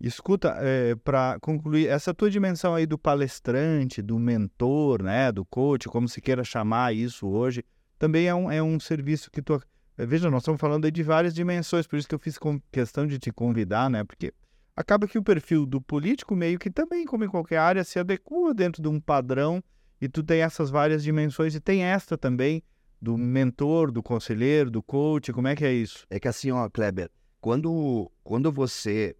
Escuta, 0.00 0.54
para 1.02 1.38
concluir, 1.40 1.88
essa 1.88 2.12
tua 2.12 2.30
dimensão 2.30 2.74
aí 2.74 2.86
do 2.86 2.98
palestrante, 2.98 4.02
do 4.02 4.18
mentor, 4.18 5.02
né, 5.02 5.32
do 5.32 5.44
coach, 5.44 5.88
como 5.88 6.08
se 6.08 6.20
queira 6.20 6.44
chamar 6.44 6.94
isso 6.94 7.26
hoje, 7.26 7.64
também 7.98 8.26
é 8.26 8.34
um, 8.34 8.50
é 8.50 8.62
um 8.62 8.78
serviço 8.78 9.30
que 9.30 9.40
tu... 9.40 9.60
eh, 9.96 10.06
Veja, 10.06 10.30
nós 10.30 10.42
estamos 10.42 10.60
falando 10.60 10.84
aí 10.84 10.90
de 10.90 11.02
várias 11.02 11.34
dimensões, 11.34 11.86
por 11.86 11.98
isso 11.98 12.08
que 12.08 12.14
eu 12.14 12.18
fiz 12.18 12.36
com- 12.38 12.60
questão 12.70 13.06
de 13.06 13.18
te 13.18 13.32
convidar, 13.32 13.88
né, 13.88 14.04
porque 14.04 14.32
acaba 14.76 15.06
que 15.08 15.18
o 15.18 15.22
perfil 15.22 15.64
do 15.64 15.80
político 15.80 16.36
meio 16.36 16.58
que 16.58 16.70
também, 16.70 17.04
como 17.06 17.24
em 17.24 17.28
qualquer 17.28 17.58
área, 17.58 17.82
se 17.84 17.98
adequa 17.98 18.52
dentro 18.52 18.82
de 18.82 18.88
um 18.88 19.00
padrão 19.00 19.62
e 20.00 20.08
tu 20.08 20.22
tem 20.22 20.40
essas 20.40 20.70
várias 20.70 21.02
dimensões 21.02 21.54
e 21.54 21.60
tem 21.60 21.82
esta 21.82 22.16
também 22.16 22.62
do 23.00 23.16
mentor, 23.18 23.90
do 23.90 24.02
conselheiro, 24.02 24.70
do 24.70 24.82
coach, 24.82 25.32
como 25.32 25.48
é 25.48 25.54
que 25.54 25.64
é 25.64 25.72
isso? 25.72 26.06
É 26.08 26.18
que 26.18 26.28
assim, 26.28 26.50
ó, 26.50 26.68
Kleber, 26.68 27.10
quando, 27.40 28.10
quando 28.22 28.50
você 28.50 29.14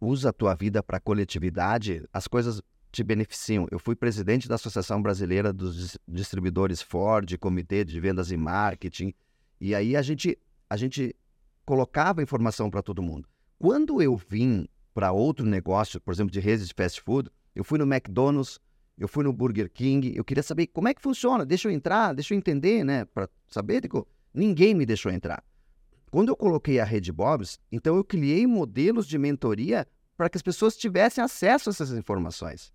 usa 0.00 0.30
a 0.30 0.32
tua 0.32 0.54
vida 0.54 0.82
para 0.82 1.00
coletividade, 1.00 2.04
as 2.12 2.28
coisas 2.28 2.62
te 2.90 3.02
beneficiam. 3.02 3.66
Eu 3.70 3.78
fui 3.78 3.94
presidente 3.94 4.48
da 4.48 4.54
Associação 4.54 5.02
Brasileira 5.02 5.52
dos 5.52 5.76
Dis- 5.76 5.98
Distribuidores 6.06 6.80
Ford, 6.80 7.36
Comitê 7.38 7.84
de 7.84 8.00
Vendas 8.00 8.30
e 8.30 8.36
Marketing, 8.36 9.12
e 9.60 9.74
aí 9.74 9.96
a 9.96 10.02
gente, 10.02 10.38
a 10.70 10.76
gente 10.76 11.14
colocava 11.64 12.22
informação 12.22 12.70
para 12.70 12.82
todo 12.82 13.02
mundo. 13.02 13.28
Quando 13.58 14.00
eu 14.00 14.16
vim 14.16 14.68
para 14.94 15.12
outro 15.12 15.44
negócio, 15.44 16.00
por 16.00 16.14
exemplo, 16.14 16.32
de 16.32 16.40
redes 16.40 16.68
de 16.68 16.74
fast 16.74 17.00
food, 17.02 17.28
eu 17.54 17.64
fui 17.64 17.78
no 17.78 17.84
McDonald's, 17.84 18.58
eu 18.98 19.08
fui 19.08 19.22
no 19.24 19.32
Burger 19.32 19.70
King, 19.70 20.12
eu 20.16 20.24
queria 20.24 20.42
saber 20.42 20.66
como 20.68 20.88
é 20.88 20.94
que 20.94 21.00
funciona, 21.02 21.46
deixa 21.46 21.68
eu 21.68 21.72
entrar, 21.72 22.12
deixa 22.14 22.34
eu 22.34 22.38
entender, 22.38 22.84
né, 22.84 23.04
para 23.06 23.28
saber. 23.48 23.80
de 23.80 23.88
co- 23.88 24.06
Ninguém 24.34 24.74
me 24.74 24.84
deixou 24.84 25.10
entrar. 25.10 25.42
Quando 26.10 26.28
eu 26.30 26.36
coloquei 26.36 26.80
a 26.80 26.84
Rede 26.84 27.12
Bobs, 27.12 27.58
então 27.70 27.96
eu 27.96 28.04
criei 28.04 28.46
modelos 28.46 29.06
de 29.06 29.18
mentoria 29.18 29.86
para 30.16 30.28
que 30.28 30.36
as 30.36 30.42
pessoas 30.42 30.76
tivessem 30.76 31.22
acesso 31.22 31.68
a 31.68 31.72
essas 31.72 31.92
informações. 31.92 32.72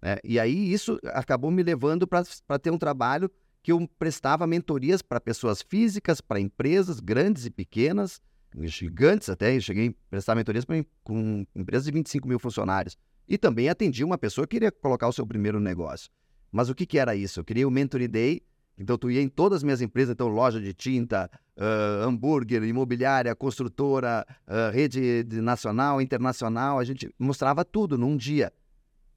né? 0.00 0.16
E 0.22 0.38
aí 0.38 0.72
isso 0.72 0.98
acabou 1.06 1.50
me 1.50 1.62
levando 1.62 2.06
para 2.06 2.58
ter 2.60 2.70
um 2.70 2.78
trabalho 2.78 3.30
que 3.62 3.72
eu 3.72 3.88
prestava 3.98 4.46
mentorias 4.46 5.00
para 5.00 5.18
pessoas 5.20 5.62
físicas, 5.62 6.20
para 6.20 6.38
empresas 6.38 7.00
grandes 7.00 7.46
e 7.46 7.50
pequenas, 7.50 8.20
gigantes 8.60 9.28
até. 9.30 9.56
Eu 9.56 9.60
cheguei 9.62 9.88
a 9.88 9.94
prestar 10.10 10.34
mentorias 10.34 10.66
com 11.02 11.46
empresas 11.56 11.86
de 11.86 11.92
25 11.92 12.28
mil 12.28 12.38
funcionários. 12.38 12.96
E 13.28 13.38
também 13.38 13.68
atendi 13.68 14.04
uma 14.04 14.18
pessoa 14.18 14.46
que 14.46 14.56
queria 14.56 14.70
colocar 14.70 15.08
o 15.08 15.12
seu 15.12 15.26
primeiro 15.26 15.58
negócio. 15.58 16.10
Mas 16.52 16.68
o 16.68 16.74
que, 16.74 16.86
que 16.86 16.98
era 16.98 17.16
isso? 17.16 17.40
Eu 17.40 17.44
criei 17.44 17.64
o 17.64 17.70
Mentory 17.70 18.06
Day. 18.06 18.42
Então, 18.76 18.98
tu 18.98 19.10
ia 19.10 19.22
em 19.22 19.28
todas 19.28 19.58
as 19.58 19.62
minhas 19.62 19.80
empresas, 19.80 20.12
então, 20.12 20.28
loja 20.28 20.60
de 20.60 20.74
tinta, 20.74 21.30
ah, 21.56 22.04
hambúrguer, 22.04 22.62
imobiliária, 22.64 23.34
construtora, 23.34 24.26
ah, 24.46 24.70
rede 24.72 25.22
de 25.24 25.40
nacional, 25.40 26.00
internacional, 26.00 26.78
a 26.78 26.84
gente 26.84 27.08
mostrava 27.18 27.64
tudo 27.64 27.96
num 27.96 28.16
dia. 28.16 28.52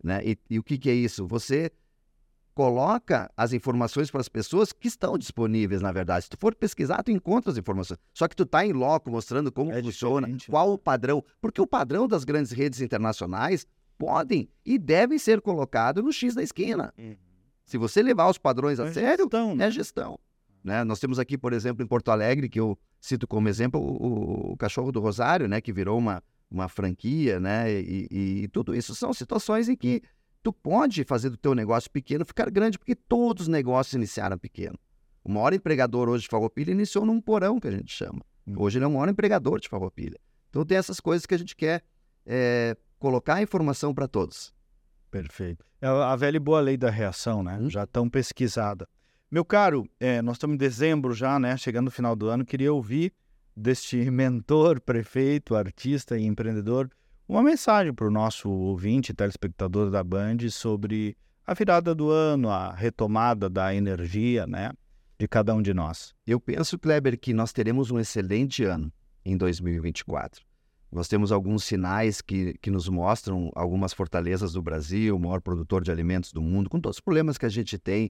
Né? 0.03 0.21
E, 0.23 0.37
e 0.49 0.59
o 0.59 0.63
que, 0.63 0.77
que 0.77 0.89
é 0.89 0.93
isso? 0.93 1.27
Você 1.27 1.71
coloca 2.57 3.31
as 3.37 3.53
informações 3.53 4.09
para 4.09 4.19
as 4.19 4.27
pessoas 4.27 4.73
que 4.73 4.87
estão 4.87 5.15
disponíveis, 5.15 5.79
na 5.79 5.91
verdade. 5.91 6.23
Se 6.23 6.29
tu 6.31 6.37
for 6.39 6.55
pesquisar, 6.55 7.03
tu 7.03 7.11
encontra 7.11 7.51
as 7.51 7.57
informações. 7.57 7.99
Só 8.11 8.27
que 8.27 8.35
tu 8.35 8.43
está 8.43 8.65
em 8.65 8.73
loco 8.73 9.11
mostrando 9.11 9.51
como 9.51 9.71
É 9.71 9.81
funciona, 9.81 10.25
diferente, 10.25 10.49
né? 10.49 10.51
qual 10.51 10.73
o 10.73 10.77
padrão. 10.77 11.23
Porque 11.39 11.61
o 11.61 11.67
padrão 11.67 12.07
das 12.07 12.23
grandes 12.23 12.51
redes 12.51 12.81
internacionais 12.81 13.67
podem 13.97 14.49
e 14.65 14.77
devem 14.77 15.17
ser 15.17 15.41
colocados 15.41 16.03
no 16.03 16.11
X 16.13 16.35
da 16.35 16.43
esquina. 16.43 16.93
Se 17.65 17.77
você 17.77 18.01
levar 18.01 18.29
os 18.29 18.37
padrões 18.37 18.79
a 18.79 18.85
É 18.87 18.93
sério, 18.93 19.23
gestão, 19.25 19.55
né? 19.55 19.65
é 19.67 19.71
gestão. 19.71 20.19
Né? 20.63 20.83
Nós 20.83 20.99
temos 20.99 21.19
aqui, 21.19 21.37
por 21.37 21.53
exemplo, 21.53 21.83
em 21.83 21.87
Porto 21.87 22.09
Alegre, 22.11 22.49
que 22.49 22.59
eu 22.59 22.77
cito 22.99 23.27
como 23.27 23.47
exemplo, 23.49 23.79
o, 23.81 24.51
o 24.53 24.57
Cachorro 24.57 24.91
do 24.91 24.99
Rosário, 24.99 25.47
né? 25.47 25.61
que 25.61 25.71
virou 25.73 25.97
uma, 25.97 26.21
uma 26.49 26.67
franquia, 26.67 27.39
né? 27.39 27.71
E, 27.71 28.07
e- 28.11 28.43
e 28.43 28.47
tudo 28.47 28.75
isso 28.75 28.93
são 28.95 29.13
situações 29.13 29.69
em 29.69 29.75
que 29.75 30.01
tu 30.43 30.51
pode 30.53 31.03
fazer 31.03 31.29
do 31.29 31.37
teu 31.37 31.53
negócio 31.55 31.89
pequeno 31.91 32.25
ficar 32.25 32.49
grande, 32.49 32.77
porque 32.79 32.95
todos 32.95 33.43
os 33.43 33.47
negócios 33.47 33.93
iniciaram 33.93 34.37
pequeno. 34.37 34.77
O 35.23 35.31
maior 35.31 35.53
empregador 35.53 36.07
hoje 36.07 36.23
de 36.23 36.29
Farroupilha 36.29 36.71
iniciou 36.71 37.05
num 37.05 37.19
porão, 37.19 37.59
que 37.59 37.67
a 37.67 37.71
gente 37.71 37.91
chama. 37.91 38.21
Hum. 38.47 38.53
Hoje 38.57 38.77
ele 38.77 38.85
é 38.85 38.87
o 38.87 38.91
maior 38.91 39.09
empregador 39.09 39.59
de 39.59 39.67
Farroupilha. 39.67 40.17
Então 40.49 40.65
tem 40.65 40.77
essas 40.77 40.99
coisas 41.01 41.25
que 41.25 41.33
a 41.35 41.37
gente 41.37 41.53
quer 41.55 41.83
é, 42.25 42.75
colocar 42.99 43.35
a 43.35 43.41
informação 43.41 43.93
para 43.93 44.07
todos. 44.07 44.53
Perfeito. 45.09 45.65
É 45.81 45.87
a 45.87 46.15
velha 46.15 46.37
e 46.37 46.39
boa 46.39 46.59
lei 46.59 46.77
da 46.77 46.89
reação, 46.89 47.41
né? 47.43 47.57
Hum. 47.59 47.69
Já 47.69 47.85
tão 47.85 48.09
pesquisada. 48.09 48.87
Meu 49.29 49.43
caro, 49.43 49.87
é, 49.99 50.21
nós 50.21 50.35
estamos 50.35 50.55
em 50.55 50.57
dezembro 50.57 51.13
já, 51.13 51.39
né? 51.39 51.55
Chegando 51.57 51.85
no 51.85 51.91
final 51.91 52.15
do 52.15 52.27
ano, 52.27 52.45
queria 52.45 52.73
ouvir 52.73 53.13
deste 53.55 54.09
mentor, 54.09 54.79
prefeito, 54.79 55.55
artista 55.55 56.17
e 56.17 56.25
empreendedor 56.25 56.89
uma 57.27 57.43
mensagem 57.43 57.93
para 57.93 58.07
o 58.07 58.11
nosso 58.11 58.49
ouvinte, 58.49 59.13
telespectador 59.13 59.91
da 59.91 60.01
Band, 60.01 60.49
sobre 60.49 61.17
a 61.45 61.53
virada 61.53 61.93
do 61.93 62.09
ano, 62.09 62.49
a 62.49 62.73
retomada 62.73 63.49
da 63.49 63.75
energia, 63.75 64.47
né? 64.47 64.71
De 65.19 65.27
cada 65.27 65.53
um 65.53 65.61
de 65.61 65.73
nós. 65.73 66.13
Eu 66.25 66.39
penso, 66.39 66.79
Kleber, 66.79 67.19
que 67.19 67.33
nós 67.33 67.51
teremos 67.51 67.91
um 67.91 67.99
excelente 67.99 68.63
ano 68.63 68.91
em 69.25 69.35
2024. 69.35 70.45
Nós 70.91 71.07
temos 71.07 71.31
alguns 71.31 71.63
sinais 71.63 72.21
que, 72.21 72.53
que 72.61 72.71
nos 72.71 72.87
mostram 72.87 73.51
algumas 73.55 73.93
fortalezas 73.93 74.53
do 74.53 74.61
Brasil, 74.61 75.15
o 75.15 75.19
maior 75.19 75.41
produtor 75.41 75.83
de 75.83 75.91
alimentos 75.91 76.31
do 76.31 76.41
mundo, 76.41 76.69
com 76.69 76.79
todos 76.79 76.97
os 76.97 77.01
problemas 77.01 77.37
que 77.37 77.45
a 77.45 77.49
gente 77.49 77.77
tem, 77.77 78.09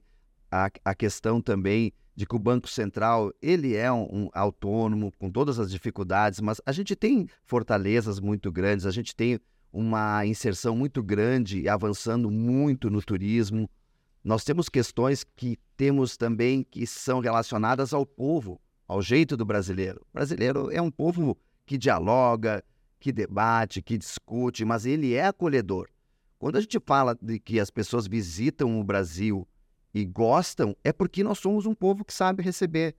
a, 0.50 0.70
a 0.84 0.94
questão 0.94 1.40
também 1.40 1.92
de 2.14 2.26
que 2.26 2.34
o 2.34 2.38
Banco 2.38 2.68
Central 2.68 3.32
ele 3.40 3.76
é 3.76 3.92
um, 3.92 4.02
um, 4.10 4.28
autônomo 4.32 5.12
com 5.18 5.30
todas 5.30 5.58
as 5.58 5.70
dificuldades, 5.70 6.40
mas 6.40 6.60
a 6.64 6.72
gente 6.72 6.96
tem 6.96 7.28
fortalezas 7.44 8.18
muito 8.20 8.50
grandes, 8.50 8.86
a 8.86 8.90
gente 8.90 9.14
tem 9.14 9.38
uma 9.72 10.24
inserção 10.24 10.74
muito 10.74 11.02
grande 11.02 11.68
avançando 11.68 12.30
muito 12.30 12.90
no 12.90 13.02
turismo. 13.02 13.68
Nós 14.24 14.44
temos 14.44 14.68
questões 14.68 15.24
que 15.24 15.58
temos 15.76 16.16
também 16.16 16.64
que 16.64 16.86
são 16.86 17.20
relacionadas 17.20 17.92
ao 17.92 18.04
povo, 18.04 18.60
ao 18.86 19.02
jeito 19.02 19.36
do 19.36 19.44
brasileiro. 19.44 20.00
O 20.10 20.14
brasileiro 20.14 20.70
é 20.72 20.80
um 20.80 20.90
povo 20.90 21.36
que 21.68 21.76
dialoga, 21.76 22.64
que 22.98 23.12
debate, 23.12 23.82
que 23.82 23.98
discute, 23.98 24.64
mas 24.64 24.86
ele 24.86 25.12
é 25.12 25.26
acolhedor. 25.26 25.86
Quando 26.38 26.56
a 26.56 26.60
gente 26.60 26.80
fala 26.80 27.16
de 27.20 27.38
que 27.38 27.60
as 27.60 27.70
pessoas 27.70 28.06
visitam 28.06 28.80
o 28.80 28.82
Brasil 28.82 29.46
e 29.92 30.04
gostam, 30.04 30.74
é 30.82 30.92
porque 30.92 31.22
nós 31.22 31.38
somos 31.38 31.66
um 31.66 31.74
povo 31.74 32.04
que 32.04 32.14
sabe 32.14 32.42
receber. 32.42 32.96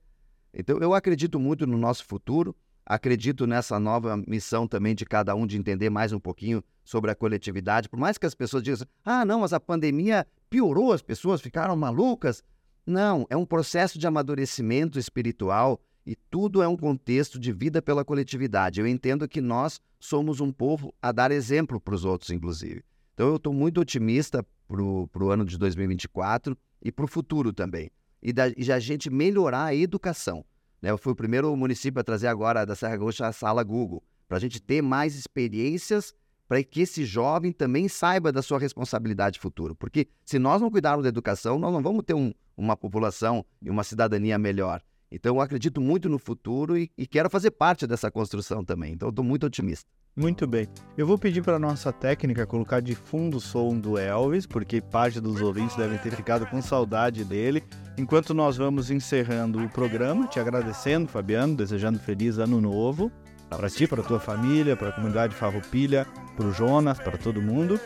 Então 0.54 0.78
eu 0.78 0.94
acredito 0.94 1.38
muito 1.40 1.66
no 1.66 1.76
nosso 1.76 2.04
futuro, 2.04 2.54
acredito 2.86 3.44
nessa 3.44 3.78
nova 3.80 4.16
missão 4.16 4.68
também 4.68 4.94
de 4.94 5.04
cada 5.04 5.34
um 5.34 5.46
de 5.46 5.58
entender 5.58 5.90
mais 5.90 6.12
um 6.12 6.20
pouquinho 6.20 6.62
sobre 6.84 7.10
a 7.10 7.14
coletividade, 7.14 7.88
por 7.88 7.98
mais 7.98 8.18
que 8.18 8.26
as 8.26 8.34
pessoas 8.34 8.62
digam, 8.62 8.86
ah, 9.04 9.24
não, 9.24 9.40
mas 9.40 9.52
a 9.52 9.60
pandemia 9.60 10.26
piorou, 10.48 10.92
as 10.92 11.02
pessoas 11.02 11.40
ficaram 11.40 11.74
malucas. 11.76 12.42
Não, 12.86 13.26
é 13.28 13.36
um 13.36 13.46
processo 13.46 13.98
de 13.98 14.06
amadurecimento 14.06 14.98
espiritual 14.98 15.80
e 16.06 16.16
tudo 16.30 16.62
é 16.62 16.68
um 16.68 16.76
contexto 16.76 17.38
de 17.38 17.52
vida 17.52 17.80
pela 17.82 18.04
coletividade. 18.04 18.80
Eu 18.80 18.86
entendo 18.86 19.28
que 19.28 19.40
nós 19.40 19.80
somos 19.98 20.40
um 20.40 20.50
povo 20.50 20.94
a 21.00 21.12
dar 21.12 21.30
exemplo 21.30 21.80
para 21.80 21.94
os 21.94 22.04
outros, 22.04 22.30
inclusive. 22.30 22.82
Então 23.14 23.28
eu 23.28 23.36
estou 23.36 23.52
muito 23.52 23.80
otimista 23.80 24.44
para 24.66 24.82
o 24.82 25.30
ano 25.30 25.44
de 25.44 25.58
2024 25.58 26.56
e 26.82 26.90
para 26.90 27.04
o 27.04 27.08
futuro 27.08 27.52
também. 27.52 27.90
E 28.22 28.32
da 28.32 28.48
e 28.48 28.72
a 28.72 28.78
gente 28.78 29.10
melhorar 29.10 29.64
a 29.64 29.74
educação. 29.74 30.44
Né? 30.80 30.90
Eu 30.90 30.98
fui 30.98 31.12
o 31.12 31.16
primeiro 31.16 31.54
município 31.56 32.00
a 32.00 32.04
trazer 32.04 32.28
agora 32.28 32.64
da 32.64 32.74
Serra 32.74 32.96
Gaúcha 32.96 33.26
a 33.26 33.32
sala 33.32 33.62
Google, 33.62 34.02
para 34.26 34.38
a 34.38 34.40
gente 34.40 34.60
ter 34.60 34.82
mais 34.82 35.14
experiências 35.14 36.14
para 36.48 36.64
que 36.64 36.80
esse 36.80 37.04
jovem 37.04 37.52
também 37.52 37.86
saiba 37.86 38.32
da 38.32 38.42
sua 38.42 38.58
responsabilidade 38.58 39.38
futura. 39.38 39.72
Porque 39.74 40.08
se 40.24 40.36
nós 40.36 40.60
não 40.60 40.68
cuidarmos 40.68 41.04
da 41.04 41.08
educação, 41.08 41.60
nós 41.60 41.72
não 41.72 41.80
vamos 41.80 42.02
ter 42.04 42.14
um, 42.14 42.32
uma 42.56 42.76
população 42.76 43.46
e 43.62 43.70
uma 43.70 43.84
cidadania 43.84 44.36
melhor. 44.36 44.82
Então, 45.10 45.36
eu 45.36 45.40
acredito 45.40 45.80
muito 45.80 46.08
no 46.08 46.18
futuro 46.18 46.76
e, 46.76 46.90
e 46.96 47.06
quero 47.06 47.28
fazer 47.28 47.50
parte 47.50 47.86
dessa 47.86 48.10
construção 48.10 48.64
também. 48.64 48.92
Então, 48.92 49.08
estou 49.08 49.24
muito 49.24 49.46
otimista. 49.46 49.88
Muito 50.16 50.46
bem. 50.46 50.66
Eu 50.98 51.06
vou 51.06 51.16
pedir 51.16 51.42
para 51.42 51.58
nossa 51.58 51.92
técnica 51.92 52.46
colocar 52.46 52.80
de 52.80 52.94
fundo 52.94 53.36
o 53.36 53.40
som 53.40 53.78
do 53.78 53.96
Elvis, 53.96 54.44
porque 54.44 54.80
parte 54.80 55.20
dos 55.20 55.40
ouvintes 55.40 55.76
devem 55.76 55.98
ter 55.98 56.10
ficado 56.10 56.46
com 56.46 56.60
saudade 56.60 57.24
dele. 57.24 57.62
Enquanto 57.96 58.34
nós 58.34 58.56
vamos 58.56 58.90
encerrando 58.90 59.64
o 59.64 59.68
programa, 59.68 60.26
te 60.26 60.40
agradecendo, 60.40 61.08
Fabiano, 61.08 61.54
desejando 61.54 61.98
feliz 61.98 62.38
ano 62.38 62.60
novo 62.60 63.10
para 63.56 63.68
ti, 63.68 63.86
para 63.86 64.02
tua 64.02 64.20
família, 64.20 64.76
para 64.76 64.90
a 64.90 64.92
comunidade 64.92 65.34
Farroupilha, 65.34 66.06
para 66.36 66.46
o 66.46 66.52
Jonas, 66.52 66.98
para 66.98 67.18
todo 67.18 67.42
mundo. 67.42 67.80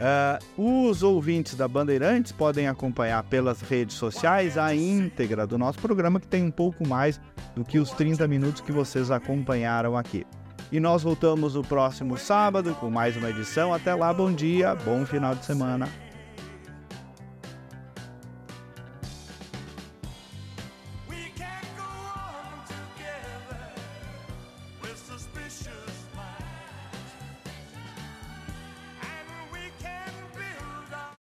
Uh, 0.00 0.88
os 0.88 1.02
ouvintes 1.02 1.54
da 1.54 1.68
Bandeirantes 1.68 2.32
podem 2.32 2.66
acompanhar 2.66 3.22
pelas 3.24 3.60
redes 3.60 3.96
sociais 3.96 4.58
a 4.58 4.74
íntegra 4.74 5.46
do 5.46 5.56
nosso 5.56 5.78
programa, 5.78 6.18
que 6.18 6.26
tem 6.26 6.42
um 6.42 6.50
pouco 6.50 6.86
mais 6.86 7.20
do 7.54 7.64
que 7.64 7.78
os 7.78 7.90
30 7.90 8.26
minutos 8.26 8.60
que 8.60 8.72
vocês 8.72 9.10
acompanharam 9.10 9.96
aqui. 9.96 10.26
E 10.72 10.80
nós 10.80 11.02
voltamos 11.02 11.54
no 11.54 11.62
próximo 11.62 12.16
sábado 12.16 12.74
com 12.80 12.90
mais 12.90 13.16
uma 13.16 13.30
edição. 13.30 13.74
Até 13.74 13.94
lá, 13.94 14.12
bom 14.12 14.32
dia, 14.32 14.74
bom 14.74 15.04
final 15.04 15.34
de 15.34 15.44
semana. 15.44 15.86